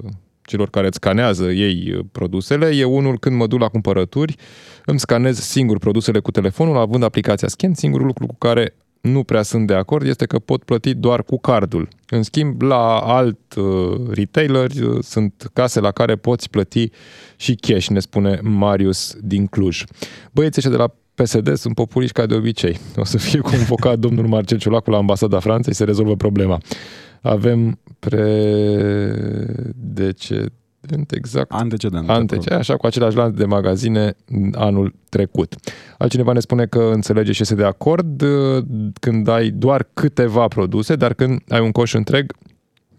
celor 0.52 0.70
care 0.70 0.88
îți 0.88 0.96
scanează 0.96 1.44
ei 1.44 1.94
uh, 1.94 2.06
produsele. 2.12 2.66
E 2.76 2.84
unul 2.84 3.18
când 3.20 3.36
mă 3.36 3.48
duc 3.48 3.60
la 3.60 3.68
cumpărături, 3.68 4.36
îmi 4.86 5.00
scanez 5.00 5.40
singur 5.40 5.78
produsele 5.78 6.20
cu 6.20 6.32
telefonul, 6.32 6.78
având 6.78 7.04
aplicația 7.04 7.48
Scan. 7.48 7.74
Singurul 7.74 8.06
lucru 8.06 8.26
cu 8.26 8.36
care 8.38 8.76
nu 9.02 9.24
prea 9.24 9.42
sunt 9.42 9.68
de 9.68 9.74
acord 9.74 10.08
este 10.08 10.26
că 10.26 10.40
pot 10.40 10.64
plăti 10.64 10.94
doar 10.94 11.24
cu 11.24 11.40
cardul. 11.40 11.88
În 12.10 12.24
schimb, 12.24 12.62
la 12.62 13.00
alt 13.00 13.54
uh, 13.56 14.00
retailer 14.10 14.72
uh, 14.72 15.04
sunt 15.04 15.50
case 15.54 15.80
la 15.80 15.92
care 15.92 16.16
poți 16.16 16.50
plăti 16.50 16.90
și 17.36 17.56
cash, 17.56 17.88
ne 17.88 18.00
spune 18.00 18.40
Marius 18.42 19.16
din 19.22 19.48
Cluj. 19.48 19.84
Băieții 20.32 20.62
ăștia 20.66 20.78
de 20.78 20.84
la 20.84 20.94
PSD 21.14 21.56
sunt 21.56 21.76
populiști 21.76 22.14
ca 22.14 22.26
de 22.26 22.36
obicei. 22.36 22.80
O 22.96 23.04
să 23.04 23.18
fie 23.18 23.40
convocat 23.40 24.00
domnul 24.00 24.28
Marcel 24.28 24.58
Ciolacu 24.58 24.90
la 24.90 24.98
ambasada 24.98 25.40
Franței, 25.40 25.74
se 25.74 25.84
rezolvă 25.84 26.16
problema. 26.16 26.58
Avem 27.22 27.80
predecedent 28.00 29.02
exact. 31.12 31.52
Antecedent. 31.52 32.10
Antece, 32.10 32.54
așa, 32.54 32.78
cu 32.78 32.86
același 32.86 33.16
lanț 33.16 33.36
de 33.38 33.46
magazine 33.46 34.16
anul 34.54 34.94
trecut. 35.10 35.56
Altcineva 35.98 36.32
ne 36.32 36.40
spune 36.40 36.66
că 36.66 36.92
înțelege 36.94 37.32
și 37.32 37.42
este 37.42 37.56
de 37.56 37.66
acord 37.66 38.22
uh, 38.22 38.64
când 39.00 39.28
ai 39.28 39.50
doar 39.50 39.88
câteva 39.94 40.48
produse, 40.48 40.96
dar 40.96 41.14
când 41.14 41.40
ai 41.50 41.60
un 41.60 41.72
coș 41.72 41.94
întreg, 41.94 42.34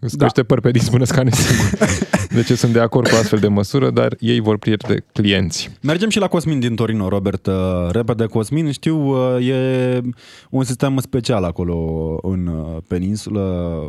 îți 0.03 0.17
Da. 0.17 0.25
crește 0.25 0.43
părpedism 0.43 0.91
până 0.91 1.03
scanezi 1.13 1.41
singur. 1.41 1.87
Deci 2.33 2.49
eu 2.49 2.55
sunt 2.55 2.73
de 2.73 2.79
acord 2.79 3.07
cu 3.07 3.15
astfel 3.15 3.39
de 3.39 3.47
măsură, 3.47 3.89
dar 3.89 4.15
ei 4.19 4.39
vor 4.39 4.57
pierde 4.57 5.05
clienți. 5.11 5.69
Mergem 5.81 6.09
și 6.09 6.19
la 6.19 6.27
Cosmin 6.27 6.59
din 6.59 6.75
Torino, 6.75 7.07
Robert. 7.09 7.45
Uh, 7.47 7.53
Repede, 7.91 8.25
Cosmin, 8.25 8.71
știu, 8.71 8.97
uh, 9.35 9.47
e 9.47 10.01
un 10.49 10.63
sistem 10.63 10.97
special 10.97 11.43
acolo 11.43 12.17
în 12.21 12.47
uh, 12.47 12.77
peninsulă, 12.87 13.79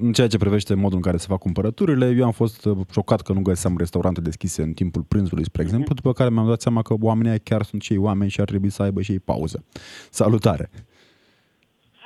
în 0.00 0.12
ceea 0.12 0.26
ce 0.26 0.36
privește 0.36 0.74
modul 0.74 0.96
în 0.96 1.02
care 1.02 1.16
se 1.16 1.26
fac 1.28 1.38
cumpărăturile. 1.38 2.14
Eu 2.18 2.24
am 2.24 2.32
fost 2.32 2.64
uh, 2.64 2.76
șocat 2.92 3.20
că 3.20 3.32
nu 3.32 3.40
găseam 3.40 3.74
restaurante 3.78 4.20
deschise 4.20 4.62
în 4.62 4.72
timpul 4.72 5.02
prânzului, 5.02 5.44
spre 5.44 5.62
exemplu, 5.62 5.94
după 5.94 6.12
care 6.12 6.30
mi-am 6.30 6.46
dat 6.48 6.60
seama 6.60 6.82
că 6.82 6.94
oamenii 7.00 7.30
ăia 7.30 7.40
chiar 7.42 7.62
sunt 7.62 7.82
cei 7.82 7.96
oameni 7.96 8.30
și 8.30 8.40
ar 8.40 8.46
trebui 8.46 8.70
să 8.70 8.82
aibă 8.82 9.02
și 9.02 9.12
ei 9.12 9.20
pauză. 9.20 9.64
Salutare! 10.10 10.70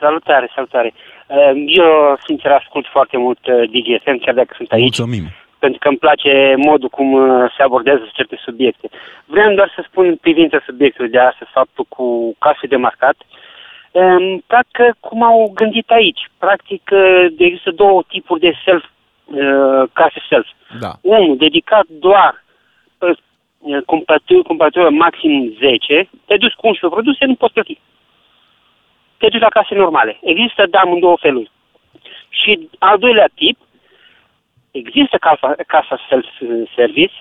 Salutare, 0.00 0.50
salutare. 0.54 0.92
Uh, 1.26 1.64
Eu, 1.66 2.18
sincer, 2.26 2.50
ascult 2.50 2.86
foarte 2.86 3.16
mult 3.16 3.46
uh, 3.46 3.62
DGFM, 3.70 4.18
chiar 4.18 4.34
dacă 4.34 4.52
sunt 4.56 4.72
aici, 4.72 4.82
Mulțumim! 4.82 5.24
pentru 5.58 5.78
că 5.78 5.88
îmi 5.88 6.04
place 6.06 6.54
modul 6.56 6.88
cum 6.88 7.12
uh, 7.12 7.52
se 7.56 7.62
abordează 7.62 8.10
certe 8.12 8.36
subiecte. 8.44 8.88
Vreau 9.24 9.54
doar 9.54 9.72
să 9.74 9.84
spun 9.88 10.06
în 10.06 10.16
privința 10.16 10.58
subiectului 10.66 11.10
de 11.10 11.18
astăzi, 11.18 11.50
faptul 11.50 11.84
cu 11.88 12.36
case 12.38 12.66
de 12.66 12.76
marcat, 12.76 13.16
um, 13.90 14.42
practic 14.46 14.96
cum 15.00 15.22
au 15.22 15.52
gândit 15.54 15.90
aici. 15.90 16.22
Practic 16.38 16.82
uh, 16.92 17.26
există 17.38 17.70
două 17.70 18.02
tipuri 18.08 18.40
de 18.40 18.52
self, 18.64 18.84
uh, 18.84 19.88
case 19.92 20.20
self. 20.28 20.48
Da. 20.80 20.92
Unul 21.00 21.36
dedicat 21.36 21.86
doar 21.88 22.44
uh, 22.98 23.16
cumpărături, 23.86 24.42
cumpărături 24.42 24.94
maxim 24.94 25.56
10, 25.58 26.08
te 26.26 26.36
duci 26.36 26.58
cu 26.60 26.66
11 26.66 27.00
produse, 27.00 27.24
nu 27.24 27.34
poți 27.34 27.52
plăti 27.52 27.78
te 29.18 29.28
duci 29.28 29.40
la 29.40 29.48
case 29.48 29.74
normale. 29.74 30.18
Există, 30.22 30.66
da, 30.70 30.82
în 30.84 31.00
două 31.00 31.16
feluri. 31.20 31.50
Și 32.28 32.68
al 32.78 32.98
doilea 32.98 33.28
tip, 33.34 33.58
există 34.70 35.16
casa, 35.20 35.54
casa 35.66 35.96
self-service, 36.08 37.16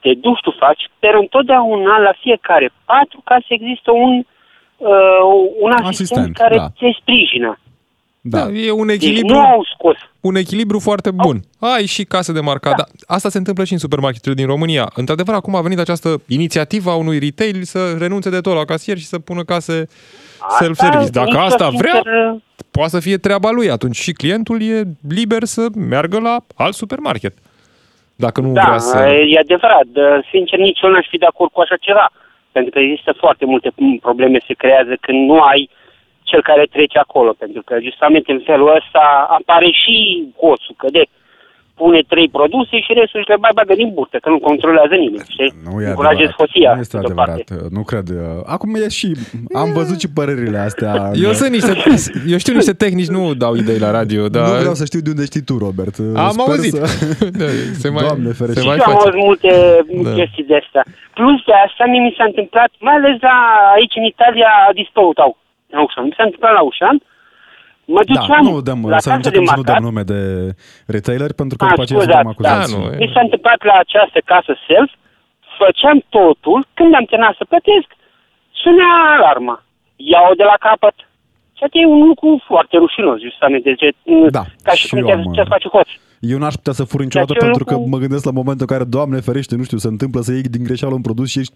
te 0.00 0.14
duci, 0.14 0.40
tu 0.40 0.50
faci, 0.50 0.82
dar 0.98 1.14
întotdeauna 1.14 1.98
la 1.98 2.12
fiecare 2.20 2.70
patru 2.84 3.20
case 3.24 3.46
există 3.48 3.90
un, 3.90 4.22
uh, 4.76 5.22
un 5.60 5.70
asistent, 5.70 5.86
Asistent, 5.86 6.36
care 6.36 6.56
da. 6.56 6.68
te 6.78 6.90
sprijină. 7.00 7.58
Da. 8.20 8.38
Da, 8.38 8.52
e 8.52 8.70
un 8.70 8.86
Deci 8.86 8.96
echilibru, 8.96 9.34
nu 9.34 9.40
au 9.40 9.66
scos. 9.74 9.96
un 10.20 10.36
echilibru 10.36 10.78
foarte 10.78 11.10
bun. 11.10 11.40
Ai 11.58 11.86
și 11.86 12.04
case 12.04 12.32
de 12.32 12.40
marcat, 12.40 12.76
da. 12.76 12.76
dar 12.76 12.86
asta 13.06 13.28
se 13.28 13.38
întâmplă 13.38 13.64
și 13.64 13.72
în 13.72 13.78
supermarketurile 13.78 14.42
din 14.42 14.50
România. 14.50 14.90
Într-adevăr, 14.94 15.34
acum 15.34 15.54
a 15.54 15.60
venit 15.60 15.78
această 15.78 16.22
inițiativă 16.28 16.90
a 16.90 16.94
unui 16.94 17.18
retail 17.18 17.62
să 17.62 17.94
renunțe 17.98 18.30
de 18.30 18.40
tot 18.40 18.54
la 18.54 18.64
casier 18.64 18.98
și 18.98 19.04
să 19.06 19.18
pună 19.18 19.42
case 19.44 19.88
self-service. 20.58 21.10
Dacă 21.10 21.26
nici 21.26 21.34
eu, 21.36 21.44
asta 21.44 21.68
vrea, 21.68 21.92
sincer, 22.04 22.36
poate 22.70 22.90
să 22.90 23.00
fie 23.00 23.16
treaba 23.16 23.50
lui. 23.50 23.70
Atunci 23.70 23.96
și 23.96 24.12
clientul 24.12 24.62
e 24.62 24.82
liber 25.08 25.44
să 25.44 25.66
meargă 25.74 26.18
la 26.20 26.36
alt 26.54 26.74
supermarket. 26.74 27.34
Dacă 28.14 28.40
nu 28.40 28.52
Da, 28.52 28.62
vrea 28.62 28.78
să... 28.78 28.98
e 29.34 29.38
adevărat. 29.38 29.84
Dar, 29.86 30.26
Sincer, 30.30 30.58
nici 30.58 30.80
eu 30.82 30.90
n-aș 30.90 31.06
fi 31.10 31.18
de 31.18 31.26
acord 31.26 31.50
cu 31.52 31.60
așa 31.60 31.76
ceva. 31.80 32.10
Pentru 32.52 32.70
că 32.72 32.78
există 32.78 33.14
foarte 33.18 33.44
multe 33.44 33.72
m, 33.76 33.96
probleme 33.96 34.38
se 34.46 34.54
creează 34.54 34.96
când 35.00 35.28
nu 35.28 35.38
ai 35.40 35.70
cel 36.30 36.42
care 36.50 36.64
trece 36.76 36.98
acolo. 36.98 37.30
Pentru 37.42 37.62
că 37.66 37.74
justamente 37.88 38.32
în 38.32 38.42
felul 38.50 38.68
ăsta 38.78 39.04
apare 39.38 39.70
și 39.82 39.96
coțul, 40.40 40.74
că 40.82 40.86
de 40.96 41.04
pune 41.82 42.00
trei 42.12 42.28
produse 42.38 42.76
și 42.84 42.92
restul 43.00 43.20
își 43.20 43.28
le 43.28 43.36
bai 43.44 43.50
bagă 43.54 43.74
din 43.74 43.90
burtă, 43.94 44.16
că 44.22 44.28
nu 44.28 44.38
controlează 44.48 44.94
nimeni. 44.94 45.26
Știi? 45.34 45.52
Nu 45.66 45.82
e 45.82 45.86
Încurajez 45.88 46.28
adevărat. 46.28 46.38
hoția. 46.40 46.70
Nu 46.74 46.80
este 46.84 46.96
de 46.96 47.02
o 47.02 47.06
adevărat. 47.06 47.34
parte. 47.34 47.54
Nu 47.76 47.82
cred. 47.90 48.06
Acum 48.54 48.70
e 48.74 48.88
și... 48.98 49.08
Am 49.62 49.68
văzut 49.78 49.98
și 50.02 50.08
părerile 50.18 50.58
astea. 50.68 50.92
Eu 51.26 51.32
sunt 51.40 51.50
niște... 51.58 51.72
Eu 52.34 52.38
știu 52.42 52.54
niște 52.60 52.72
tehnici, 52.84 53.14
nu 53.16 53.22
dau 53.42 53.54
idei 53.62 53.78
la 53.86 53.90
radio, 53.98 54.22
dar... 54.34 54.46
Nu 54.48 54.58
vreau 54.64 54.74
să 54.80 54.84
știu 54.90 55.00
de 55.04 55.10
unde 55.14 55.24
știi 55.30 55.44
tu, 55.48 55.54
Robert. 55.66 55.94
Am 56.26 56.30
Sper 56.36 56.44
auzit. 56.54 56.72
Să... 56.74 56.84
Da, 57.40 57.46
se 57.82 57.88
mai, 57.94 58.04
Doamne 58.06 58.30
ferește. 58.40 58.60
se 58.60 58.64
Și 58.64 58.70
mai 58.70 58.76
eu 58.80 58.84
am 58.86 58.92
face. 58.92 59.04
auzit 59.06 59.24
multe 59.26 59.50
Da. 60.06 60.12
chestii 60.18 60.44
de 60.50 60.56
astea. 60.62 60.82
Plus 61.18 61.38
de 61.48 61.54
asta, 61.66 61.82
mie 61.90 62.00
mi 62.06 62.14
s-a 62.18 62.24
întâmplat, 62.32 62.70
mai 62.86 62.94
ales 63.00 63.16
la, 63.28 63.36
aici 63.76 63.94
în 64.00 64.06
Italia, 64.14 64.50
dispăut 64.80 65.18
au. 65.26 65.32
La 65.74 65.80
Ușan. 65.82 66.04
Mi 66.04 66.14
s-a 66.16 66.22
întâmplat 66.28 66.52
la 66.52 66.60
Ușan. 66.70 66.96
Mă 67.84 68.02
Da, 68.06 68.12
duceam 68.12 68.44
nu 68.44 68.60
dăm, 68.68 68.80
la 68.94 68.98
să 68.98 69.08
casă 69.08 69.08
de 69.10 69.14
începem 69.16 69.44
să 69.52 69.56
nu 69.56 69.62
dăm 69.62 69.72
marcat. 69.72 69.86
nume 69.88 70.02
de 70.12 70.20
retailer, 70.94 71.32
pentru 71.40 71.54
că 71.56 71.64
Ah, 71.64 71.70
după 71.70 71.82
aceea 71.82 72.00
scuzați, 72.00 72.18
suntem 72.20 72.34
acuzați. 72.34 72.72
da, 72.72 72.78
nu, 72.78 72.84
e- 72.92 73.00
Mi 73.04 73.10
s-a 73.14 73.20
întâmplat 73.26 73.60
la 73.70 73.76
această 73.84 74.18
casă 74.32 74.52
self, 74.68 74.90
făceam 75.60 75.98
totul, 76.18 76.58
când 76.78 76.90
am 76.98 77.04
terminat 77.10 77.34
să 77.40 77.44
plătesc, 77.52 77.88
sunea 78.62 78.92
alarma. 79.16 79.56
Iau 80.12 80.30
de 80.40 80.44
la 80.52 80.56
capăt. 80.68 80.96
Și 81.56 81.62
atât 81.64 81.80
e 81.82 81.86
un 81.96 82.02
lucru 82.10 82.30
foarte 82.50 82.74
rușinos, 82.84 83.18
justamente, 83.28 83.68
de, 83.80 83.88
Da, 84.38 84.44
ca 84.66 84.72
și 84.72 84.86
și 84.86 84.88
cum 84.88 84.98
eu 84.98 85.04
te 85.06 85.12
am, 85.12 85.22
ce 85.36 85.42
face 85.54 85.68
hoț. 85.74 85.88
Eu 86.20 86.38
n-aș 86.38 86.54
putea 86.54 86.72
să 86.72 86.84
fur 86.84 87.00
niciodată 87.02 87.32
Ceea 87.32 87.44
ce 87.44 87.50
pentru 87.50 87.64
că 87.64 87.74
lucru- 87.74 87.88
mă 87.90 87.98
gândesc 87.98 88.24
la 88.24 88.30
momentul 88.30 88.66
în 88.68 88.76
care, 88.76 88.88
Doamne 88.88 89.20
ferește, 89.20 89.56
nu 89.56 89.62
știu, 89.62 89.76
se 89.76 89.88
întâmplă 89.88 90.20
să 90.20 90.32
iei 90.32 90.42
din 90.42 90.64
greșeală 90.64 90.94
un 90.94 91.00
produs 91.00 91.28
și 91.28 91.38
ești 91.38 91.54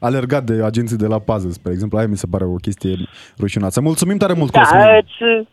alergat 0.00 0.44
de 0.44 0.62
agenții 0.64 0.96
de 0.96 1.06
la 1.06 1.18
pază, 1.18 1.48
spre 1.50 1.72
exemplu. 1.72 1.98
Aia 1.98 2.06
mi 2.08 2.16
se 2.16 2.26
pare 2.30 2.44
o 2.44 2.54
chestie 2.54 2.94
rușinoasă. 3.38 3.80
Mulțumim 3.80 4.16
tare 4.16 4.32
mult, 4.32 4.50
Cosmin. 4.50 4.80
Da, 4.80 4.96
îți... 4.96 5.46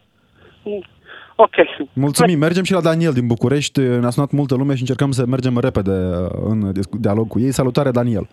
Ok. 1.36 1.56
Mulțumim. 1.94 2.38
Mergem 2.40 2.64
și 2.64 2.74
la 2.74 2.82
Daniel 2.82 3.14
din 3.14 3.28
București. 3.28 3.80
Ne-a 3.80 4.10
sunat 4.10 4.32
multă 4.32 4.56
lume 4.56 4.74
și 4.76 4.80
încercăm 4.82 5.12
să 5.12 5.26
mergem 5.26 5.58
repede 5.60 5.92
uh, 5.92 6.30
în 6.50 6.72
discu- 6.72 6.98
dialog 6.98 7.28
cu 7.28 7.40
ei. 7.40 7.52
Salutare, 7.52 7.92
Daniel. 7.92 8.28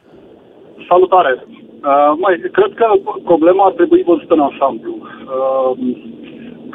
Salutare! 0.89 1.33
Uh, 1.91 2.13
mai, 2.21 2.35
cred 2.53 2.73
că 2.75 2.87
problema 3.25 3.65
ar 3.67 3.73
trebui 3.73 4.03
văzută 4.07 4.35
în 4.35 4.41
ansamblu. 4.41 4.93
Uh, 4.97 5.79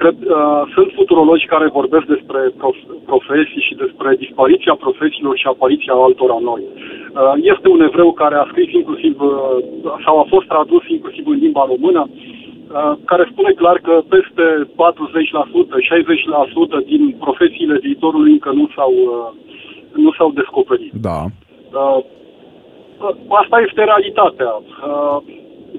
cred, 0.01 0.17
uh, 0.21 0.61
sunt 0.75 0.89
futurologi 0.99 1.45
care 1.53 1.77
vorbesc 1.79 2.05
despre 2.15 2.41
prof- 2.61 2.89
profesii 3.11 3.65
și 3.67 3.73
despre 3.83 4.09
dispariția 4.23 4.75
profesiilor 4.85 5.35
și 5.37 5.47
apariția 5.47 5.93
altora 5.93 6.37
noi. 6.51 6.61
Uh, 6.63 7.33
este 7.53 7.67
un 7.75 7.81
evreu 7.89 8.09
care 8.11 8.35
a 8.35 8.49
scris 8.51 8.69
inclusiv, 8.79 9.15
uh, 9.21 9.57
sau 10.05 10.15
a 10.19 10.25
fost 10.33 10.47
tradus 10.47 10.83
inclusiv 10.87 11.25
în 11.27 11.37
limba 11.45 11.63
română, 11.73 12.01
uh, 12.09 12.93
care 13.05 13.23
spune 13.31 13.51
clar 13.61 13.77
că 13.87 13.93
peste 14.15 14.45
40%, 14.75 15.77
60% 15.91 16.77
din 16.91 17.15
profesiile 17.25 17.77
viitorului 17.85 18.31
încă 18.31 18.51
nu 18.59 18.65
s-au, 18.75 18.93
uh, 19.15 19.29
nu 20.03 20.11
s-au 20.17 20.31
descoperit. 20.31 20.91
Da. 21.09 21.19
Uh, 21.73 21.99
Asta 23.27 23.57
este 23.67 23.83
realitatea. 23.83 24.51
Uh, 24.55 25.17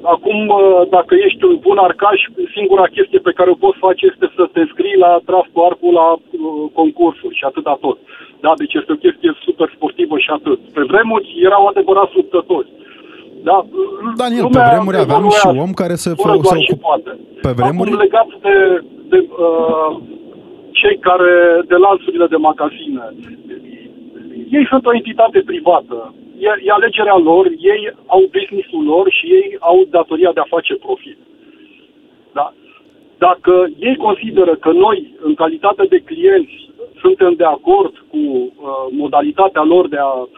Acum, 0.03 0.39
uh, 0.49 0.83
dacă 0.97 1.15
ești 1.27 1.45
un 1.45 1.57
bun 1.67 1.79
arcaș, 1.79 2.21
singura 2.55 2.87
chestie 2.97 3.19
pe 3.19 3.37
care 3.39 3.51
o 3.51 3.61
poți 3.65 3.79
face 3.87 4.07
este 4.07 4.27
să 4.37 4.49
te 4.53 4.61
înscrii 4.61 5.03
la 5.05 5.21
tras 5.29 5.47
cu 5.53 5.61
arcul 5.69 5.93
la 6.01 6.09
uh, 6.13 6.21
concursuri 6.79 7.39
și 7.39 7.45
atâta 7.45 7.75
tot. 7.81 7.99
Da, 8.41 8.53
deci 8.57 8.75
este 8.75 8.93
o 8.93 9.03
chestie 9.05 9.31
super 9.47 9.69
sportivă 9.77 10.19
și 10.19 10.31
atât. 10.39 10.61
Pe 10.77 10.83
vremuri 10.93 11.27
erau 11.49 11.67
adevărați 11.67 12.17
luptători. 12.17 12.69
Da, 13.43 13.59
Daniel, 14.17 14.43
lumea 14.43 14.63
pe 14.63 14.71
vremuri 14.75 14.97
aveam 14.97 15.25
și 15.29 15.39
evoluează, 15.39 15.67
om 15.67 15.73
care 15.83 15.95
se, 16.05 16.11
fără 16.23 16.35
fă, 16.37 16.43
doar 16.45 16.57
se 16.57 16.63
și 16.67 16.73
ocup... 16.73 16.83
poate. 16.87 17.11
Pe 17.47 17.53
vremuri? 17.61 17.91
Acum, 17.91 18.03
legat 18.05 18.29
de, 18.47 18.57
de 19.13 19.19
uh, 19.47 19.91
cei 20.81 20.97
care, 21.09 21.33
de 21.71 21.77
lanțurile 21.87 22.27
de 22.35 22.37
magazine, 22.51 23.05
ei 24.57 24.67
sunt 24.71 24.87
o 24.87 24.95
entitate 24.95 25.39
privată. 25.51 26.15
E, 26.39 26.49
e 26.65 26.71
alegerea 26.71 27.17
lor, 27.17 27.47
ei 27.47 27.93
au 28.07 28.29
business-ul 28.33 28.85
lor 28.85 29.11
și 29.11 29.27
ei 29.27 29.57
au 29.59 29.85
datoria 29.91 30.33
de 30.33 30.41
a 30.41 30.53
face 30.55 30.75
profit. 30.75 31.19
Da? 32.33 32.53
Dacă 33.19 33.71
ei 33.79 33.97
consideră 33.97 34.55
că 34.55 34.71
noi, 34.73 35.15
în 35.23 35.35
calitate 35.35 35.85
de 35.85 35.99
clienți, 35.99 36.71
suntem 37.01 37.33
de 37.33 37.45
acord 37.45 37.95
cu 38.11 38.17
uh, 38.17 38.51
modalitatea 38.91 39.63
lor 39.63 39.89
de 39.89 39.97
a, 39.97 40.13
uh, 40.13 40.29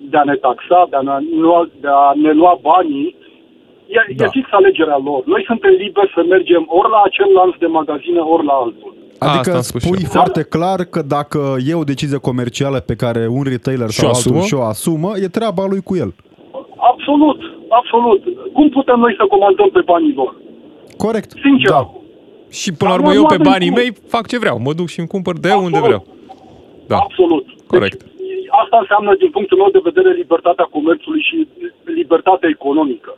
de 0.00 0.16
a 0.16 0.24
ne 0.24 0.34
taxa, 0.34 0.86
de 0.90 0.96
a 0.96 1.00
ne, 1.00 1.26
lua, 1.30 1.68
de 1.80 1.88
a 1.90 2.12
ne 2.14 2.32
lua 2.32 2.58
banii, 2.62 3.16
e, 3.86 4.14
da. 4.14 4.24
e 4.24 4.28
fix 4.30 4.46
alegerea 4.50 5.00
lor. 5.04 5.24
Noi 5.24 5.44
suntem 5.46 5.70
liberi 5.70 6.12
să 6.14 6.22
mergem 6.28 6.64
ori 6.68 6.90
la 6.90 7.02
acel 7.04 7.30
lanț 7.32 7.54
de 7.58 7.66
magazine, 7.66 8.18
ori 8.18 8.44
la 8.44 8.52
altul. 8.52 8.95
Adică 9.18 9.38
Asta 9.38 9.54
am 9.54 9.60
spus 9.62 9.80
și 9.82 9.86
spui 9.88 10.02
eu. 10.02 10.10
foarte 10.10 10.42
clar 10.42 10.84
că 10.84 11.02
dacă 11.02 11.56
e 11.66 11.74
o 11.74 11.84
decizie 11.84 12.18
comercială 12.18 12.78
pe 12.80 12.94
care 12.94 13.26
un 13.28 13.42
retailer 13.42 13.90
Și-o 13.90 14.02
sau 14.02 14.08
altul 14.08 14.20
asumă? 14.30 14.40
și-o 14.40 14.62
asumă, 14.62 15.10
e 15.22 15.28
treaba 15.28 15.64
lui 15.66 15.80
cu 15.82 15.96
el. 15.96 16.14
Absolut, 16.92 17.40
absolut. 17.68 18.22
Cum 18.52 18.68
putem 18.68 18.98
noi 18.98 19.14
să 19.18 19.24
comandăm 19.34 19.68
pe 19.72 19.80
banii 19.84 20.14
lor? 20.16 20.34
Corect. 20.96 21.30
Sincer. 21.44 21.70
Da. 21.70 21.90
Și 22.50 22.72
până 22.72 22.90
la 22.90 22.96
Dar 22.96 22.98
urmă 22.98 23.12
nu 23.12 23.18
eu 23.20 23.26
pe 23.26 23.34
avem 23.34 23.50
banii 23.52 23.68
cum. 23.72 23.76
mei 23.78 23.90
fac 24.14 24.24
ce 24.26 24.38
vreau. 24.38 24.56
Mă 24.66 24.72
duc 24.72 24.88
și 24.94 24.98
îmi 24.98 25.08
cumpăr 25.14 25.34
de 25.38 25.48
Absolut. 25.50 25.66
unde 25.66 25.80
vreau. 25.86 26.02
Da. 26.86 26.96
Absolut. 26.96 27.44
Corect. 27.66 27.98
Deci, 28.02 28.46
asta 28.62 28.76
înseamnă, 28.82 29.10
din 29.22 29.30
punctul 29.36 29.58
meu 29.62 29.70
de 29.76 29.80
vedere, 29.90 30.10
libertatea 30.22 30.66
comerțului 30.76 31.22
și 31.28 31.36
libertatea 32.00 32.48
economică. 32.56 33.10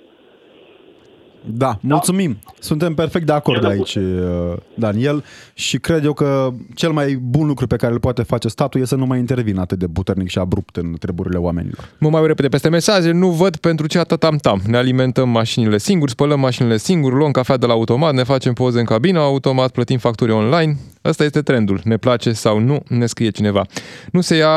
Da, 1.44 1.78
mulțumim. 1.80 2.38
Suntem 2.58 2.94
perfect 2.94 3.26
de 3.26 3.32
acord 3.32 3.60
Cele 3.60 3.72
aici, 3.72 3.94
uh, 3.94 4.56
Daniel, 4.74 5.24
și 5.54 5.78
cred 5.78 6.04
eu 6.04 6.12
că 6.12 6.50
cel 6.74 6.90
mai 6.90 7.14
bun 7.14 7.46
lucru 7.46 7.66
pe 7.66 7.76
care 7.76 7.92
îl 7.92 8.00
poate 8.00 8.22
face 8.22 8.48
statul 8.48 8.80
e 8.80 8.84
să 8.84 8.94
nu 8.94 9.06
mai 9.06 9.18
intervină 9.18 9.60
atât 9.60 9.78
de 9.78 9.86
puternic 9.86 10.28
și 10.28 10.38
abrupt 10.38 10.76
în 10.76 10.96
treburile 10.98 11.38
oamenilor. 11.38 11.88
Mă 11.98 12.08
mai 12.08 12.26
repede 12.26 12.48
peste 12.48 12.68
mesaje, 12.68 13.10
nu 13.10 13.28
văd 13.28 13.56
pentru 13.56 13.86
ce 13.86 13.98
atât 13.98 14.20
tam-tam. 14.20 14.62
Ne 14.66 14.76
alimentăm 14.76 15.28
mașinile 15.28 15.78
singuri, 15.78 16.10
spălăm 16.10 16.40
mașinile 16.40 16.76
singuri, 16.76 17.14
luăm 17.14 17.30
cafea 17.30 17.56
de 17.56 17.66
la 17.66 17.72
automat, 17.72 18.14
ne 18.14 18.22
facem 18.22 18.52
poze 18.52 18.78
în 18.78 18.84
cabină, 18.84 19.18
automat 19.18 19.70
plătim 19.70 19.98
facturi 19.98 20.30
online. 20.32 20.76
Ăsta 21.08 21.24
este 21.24 21.42
trendul. 21.42 21.80
Ne 21.84 21.96
place 21.96 22.32
sau 22.32 22.58
nu, 22.58 22.82
ne 22.88 23.06
scrie 23.06 23.30
cineva. 23.30 23.66
Nu 24.12 24.20
se 24.20 24.36
ia 24.36 24.50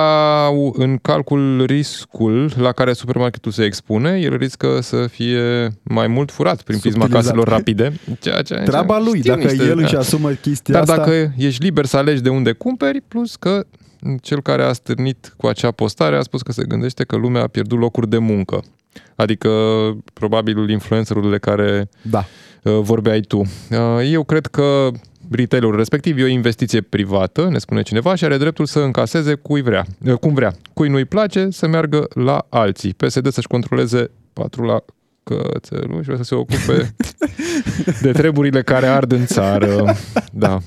în 0.74 0.98
calcul 1.02 1.64
riscul 1.66 2.52
la 2.58 2.72
care 2.72 2.94
supermarketul 2.94 3.52
se 3.52 3.64
expune, 3.64 4.20
el 4.20 4.38
riscă 4.38 4.80
să 4.82 5.08
fie 5.08 5.68
mai 5.84 6.08
mult 6.08 6.32
furat 6.32 6.62
prin 6.62 6.80
prisma 6.80 7.02
Subtilizat. 7.02 7.32
caselor 7.34 7.48
rapide. 7.58 7.94
Ceea 8.20 8.42
ce, 8.42 8.54
Treaba 8.54 9.00
lui, 9.00 9.20
știm 9.20 9.34
dacă 9.36 9.48
niște- 9.48 9.64
el 9.66 9.78
își 9.78 9.94
da. 9.94 10.00
asumă 10.00 10.30
chestia 10.32 10.74
Dar 10.74 10.82
asta... 10.84 10.96
dacă 10.96 11.34
ești 11.38 11.64
liber 11.64 11.86
să 11.86 11.98
alegi 11.98 12.22
de 12.22 12.30
unde 12.30 12.52
cumperi, 12.52 13.02
plus 13.08 13.36
că 13.36 13.66
cel 14.22 14.42
care 14.42 14.64
a 14.64 14.74
stârnit 14.74 15.34
cu 15.38 15.48
acea 15.48 15.72
postare 15.72 16.16
a 16.18 16.22
spus 16.22 16.42
că 16.42 16.52
se 16.52 16.64
gândește 16.68 17.04
că 17.04 17.16
lumea 17.16 17.42
a 17.42 17.48
pierdut 17.48 17.80
locuri 17.80 18.10
de 18.10 18.18
muncă. 18.18 18.64
Adică, 19.16 19.50
probabil, 20.14 20.70
influencerul 20.70 21.30
de 21.32 21.38
care 21.38 21.90
Da. 22.02 22.26
uh, 22.64 22.80
vorbeai 22.82 23.20
tu. 23.20 23.38
Uh, 23.40 23.78
eu 24.12 24.24
cred 24.24 24.46
că 24.46 24.90
retailerul 25.32 25.76
respectiv 25.76 26.18
e 26.18 26.24
o 26.24 26.28
investiție 26.28 26.82
privată, 26.82 27.48
ne 27.52 27.58
spune 27.58 27.82
cineva, 27.82 28.16
și 28.16 28.26
are 28.26 28.38
dreptul 28.38 28.66
să 28.66 28.80
încaseze 28.80 29.34
cui 29.34 29.62
vrea, 29.62 29.86
uh, 30.06 30.14
cum 30.14 30.34
vrea. 30.34 30.54
Cui 30.74 30.90
nu-i 30.90 31.06
place 31.06 31.48
să 31.50 31.68
meargă 31.68 32.08
la 32.14 32.46
alții. 32.50 32.94
PSD 32.94 33.32
să-și 33.32 33.48
controleze 33.48 34.12
patrula 34.34 34.84
cățelul 35.24 35.98
și 35.98 36.04
vrea 36.04 36.18
să 36.18 36.24
se 36.24 36.36
ocupe 36.36 36.96
de 38.02 38.12
treburile 38.12 38.62
care 38.62 38.86
ard 38.86 39.12
în 39.12 39.26
țară. 39.26 39.96
Da. 40.32 40.60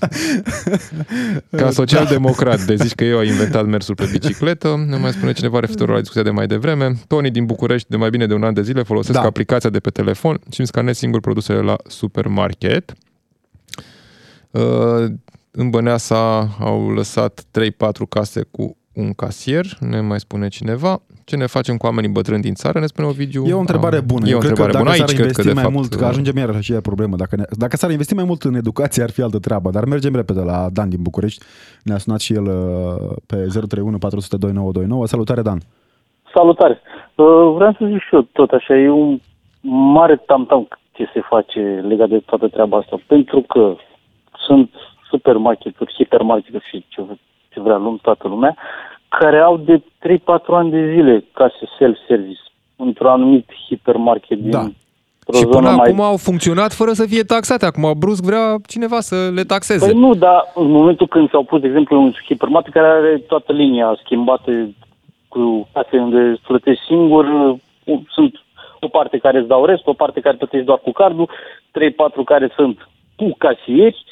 Ca 1.50 1.70
social-democrat, 1.70 2.60
de 2.64 2.74
zici 2.74 2.94
că 2.94 3.04
eu 3.04 3.18
ai 3.18 3.26
inventat 3.26 3.66
mersul 3.66 3.94
pe 3.94 4.08
bicicletă, 4.10 4.84
ne 4.88 4.96
mai 4.96 5.12
spune 5.12 5.32
cineva 5.32 5.60
referitor 5.60 5.88
la 5.88 5.98
discuția 5.98 6.22
de 6.22 6.30
mai 6.30 6.46
devreme. 6.46 6.94
Tony 7.06 7.30
din 7.30 7.44
București, 7.46 7.88
de 7.90 7.96
mai 7.96 8.10
bine 8.10 8.26
de 8.26 8.34
un 8.34 8.42
an 8.42 8.54
de 8.54 8.62
zile, 8.62 8.82
folosesc 8.82 9.18
Da. 9.18 9.24
aplicația 9.24 9.70
de 9.70 9.78
pe 9.78 9.90
telefon 9.90 10.38
și 10.50 10.58
îmi 10.58 10.68
scanez 10.68 10.96
singur 10.96 11.20
produsele 11.20 11.60
la 11.60 11.76
supermarket. 11.86 12.92
Uh, 14.54 15.04
În 15.56 15.70
Băneasa 15.70 16.48
au 16.60 16.90
lăsat 16.90 17.44
3-4 17.50 18.08
case 18.08 18.46
cu 18.50 18.76
un 18.94 19.12
casier, 19.12 19.64
ne 19.80 20.00
mai 20.00 20.20
spune 20.20 20.48
cineva. 20.48 20.98
Ce 21.24 21.36
ne 21.36 21.46
facem 21.46 21.76
cu 21.76 21.86
oamenii 21.86 22.10
bătrâni 22.10 22.42
din 22.42 22.54
țară, 22.54 22.78
ne 22.80 22.86
spune 22.86 23.08
Ovidiu. 23.08 23.44
E 23.46 23.52
o 23.52 23.58
întrebare 23.58 23.96
Ah, 23.96 24.02
bună. 24.02 24.26
E 24.26 24.30
Eu 24.30 24.36
o 24.36 24.40
cred 24.40 24.52
că 24.52 24.62
întrebare 24.62 24.84
dacă 24.84 24.84
bună. 24.84 24.96
s-ar 24.96 25.08
Aici 25.08 25.16
cred 25.20 25.32
că, 25.32 25.40
investi 25.40 25.46
de 25.46 25.52
mai 25.52 25.62
fapt, 25.62 25.74
mult, 25.74 25.94
că 25.94 26.04
ajungem 26.04 26.36
iarăși 26.36 26.62
și 26.62 26.72
e 26.72 26.80
problemă. 26.80 27.16
Dacă, 27.16 27.36
ne, 27.36 27.42
dacă 27.50 27.76
s-ar 27.76 27.90
investi 27.90 28.14
mai 28.14 28.24
mult 28.24 28.42
în 28.42 28.54
educație, 28.54 29.02
ar 29.02 29.10
fi 29.10 29.22
altă 29.22 29.38
treabă. 29.38 29.70
Dar 29.70 29.84
mergem 29.84 30.14
repede 30.14 30.40
la 30.40 30.68
Dan 30.72 30.88
din 30.88 31.02
București. 31.02 31.44
Ne-a 31.82 31.98
sunat 31.98 32.20
și 32.20 32.32
el 32.32 32.44
uh, 32.44 33.16
pe 33.26 33.36
031 33.36 33.98
400 33.98 34.36
2929. 34.36 35.06
Salutare, 35.06 35.42
Dan! 35.42 35.58
Salutare! 36.34 36.80
Uh, 37.14 37.26
Vreau 37.56 37.72
să 37.78 37.84
zic 37.90 38.00
și 38.00 38.14
eu 38.14 38.22
tot 38.32 38.50
așa, 38.50 38.74
e 38.76 38.90
un 38.90 39.20
mare 39.96 40.16
tam-tam 40.16 40.68
ce 40.92 41.04
se 41.14 41.20
face 41.28 41.60
legat 41.88 42.08
de 42.08 42.18
toată 42.26 42.48
treaba 42.48 42.76
asta, 42.78 42.96
pentru 43.06 43.40
că 43.48 43.74
sunt 44.46 44.70
supermarketuri, 45.10 45.94
hipermarketuri 45.94 46.64
și 46.70 46.84
ce, 46.88 47.02
ce 47.48 47.60
vrea 47.60 47.76
lume, 47.76 47.98
toată 48.02 48.28
lumea, 48.28 48.56
care 49.08 49.38
au 49.38 49.56
de 49.56 49.78
3-4 49.78 49.82
ani 50.46 50.70
de 50.70 50.92
zile 50.94 51.24
case 51.32 51.68
self-service 51.78 52.40
într-un 52.76 53.08
anumit 53.08 53.50
hipermarket 53.68 54.38
Da. 54.38 54.62
din 54.62 54.76
Și 55.32 55.44
o 55.44 55.48
până 55.48 55.66
zonă 55.66 55.76
mai... 55.76 55.88
acum 55.88 56.00
au 56.00 56.16
funcționat 56.16 56.72
fără 56.72 56.92
să 56.92 57.06
fie 57.06 57.22
taxate. 57.22 57.66
Acum 57.66 57.92
brusc 57.98 58.22
vrea 58.24 58.56
cineva 58.66 59.00
să 59.00 59.30
le 59.34 59.42
taxeze. 59.42 59.86
Păi 59.86 59.98
nu, 59.98 60.14
dar 60.14 60.52
în 60.54 60.70
momentul 60.70 61.06
când 61.06 61.30
s-au 61.30 61.42
pus, 61.42 61.60
de 61.60 61.66
exemplu, 61.66 62.00
un 62.00 62.12
hipermarket 62.26 62.72
care 62.72 62.86
are 62.86 63.18
toată 63.18 63.52
linia 63.52 63.98
schimbată 64.04 64.50
cu 65.28 65.68
case 65.72 65.96
unde 65.98 66.20
îți 66.20 66.42
plătești 66.42 66.84
singur, 66.84 67.24
uh, 67.84 68.00
sunt 68.08 68.34
o 68.80 68.88
parte 68.88 69.18
care 69.18 69.38
îți 69.38 69.48
dau 69.48 69.64
rest, 69.64 69.86
o 69.86 69.92
parte 69.92 70.20
care 70.20 70.36
plătești 70.36 70.66
doar 70.66 70.78
cu 70.78 70.92
cardul, 70.92 71.30
3-4 71.70 72.24
care 72.24 72.52
sunt 72.56 72.88
cu 73.16 73.34
casieri, 73.38 74.04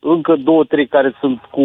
încă 0.00 0.36
două, 0.36 0.64
trei 0.64 0.86
care 0.86 1.14
sunt 1.20 1.40
cu 1.50 1.60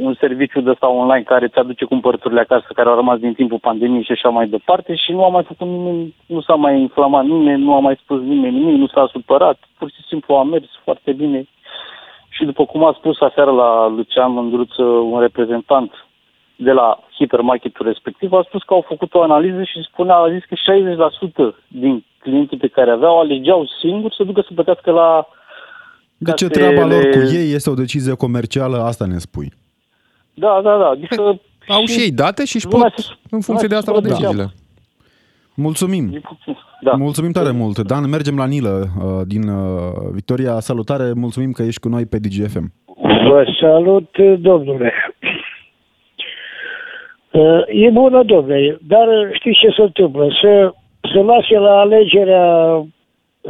un 0.00 0.14
serviciu 0.14 0.60
de 0.60 0.72
sau 0.80 0.96
online 0.96 1.22
care 1.22 1.44
îți 1.44 1.58
aduce 1.58 1.84
cumpărăturile 1.84 2.40
acasă, 2.40 2.66
care 2.74 2.88
au 2.88 2.94
rămas 2.94 3.18
din 3.18 3.34
timpul 3.34 3.58
pandemiei 3.58 4.04
și 4.04 4.12
așa 4.12 4.28
mai 4.28 4.48
departe 4.48 4.94
și 4.94 5.12
nu 5.12 5.24
a 5.24 5.28
mai 5.28 5.42
făcut 5.42 5.66
nimeni, 5.66 6.14
nu 6.26 6.40
s-a 6.40 6.54
mai 6.54 6.80
inflamat 6.80 7.24
nimeni, 7.24 7.62
nu 7.62 7.74
a 7.74 7.78
mai 7.78 7.98
spus 8.02 8.20
nimeni 8.20 8.58
nimic, 8.58 8.78
nu 8.78 8.86
s-a 8.86 9.08
supărat, 9.12 9.58
pur 9.78 9.90
și 9.90 10.02
simplu 10.08 10.34
a 10.34 10.42
mers 10.42 10.64
foarte 10.84 11.12
bine. 11.12 11.46
Și 12.28 12.44
după 12.44 12.64
cum 12.64 12.84
a 12.84 12.94
spus 12.98 13.20
aseară 13.20 13.50
la 13.50 13.88
Lucian 13.88 14.32
Mândruță, 14.32 14.82
un 14.82 15.20
reprezentant 15.20 16.06
de 16.56 16.72
la 16.72 16.98
hipermarketul 17.18 17.86
respectiv, 17.86 18.32
a 18.32 18.42
spus 18.46 18.62
că 18.62 18.74
au 18.74 18.84
făcut 18.88 19.14
o 19.14 19.22
analiză 19.22 19.62
și 19.62 19.82
spunea, 19.82 20.16
a 20.16 20.30
zis 20.30 20.44
că 20.44 20.54
60% 21.52 21.54
din 21.68 22.04
clienții 22.18 22.56
pe 22.56 22.66
care 22.68 22.90
aveau 22.90 23.18
alegeau 23.18 23.66
singuri 23.80 24.14
să 24.14 24.24
ducă 24.24 24.40
să 24.40 24.54
plătească 24.54 24.90
la 24.90 25.26
Deci 26.18 26.40
e 26.42 26.46
casele- 26.48 26.66
treaba 26.66 26.86
lor 26.86 27.08
cu 27.10 27.18
ei, 27.18 27.52
este 27.52 27.70
o 27.70 27.74
decizie 27.74 28.14
comercială, 28.14 28.76
asta 28.82 29.06
ne 29.06 29.18
spui. 29.18 29.52
Da, 30.34 30.60
da, 30.64 30.76
da. 30.78 30.86
Adică 30.88 31.40
Au 31.68 31.84
și 31.84 32.00
ei 32.00 32.10
date 32.10 32.44
și 32.44 32.56
își 32.56 32.66
lumea 32.70 32.92
pot, 32.94 33.04
se- 33.04 33.12
în 33.30 33.40
funcție 33.40 33.68
de 33.68 33.74
lumea 33.74 33.78
asta, 33.78 33.92
se 33.92 34.00
lua 34.00 34.14
supără 34.16 34.32
deciziile. 34.32 34.52
Mulțumim! 35.54 36.22
Da. 36.80 36.90
Mulțumim 36.92 37.32
tare 37.32 37.50
mult! 37.50 37.78
Dan, 37.78 38.08
mergem 38.08 38.36
la 38.36 38.46
Nilă 38.46 38.86
uh, 39.04 39.20
din 39.26 39.48
uh, 39.48 39.92
Victoria. 40.12 40.60
Salutare, 40.60 41.12
mulțumim 41.12 41.52
că 41.52 41.62
ești 41.62 41.80
cu 41.80 41.88
noi 41.88 42.06
pe 42.06 42.18
DGFM. 42.18 42.72
Vă 43.28 43.44
salut, 43.60 44.16
domnule. 44.40 44.92
Uh, 47.32 47.62
E 47.66 47.90
bună, 47.90 48.22
domnule, 48.22 48.78
dar 48.82 49.06
știți 49.32 49.58
ce 49.58 49.68
se 49.76 49.82
întâmplă? 49.82 50.26
Să, 50.42 50.72
să 51.12 51.18
lase 51.20 51.58
la 51.58 51.78
alegerea 51.78 52.46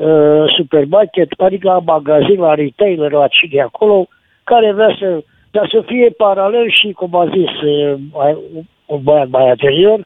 uh, 0.01 0.45
supermarket, 0.57 1.29
adică 1.39 1.69
la 1.69 1.79
magazin, 1.79 2.41
la 2.41 2.55
retailer, 2.55 3.13
la 3.13 3.27
cine 3.29 3.61
acolo, 3.61 4.07
care 4.45 4.73
vrea 4.73 4.97
să... 4.99 5.23
Dar 5.51 5.69
să 5.73 5.83
fie 5.87 6.09
paralel 6.11 6.71
și, 6.71 6.93
cum 6.93 7.15
a 7.15 7.27
zis 7.27 7.61
uh, 7.63 7.95
mai- 8.13 8.39
un 8.87 9.01
băiat 9.03 9.29
mai 9.29 9.49
anterior, 9.49 10.01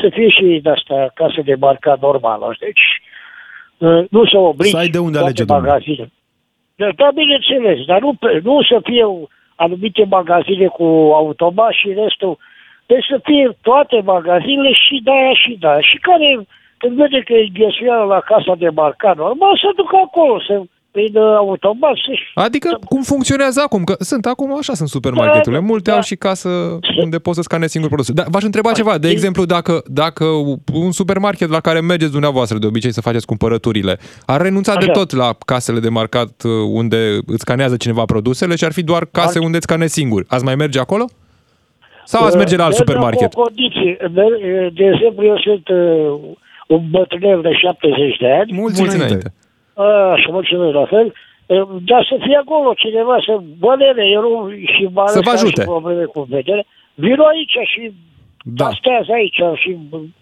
să 0.00 0.08
fie 0.12 0.28
și 0.28 0.60
de 0.62 0.70
asta 0.70 1.10
casă 1.14 1.40
de 1.44 1.54
marcat 1.54 2.00
normală. 2.00 2.54
Deci, 2.60 2.80
uh, 3.78 4.04
nu 4.10 4.24
să 4.26 4.38
obligi 4.38 4.70
Să 4.70 4.76
ai 4.76 4.88
de 4.88 4.98
unde 4.98 5.18
toate 5.18 5.24
alege, 5.24 5.44
domnule. 5.44 5.68
magazine. 5.68 6.10
Da, 6.76 6.88
da, 6.96 7.08
bineînțeles, 7.14 7.84
dar 7.86 8.00
nu, 8.00 8.12
pe- 8.20 8.40
nu 8.42 8.62
să 8.62 8.80
fie 8.82 9.04
anumite 9.56 10.04
magazine 10.08 10.66
cu 10.66 10.84
automat 11.14 11.72
și 11.72 11.92
restul. 11.92 12.38
Deci 12.86 13.04
să 13.04 13.20
fie 13.22 13.56
toate 13.62 14.00
magazinele 14.04 14.72
și 14.72 15.00
de 15.04 15.10
aia 15.10 15.34
și 15.34 15.56
de 15.60 15.66
aia. 15.66 15.80
Și 15.80 15.96
care, 15.98 16.46
când 16.82 16.94
vede 17.02 17.20
că 17.26 17.32
e 17.32 17.56
ghesuială 17.58 18.04
la 18.14 18.20
casa 18.32 18.54
de 18.62 18.68
marcat 18.82 19.16
normal, 19.16 19.54
să 19.62 19.68
ducă 19.80 19.96
acolo, 20.06 20.34
să 20.48 20.54
prin 20.90 21.16
uh, 21.16 21.34
automat, 21.36 21.94
să 22.04 22.12
Adică 22.34 22.78
cum 22.84 23.02
funcționează 23.02 23.60
acum? 23.64 23.84
Că 23.84 23.94
sunt 23.98 24.26
acum, 24.26 24.56
așa 24.58 24.74
sunt 24.74 24.88
supermarketurile. 24.88 25.60
Da, 25.60 25.66
Multe 25.66 25.90
da. 25.90 25.96
au 25.96 26.02
și 26.02 26.16
casă 26.16 26.48
unde 27.04 27.18
poți 27.18 27.36
să 27.36 27.42
scanezi 27.42 27.70
singur 27.72 27.90
produsul. 27.90 28.14
Dar 28.14 28.26
v-aș 28.30 28.42
întreba 28.42 28.72
ceva. 28.72 28.98
De 28.98 29.08
exemplu, 29.08 29.44
dacă, 29.44 29.82
dacă 29.86 30.24
un 30.72 30.92
supermarket 30.92 31.48
la 31.48 31.60
care 31.60 31.80
mergeți 31.80 32.10
dumneavoastră 32.10 32.58
de 32.58 32.66
obicei 32.66 32.92
să 32.92 33.00
faceți 33.00 33.26
cumpărăturile, 33.26 33.98
ar 34.26 34.40
renunța 34.40 34.72
de 34.74 34.86
Așa. 34.88 34.92
tot 34.92 35.12
la 35.12 35.36
casele 35.46 35.80
de 35.80 35.88
marcat 35.88 36.42
uh, 36.44 36.50
unde 36.72 37.18
îți 37.26 37.40
scanează 37.40 37.76
cineva 37.76 38.04
produsele 38.04 38.56
și 38.56 38.64
ar 38.64 38.72
fi 38.72 38.82
doar 38.82 39.06
case 39.12 39.38
unde 39.38 39.56
îți 39.56 39.66
scanezi 39.66 39.92
singur. 39.92 40.24
Ați 40.28 40.44
mai 40.44 40.54
merge 40.54 40.78
acolo? 40.78 41.04
Sau 42.04 42.24
ați 42.24 42.36
merge 42.36 42.56
la 42.56 42.64
alt 42.64 42.72
Merg 42.72 42.88
supermarket? 42.88 43.32
Cu 43.34 43.40
o 43.40 43.42
condiție. 43.42 43.96
Merg- 44.00 44.72
De 44.74 44.84
exemplu, 44.92 45.24
eu 45.26 45.38
sunt 45.38 45.68
uh, 45.68 46.20
un 46.74 46.82
bătrânel 46.90 47.40
de 47.42 47.52
70 47.52 48.16
de 48.16 48.30
ani. 48.40 48.50
Mulți, 48.60 48.80
Mulți 48.80 48.96
înainte. 48.96 49.32
A, 49.74 50.14
și 50.20 50.26
mulțumesc 50.36 50.74
la 50.74 50.86
fel. 50.94 51.06
Uh, 51.46 51.62
Dar 51.90 52.02
să 52.10 52.16
fie 52.24 52.36
acolo 52.44 52.68
cineva 52.84 53.16
să 53.26 53.32
bălere, 53.58 54.04
eu 54.16 54.20
nu, 54.26 54.50
și 54.74 54.82
mai 54.96 55.04
Să 55.16 55.20
vă 55.24 55.28
ales 55.30 55.42
ajute. 55.42 55.60
și 55.60 55.66
probleme 55.72 56.04
cu 56.04 56.20
vedere. 56.36 56.62
Vino 56.94 57.24
aici 57.34 57.56
și 57.72 57.82
Da. 58.60 58.68
stează 58.80 59.10
aici 59.12 59.40
și 59.62 59.70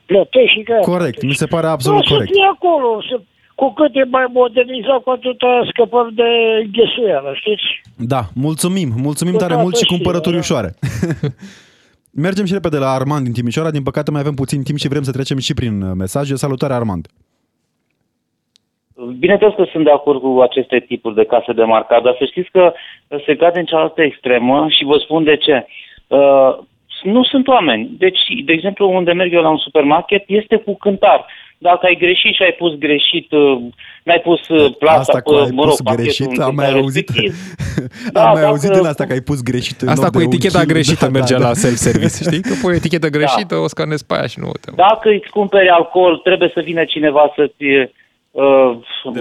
plătești 0.07 0.57
și 0.57 0.63
că... 0.69 0.77
Corect, 0.93 1.23
mi 1.23 1.35
se 1.43 1.47
pare 1.47 1.67
Nu, 1.67 1.73
absolut 1.73 2.05
să 2.07 2.13
corect. 2.13 2.31
fie 2.33 2.49
acolo, 2.55 2.89
să, 3.09 3.15
cu 3.55 3.73
cât 3.79 3.93
e 3.95 4.05
mai 4.17 4.27
modernizat, 4.33 5.01
cu 5.05 5.11
atât 5.11 5.41
scăpăm 5.71 6.09
de 6.15 6.29
ghesuială, 6.77 7.31
știți? 7.41 7.67
Da, 8.13 8.23
mulțumim, 8.35 8.89
mulțumim 9.07 9.33
Cu 9.35 9.39
tare 9.39 9.53
toată 9.53 9.65
mult 9.67 9.77
și 9.77 9.85
știrea, 9.85 9.97
cumpărături 9.97 10.35
da. 10.39 10.41
ușoare. 10.45 10.71
Mergem 12.13 12.45
și 12.45 12.53
repede 12.53 12.79
la 12.79 12.91
Armand 12.91 13.25
din 13.25 13.33
Timișoara. 13.33 13.71
Din 13.71 13.83
păcate 13.83 14.11
mai 14.11 14.21
avem 14.21 14.35
puțin 14.35 14.63
timp 14.63 14.79
și 14.79 14.89
vrem 14.89 15.03
să 15.03 15.13
trecem 15.13 15.39
și 15.39 15.55
prin 15.55 15.83
uh, 15.83 15.93
mesaje. 15.97 16.35
Salutare, 16.35 16.73
Armand. 16.73 17.07
Bineînțeles 19.19 19.55
că 19.55 19.65
sunt 19.73 19.85
de 19.85 19.91
acord 19.91 20.21
cu 20.21 20.41
aceste 20.41 20.79
tipuri 20.79 21.15
de 21.15 21.25
case 21.25 21.53
de 21.53 21.65
marcat, 21.65 22.03
dar 22.03 22.17
să 22.19 22.25
știți 22.25 22.51
că 22.51 22.73
se 23.27 23.37
cade 23.37 23.59
în 23.59 23.65
cealaltă 23.65 24.03
extremă 24.03 24.67
și 24.69 24.85
vă 24.85 24.97
spun 24.99 25.25
de 25.25 25.37
ce. 25.37 25.67
Uh, 26.07 26.59
nu 27.03 27.23
sunt 27.23 27.49
oameni. 27.49 27.91
Deci, 27.99 28.21
de 28.45 28.53
exemplu, 28.53 28.91
unde 28.91 29.13
merg 29.13 29.33
eu 29.33 29.43
la 29.43 29.51
un 29.51 29.57
supermarket, 29.57 30.25
este 30.27 30.57
cu 30.57 30.77
cântar. 30.77 31.27
Dacă 31.69 31.87
ai 31.87 31.97
greșit 32.05 32.35
și 32.35 32.43
ai 32.43 32.55
pus 32.59 32.73
greșit, 32.79 33.33
uh, 33.33 33.59
n-ai 34.05 34.21
pus 34.21 34.49
uh, 34.49 34.73
plata, 34.79 34.99
Asta 34.99 35.21
cu 35.21 35.33
pe, 35.35 35.41
ai 35.41 35.49
mă 35.53 35.63
rog, 35.63 35.71
pus 35.71 35.81
pachetul 35.83 36.03
greșit, 36.05 36.31
în 36.37 36.43
am 36.43 36.55
mai 36.55 36.65
cântar 36.65 36.81
auzit. 36.83 37.09
respectiv. 37.09 37.35
Am 38.07 38.11
Da, 38.13 38.23
mai 38.25 38.35
dacă- 38.35 38.47
auzit 38.47 38.71
din 38.71 38.87
asta 38.87 39.05
că 39.07 39.13
ai 39.13 39.21
pus 39.21 39.43
greșit 39.43 39.81
în 39.81 39.89
Asta 39.89 40.05
loc 40.05 40.13
cu 40.13 40.19
de 40.19 40.25
un 40.25 40.31
eticheta 40.33 40.59
kil. 40.59 40.69
greșită 40.73 41.05
Da, 41.05 41.11
merge 41.11 41.33
da, 41.35 41.39
la 41.41 41.47
da. 41.47 41.53
self-service, 41.65 42.23
știi? 42.29 42.41
Că 42.41 42.53
pui 42.63 42.73
o 42.73 42.75
etichetă 42.75 43.09
greșită, 43.09 43.55
o 43.57 43.67
scanezi 43.69 44.07
pe 44.07 44.15
aia 44.15 44.27
și 44.27 44.39
nu 44.41 44.47
uite. 44.47 44.71
Dacă 44.75 45.09
îți 45.19 45.31
cumperi 45.31 45.69
alcool, 45.69 46.17
trebuie 46.17 46.51
să 46.55 46.61
vină 46.61 46.85
cineva 46.85 47.33
să-ți, 47.37 47.65
uh, 48.31 48.71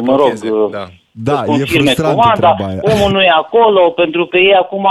mă 0.01 0.15
rog, 0.15 0.33
uh, 0.43 0.71
da. 0.71 0.85
Da, 1.11 1.35
să 1.35 1.41
e 1.43 1.45
confirme 1.45 1.83
frustrantă 1.91 2.15
comanda. 2.19 2.53
treaba 2.55 2.65
aia. 2.71 2.79
Omul 2.93 3.11
nu 3.11 3.21
e 3.21 3.31
acolo, 3.43 3.89
pentru 3.89 4.25
că 4.25 4.37
ei 4.37 4.53
acum 4.53 4.85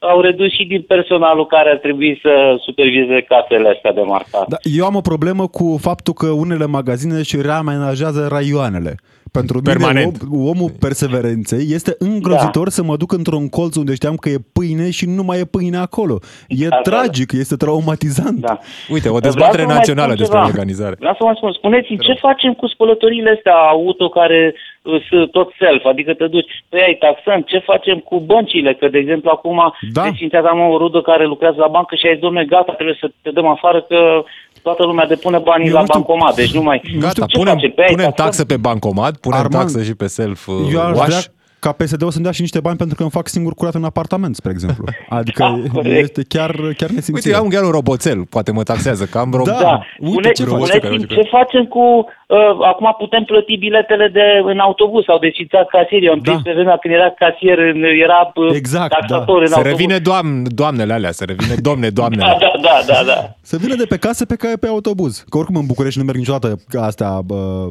au 0.00 0.20
redus 0.20 0.50
și 0.52 0.64
din 0.64 0.82
personalul 0.82 1.46
care 1.46 1.70
ar 1.70 1.76
trebui 1.76 2.18
să 2.22 2.56
supervizeze 2.60 3.26
casele 3.28 3.68
astea 3.68 3.92
de 3.92 4.00
marcat. 4.00 4.48
Da, 4.48 4.56
eu 4.62 4.84
am 4.84 4.94
o 4.94 5.00
problemă 5.00 5.46
cu 5.46 5.78
faptul 5.80 6.14
că 6.14 6.26
unele 6.26 6.66
magazine 6.66 7.14
își 7.18 7.40
reamenajează 7.40 8.26
raioanele. 8.30 8.94
Pentru 9.32 9.60
Permanent. 9.62 10.22
mine, 10.22 10.42
om, 10.42 10.48
omul 10.48 10.70
perseverenței 10.80 11.64
este 11.78 11.94
îngrozitor 11.98 12.64
da. 12.64 12.70
să 12.70 12.82
mă 12.82 12.96
duc 12.96 13.12
într-un 13.12 13.48
colț 13.48 13.76
unde 13.76 13.94
știam 13.94 14.14
că 14.16 14.28
e 14.28 14.36
pâine 14.52 14.90
și 14.90 15.06
nu 15.06 15.22
mai 15.22 15.38
e 15.40 15.44
pâine 15.44 15.76
acolo. 15.76 16.18
E 16.48 16.68
Da, 16.68 16.68
da, 16.68 16.76
da. 16.76 16.90
tragic, 16.90 17.32
este 17.32 17.56
traumatizant. 17.56 18.38
Da. 18.40 18.58
Uite, 18.88 19.08
o 19.08 19.14
Vreau 19.16 19.20
dezbatere 19.32 19.62
să 19.62 19.66
mai 19.68 19.76
națională 19.76 20.12
spun 20.12 20.18
despre 20.22 20.38
ceva. 20.38 20.50
organizare. 20.52 20.94
Vreau 20.98 21.14
să 21.18 21.24
vă 21.28 21.32
spun, 21.36 21.52
spuneți-mi 21.52 21.98
ce 21.98 22.14
facem 22.14 22.52
cu 22.52 22.66
spălătorile 22.66 23.30
astea 23.36 23.54
auto 23.54 24.08
care 24.08 24.54
uh, 24.82 25.06
sunt 25.08 25.30
tot 25.30 25.48
self, 25.58 25.84
adică 25.84 26.14
te 26.14 26.26
duci, 26.26 26.52
păi 26.68 26.80
ai 26.86 26.96
taxăm, 27.04 27.40
ce 27.40 27.58
facem 27.58 27.98
cu 27.98 28.16
băncile, 28.20 28.74
că 28.74 28.88
de 28.88 28.98
exemplu 28.98 29.30
acum 29.32 29.56
Da. 29.92 30.02
da. 30.02 30.10
simțea 30.16 30.40
că 30.42 30.46
am 30.48 30.60
o 30.70 30.76
rudă 30.78 31.00
care 31.00 31.24
lucrează 31.26 31.56
la 31.60 31.68
bancă 31.76 31.94
și 31.96 32.06
ai 32.06 32.12
zis, 32.12 32.22
domne, 32.22 32.44
gata, 32.44 32.72
trebuie 32.72 32.96
să 33.00 33.10
te 33.22 33.30
dăm 33.30 33.46
afară 33.46 33.80
că 33.88 33.98
toată 34.62 34.84
lumea 34.84 35.06
depune 35.06 35.38
banii 35.38 35.66
Eu 35.66 35.72
la 35.72 35.80
nu 35.80 35.86
știu- 35.86 35.98
bancomat, 36.00 36.34
deci 36.34 36.54
nu 36.54 36.62
mai... 36.62 36.82
Gata, 36.98 37.24
ce 37.26 37.38
punem, 37.38 37.54
facem? 37.54 37.70
Pe 37.70 37.80
aia 37.80 37.90
punem 37.90 38.04
taxăm? 38.06 38.24
taxă 38.24 38.44
pe 38.44 38.56
bancomat, 38.56 39.16
punem 39.16 39.38
Armand, 39.38 39.64
taxă 39.72 39.82
și 39.82 39.94
pe 39.94 40.06
self 40.06 40.46
uh, 40.46 40.54
Eu 40.72 40.80
aș 40.80 40.96
wash. 40.96 41.06
vrea 41.08 41.20
ca 41.60 41.72
PSD-ul 41.72 42.10
să-mi 42.10 42.24
dea 42.24 42.32
și 42.32 42.40
niște 42.40 42.60
bani 42.60 42.76
pentru 42.76 42.96
că 42.96 43.02
îmi 43.02 43.10
fac 43.10 43.28
singur 43.28 43.54
curat 43.54 43.74
în 43.74 43.84
apartament, 43.84 44.34
spre 44.36 44.50
exemplu. 44.50 44.84
Adică 45.18 45.42
Da, 45.42 45.60
corect. 45.72 45.96
este 46.02 46.22
chiar, 46.28 46.50
chiar 46.76 46.90
nesimțire. 46.90 47.14
Uite, 47.14 47.30
eu 47.30 47.40
am 47.42 47.48
chiar 47.48 47.62
un 47.64 47.70
roboțel, 47.70 48.24
poate 48.24 48.52
mă 48.52 48.62
taxează, 48.62 49.04
că 49.04 49.18
am 49.18 49.30
rob... 49.32 49.46
Da. 49.46 49.58
Da, 49.60 49.80
Uite 49.98 50.10
Spune, 50.12 50.30
ce 50.32 50.44
faci. 50.44 50.66
spuneți-mi 50.66 51.06
ce 51.06 51.28
facem 51.30 51.64
cu... 51.64 51.78
Uh, 52.26 52.38
acum 52.70 52.94
putem 52.98 53.22
plăti 53.24 53.56
biletele 53.56 54.08
de 54.08 54.22
în 54.44 54.58
autobuz, 54.58 55.04
au 55.06 55.18
desfințat 55.18 55.68
casieri. 55.68 56.04
Eu 56.06 56.12
am 56.12 56.18
Da. 56.18 56.30
prins 56.30 56.42
pe 56.42 56.52
vremea 56.52 56.76
când 56.76 56.94
era 56.94 57.10
casier, 57.18 57.58
în, 57.58 57.82
era 58.06 58.32
uh, 58.34 58.50
Exact, 58.54 58.90
taxator 58.90 59.36
da. 59.36 59.42
în 59.42 59.46
Se 59.48 59.54
autobuz. 59.54 59.70
revine 59.78 59.98
doamn, 59.98 60.54
doamnele 60.54 60.92
alea, 60.92 61.10
se 61.10 61.24
revine 61.24 61.54
domne, 61.68 61.88
Da, 61.88 61.92
doamnele. 62.00 62.36
da, 62.44 62.52
da, 62.62 62.76
da, 62.86 63.00
da. 63.06 63.18
Să 63.42 63.56
vină 63.56 63.74
de 63.74 63.84
pe 63.84 63.96
casă 63.96 64.24
pe 64.26 64.36
care 64.36 64.56
pe 64.56 64.66
autobuz. 64.66 65.24
Că 65.28 65.36
oricum 65.38 65.56
în 65.56 65.66
București 65.66 65.98
nu 65.98 66.04
merg 66.04 66.18
niciodată 66.18 66.56
ca 66.68 66.84
astea, 66.84 67.10
bă, 67.24 67.68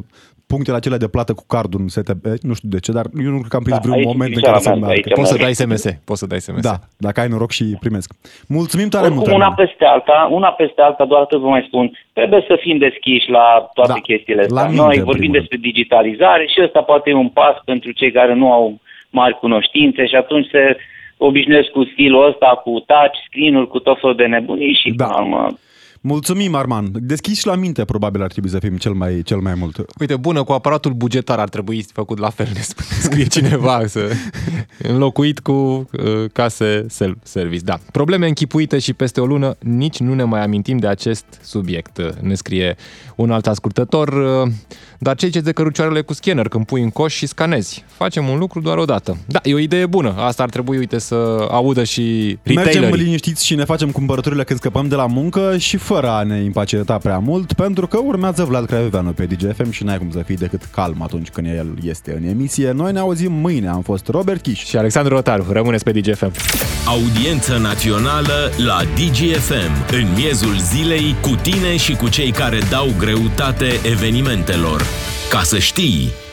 punctele 0.52 0.76
acelea 0.76 0.98
de 1.04 1.08
plată 1.14 1.32
cu 1.38 1.44
cardul 1.54 1.80
în 1.80 1.88
STB, 1.88 2.24
nu 2.48 2.54
știu 2.58 2.68
de 2.74 2.80
ce, 2.84 2.90
dar 2.98 3.06
eu 3.24 3.30
nu 3.34 3.38
cred 3.42 3.50
că 3.52 3.56
am 3.60 3.62
prins 3.68 3.78
Da, 3.78 3.84
vreun 3.86 3.96
aici 4.00 4.10
moment 4.12 4.30
în 4.36 4.40
Timișoara 4.40 4.58
care 4.58 4.64
să 4.66 4.70
merg, 4.70 4.82
meargă. 4.84 4.96
aici 5.06 5.16
Poți 5.18 5.30
să 5.32 5.36
merg. 5.36 5.44
dai 5.46 5.54
SMS, 5.62 5.84
poți 6.08 6.20
să 6.22 6.26
dai 6.32 6.40
SMS. 6.46 6.62
Da, 6.70 6.76
dacă 7.06 7.16
ai 7.20 7.28
noroc 7.34 7.50
și 7.58 7.64
primesc. 7.84 8.08
Mulțumim 8.58 8.88
tare 8.94 9.08
mult. 9.08 9.20
Oricum, 9.20 9.34
una 9.40 9.48
Armand. 9.50 9.62
peste 9.68 9.84
alta, 9.94 10.16
una 10.38 10.50
peste 10.60 10.80
alta, 10.88 11.04
doar 11.10 11.20
atât 11.26 11.38
vă 11.44 11.48
mai 11.56 11.64
spun, 11.68 11.84
trebuie 12.18 12.42
să 12.50 12.54
fim 12.64 12.76
deschiși 12.86 13.28
la 13.38 13.46
toate 13.76 13.92
Da, 13.96 13.98
chestiile 14.10 14.42
la 14.42 14.46
astea. 14.46 14.64
minte, 14.70 14.82
Noi 14.86 14.96
în 14.96 15.04
vorbim 15.10 15.20
primul 15.30 15.38
despre 15.40 15.58
digitalizare 15.68 16.44
și 16.52 16.58
ăsta 16.66 16.80
poate 16.90 17.06
e 17.10 17.24
un 17.26 17.32
pas 17.40 17.56
pentru 17.70 17.90
cei 17.98 18.12
care 18.18 18.32
nu 18.42 18.52
au 18.58 18.64
mari 19.10 19.38
cunoștințe 19.44 20.02
și 20.06 20.16
atunci 20.22 20.48
se 20.54 20.76
obișnuiesc 21.28 21.68
cu 21.68 21.82
stilul 21.92 22.28
ăsta, 22.30 22.60
cu 22.64 22.70
touch, 22.90 23.16
screen-uri, 23.26 23.68
cu 23.68 23.78
tot 23.78 24.00
felul 24.00 24.16
de 24.16 24.26
nebunii 24.26 24.78
și 24.82 24.90
Da. 24.90 25.04
până 25.04 25.16
la 25.16 25.22
urmă, 25.22 25.58
Mulțumim, 26.02 26.54
Arman. 26.54 26.90
Deschiși 26.92 27.46
la 27.46 27.54
minte, 27.54 27.84
probabil 27.84 28.22
ar 28.22 28.30
trebui 28.30 28.50
să 28.50 28.58
fim 28.58 28.76
cel 28.76 28.92
mai, 28.92 29.22
cel 29.24 29.38
mai 29.38 29.54
mult. 29.54 29.84
Uite, 30.00 30.16
bună, 30.16 30.42
cu 30.44 30.52
aparatul 30.52 30.92
bugetar 30.92 31.38
ar 31.38 31.48
trebui 31.48 31.86
făcut 31.92 32.18
la 32.18 32.30
fel, 32.30 32.48
ne 32.54 32.60
spune, 32.60 32.88
scrie 33.00 33.26
cineva, 33.40 33.82
să 33.86 34.10
înlocuit 34.78 35.38
cu 35.40 35.52
uh, 35.52 35.88
case 36.32 36.86
self-service. 36.88 37.64
Da, 37.64 37.78
probleme 37.92 38.26
închipuite 38.26 38.78
și 38.78 38.92
peste 38.92 39.20
o 39.20 39.26
lună, 39.26 39.56
nici 39.58 39.98
nu 39.98 40.14
ne 40.14 40.24
mai 40.24 40.42
amintim 40.42 40.76
de 40.76 40.86
acest 40.86 41.24
subiect, 41.42 41.98
uh, 41.98 42.08
ne 42.20 42.34
scrie 42.34 42.76
un 43.14 43.30
alt 43.30 43.46
ascultător. 43.46 44.08
uh, 44.44 44.52
Dar 44.98 45.16
ce 45.16 45.26
ziceți 45.26 45.44
de 45.44 45.52
cărucioarele 45.52 46.00
cu 46.00 46.12
scanner 46.12 46.48
când 46.48 46.66
pui 46.66 46.82
în 46.82 46.90
coș 46.90 47.14
și 47.14 47.26
scanezi? 47.26 47.84
Facem 47.86 48.28
un 48.28 48.38
lucru 48.38 48.60
doar 48.60 48.76
o 48.78 48.84
dată. 48.84 49.16
Da, 49.26 49.40
e 49.42 49.54
o 49.54 49.58
idee 49.58 49.86
bună. 49.86 50.14
Asta 50.18 50.42
ar 50.42 50.48
trebui, 50.48 50.76
uite, 50.78 50.98
să 50.98 51.14
audă 51.50 51.84
și 51.84 52.38
Mergem 52.44 52.64
retailerii. 52.64 53.04
liniștiți 53.04 53.46
și 53.46 53.54
ne 53.54 53.64
facem 53.64 53.90
cumpărăturile 53.90 54.44
când 54.44 54.58
scăpăm 54.58 54.88
de 54.88 54.94
la 54.94 55.06
muncă 55.06 55.56
și 55.58 55.76
fără 55.94 56.08
a 56.10 56.22
ne 56.22 56.42
impacienta 56.42 56.98
prea 56.98 57.18
mult, 57.18 57.52
pentru 57.52 57.86
că 57.86 57.98
urmează 57.98 58.44
Vlad 58.44 58.66
Craioveanu 58.66 59.10
pe 59.10 59.24
DGFM 59.24 59.70
și 59.70 59.84
n-ai 59.84 59.98
cum 59.98 60.10
să 60.10 60.22
fii 60.26 60.36
decât 60.36 60.64
calm 60.64 61.02
atunci 61.02 61.28
când 61.28 61.46
el 61.46 61.78
este 61.82 62.16
în 62.20 62.28
emisie. 62.28 62.70
Noi 62.70 62.92
ne 62.92 62.98
auzim 62.98 63.32
mâine. 63.32 63.68
Am 63.68 63.82
fost 63.82 64.08
Robert 64.08 64.42
Kiș. 64.42 64.64
Și 64.64 64.76
Alexandru 64.76 65.14
Rotaru, 65.14 65.46
rămâneți 65.52 65.84
pe 65.84 65.90
DGFM. 65.90 66.32
Audiență 66.86 67.58
națională 67.58 68.50
la 68.56 68.80
DGFM, 68.94 69.92
în 69.92 70.06
miezul 70.16 70.58
zilei, 70.58 71.14
cu 71.20 71.38
tine 71.42 71.76
și 71.76 71.96
cu 71.96 72.08
cei 72.08 72.30
care 72.30 72.58
dau 72.70 72.86
greutate 72.98 73.68
evenimentelor. 73.84 74.82
Ca 75.30 75.40
să 75.42 75.58
știi! 75.58 76.29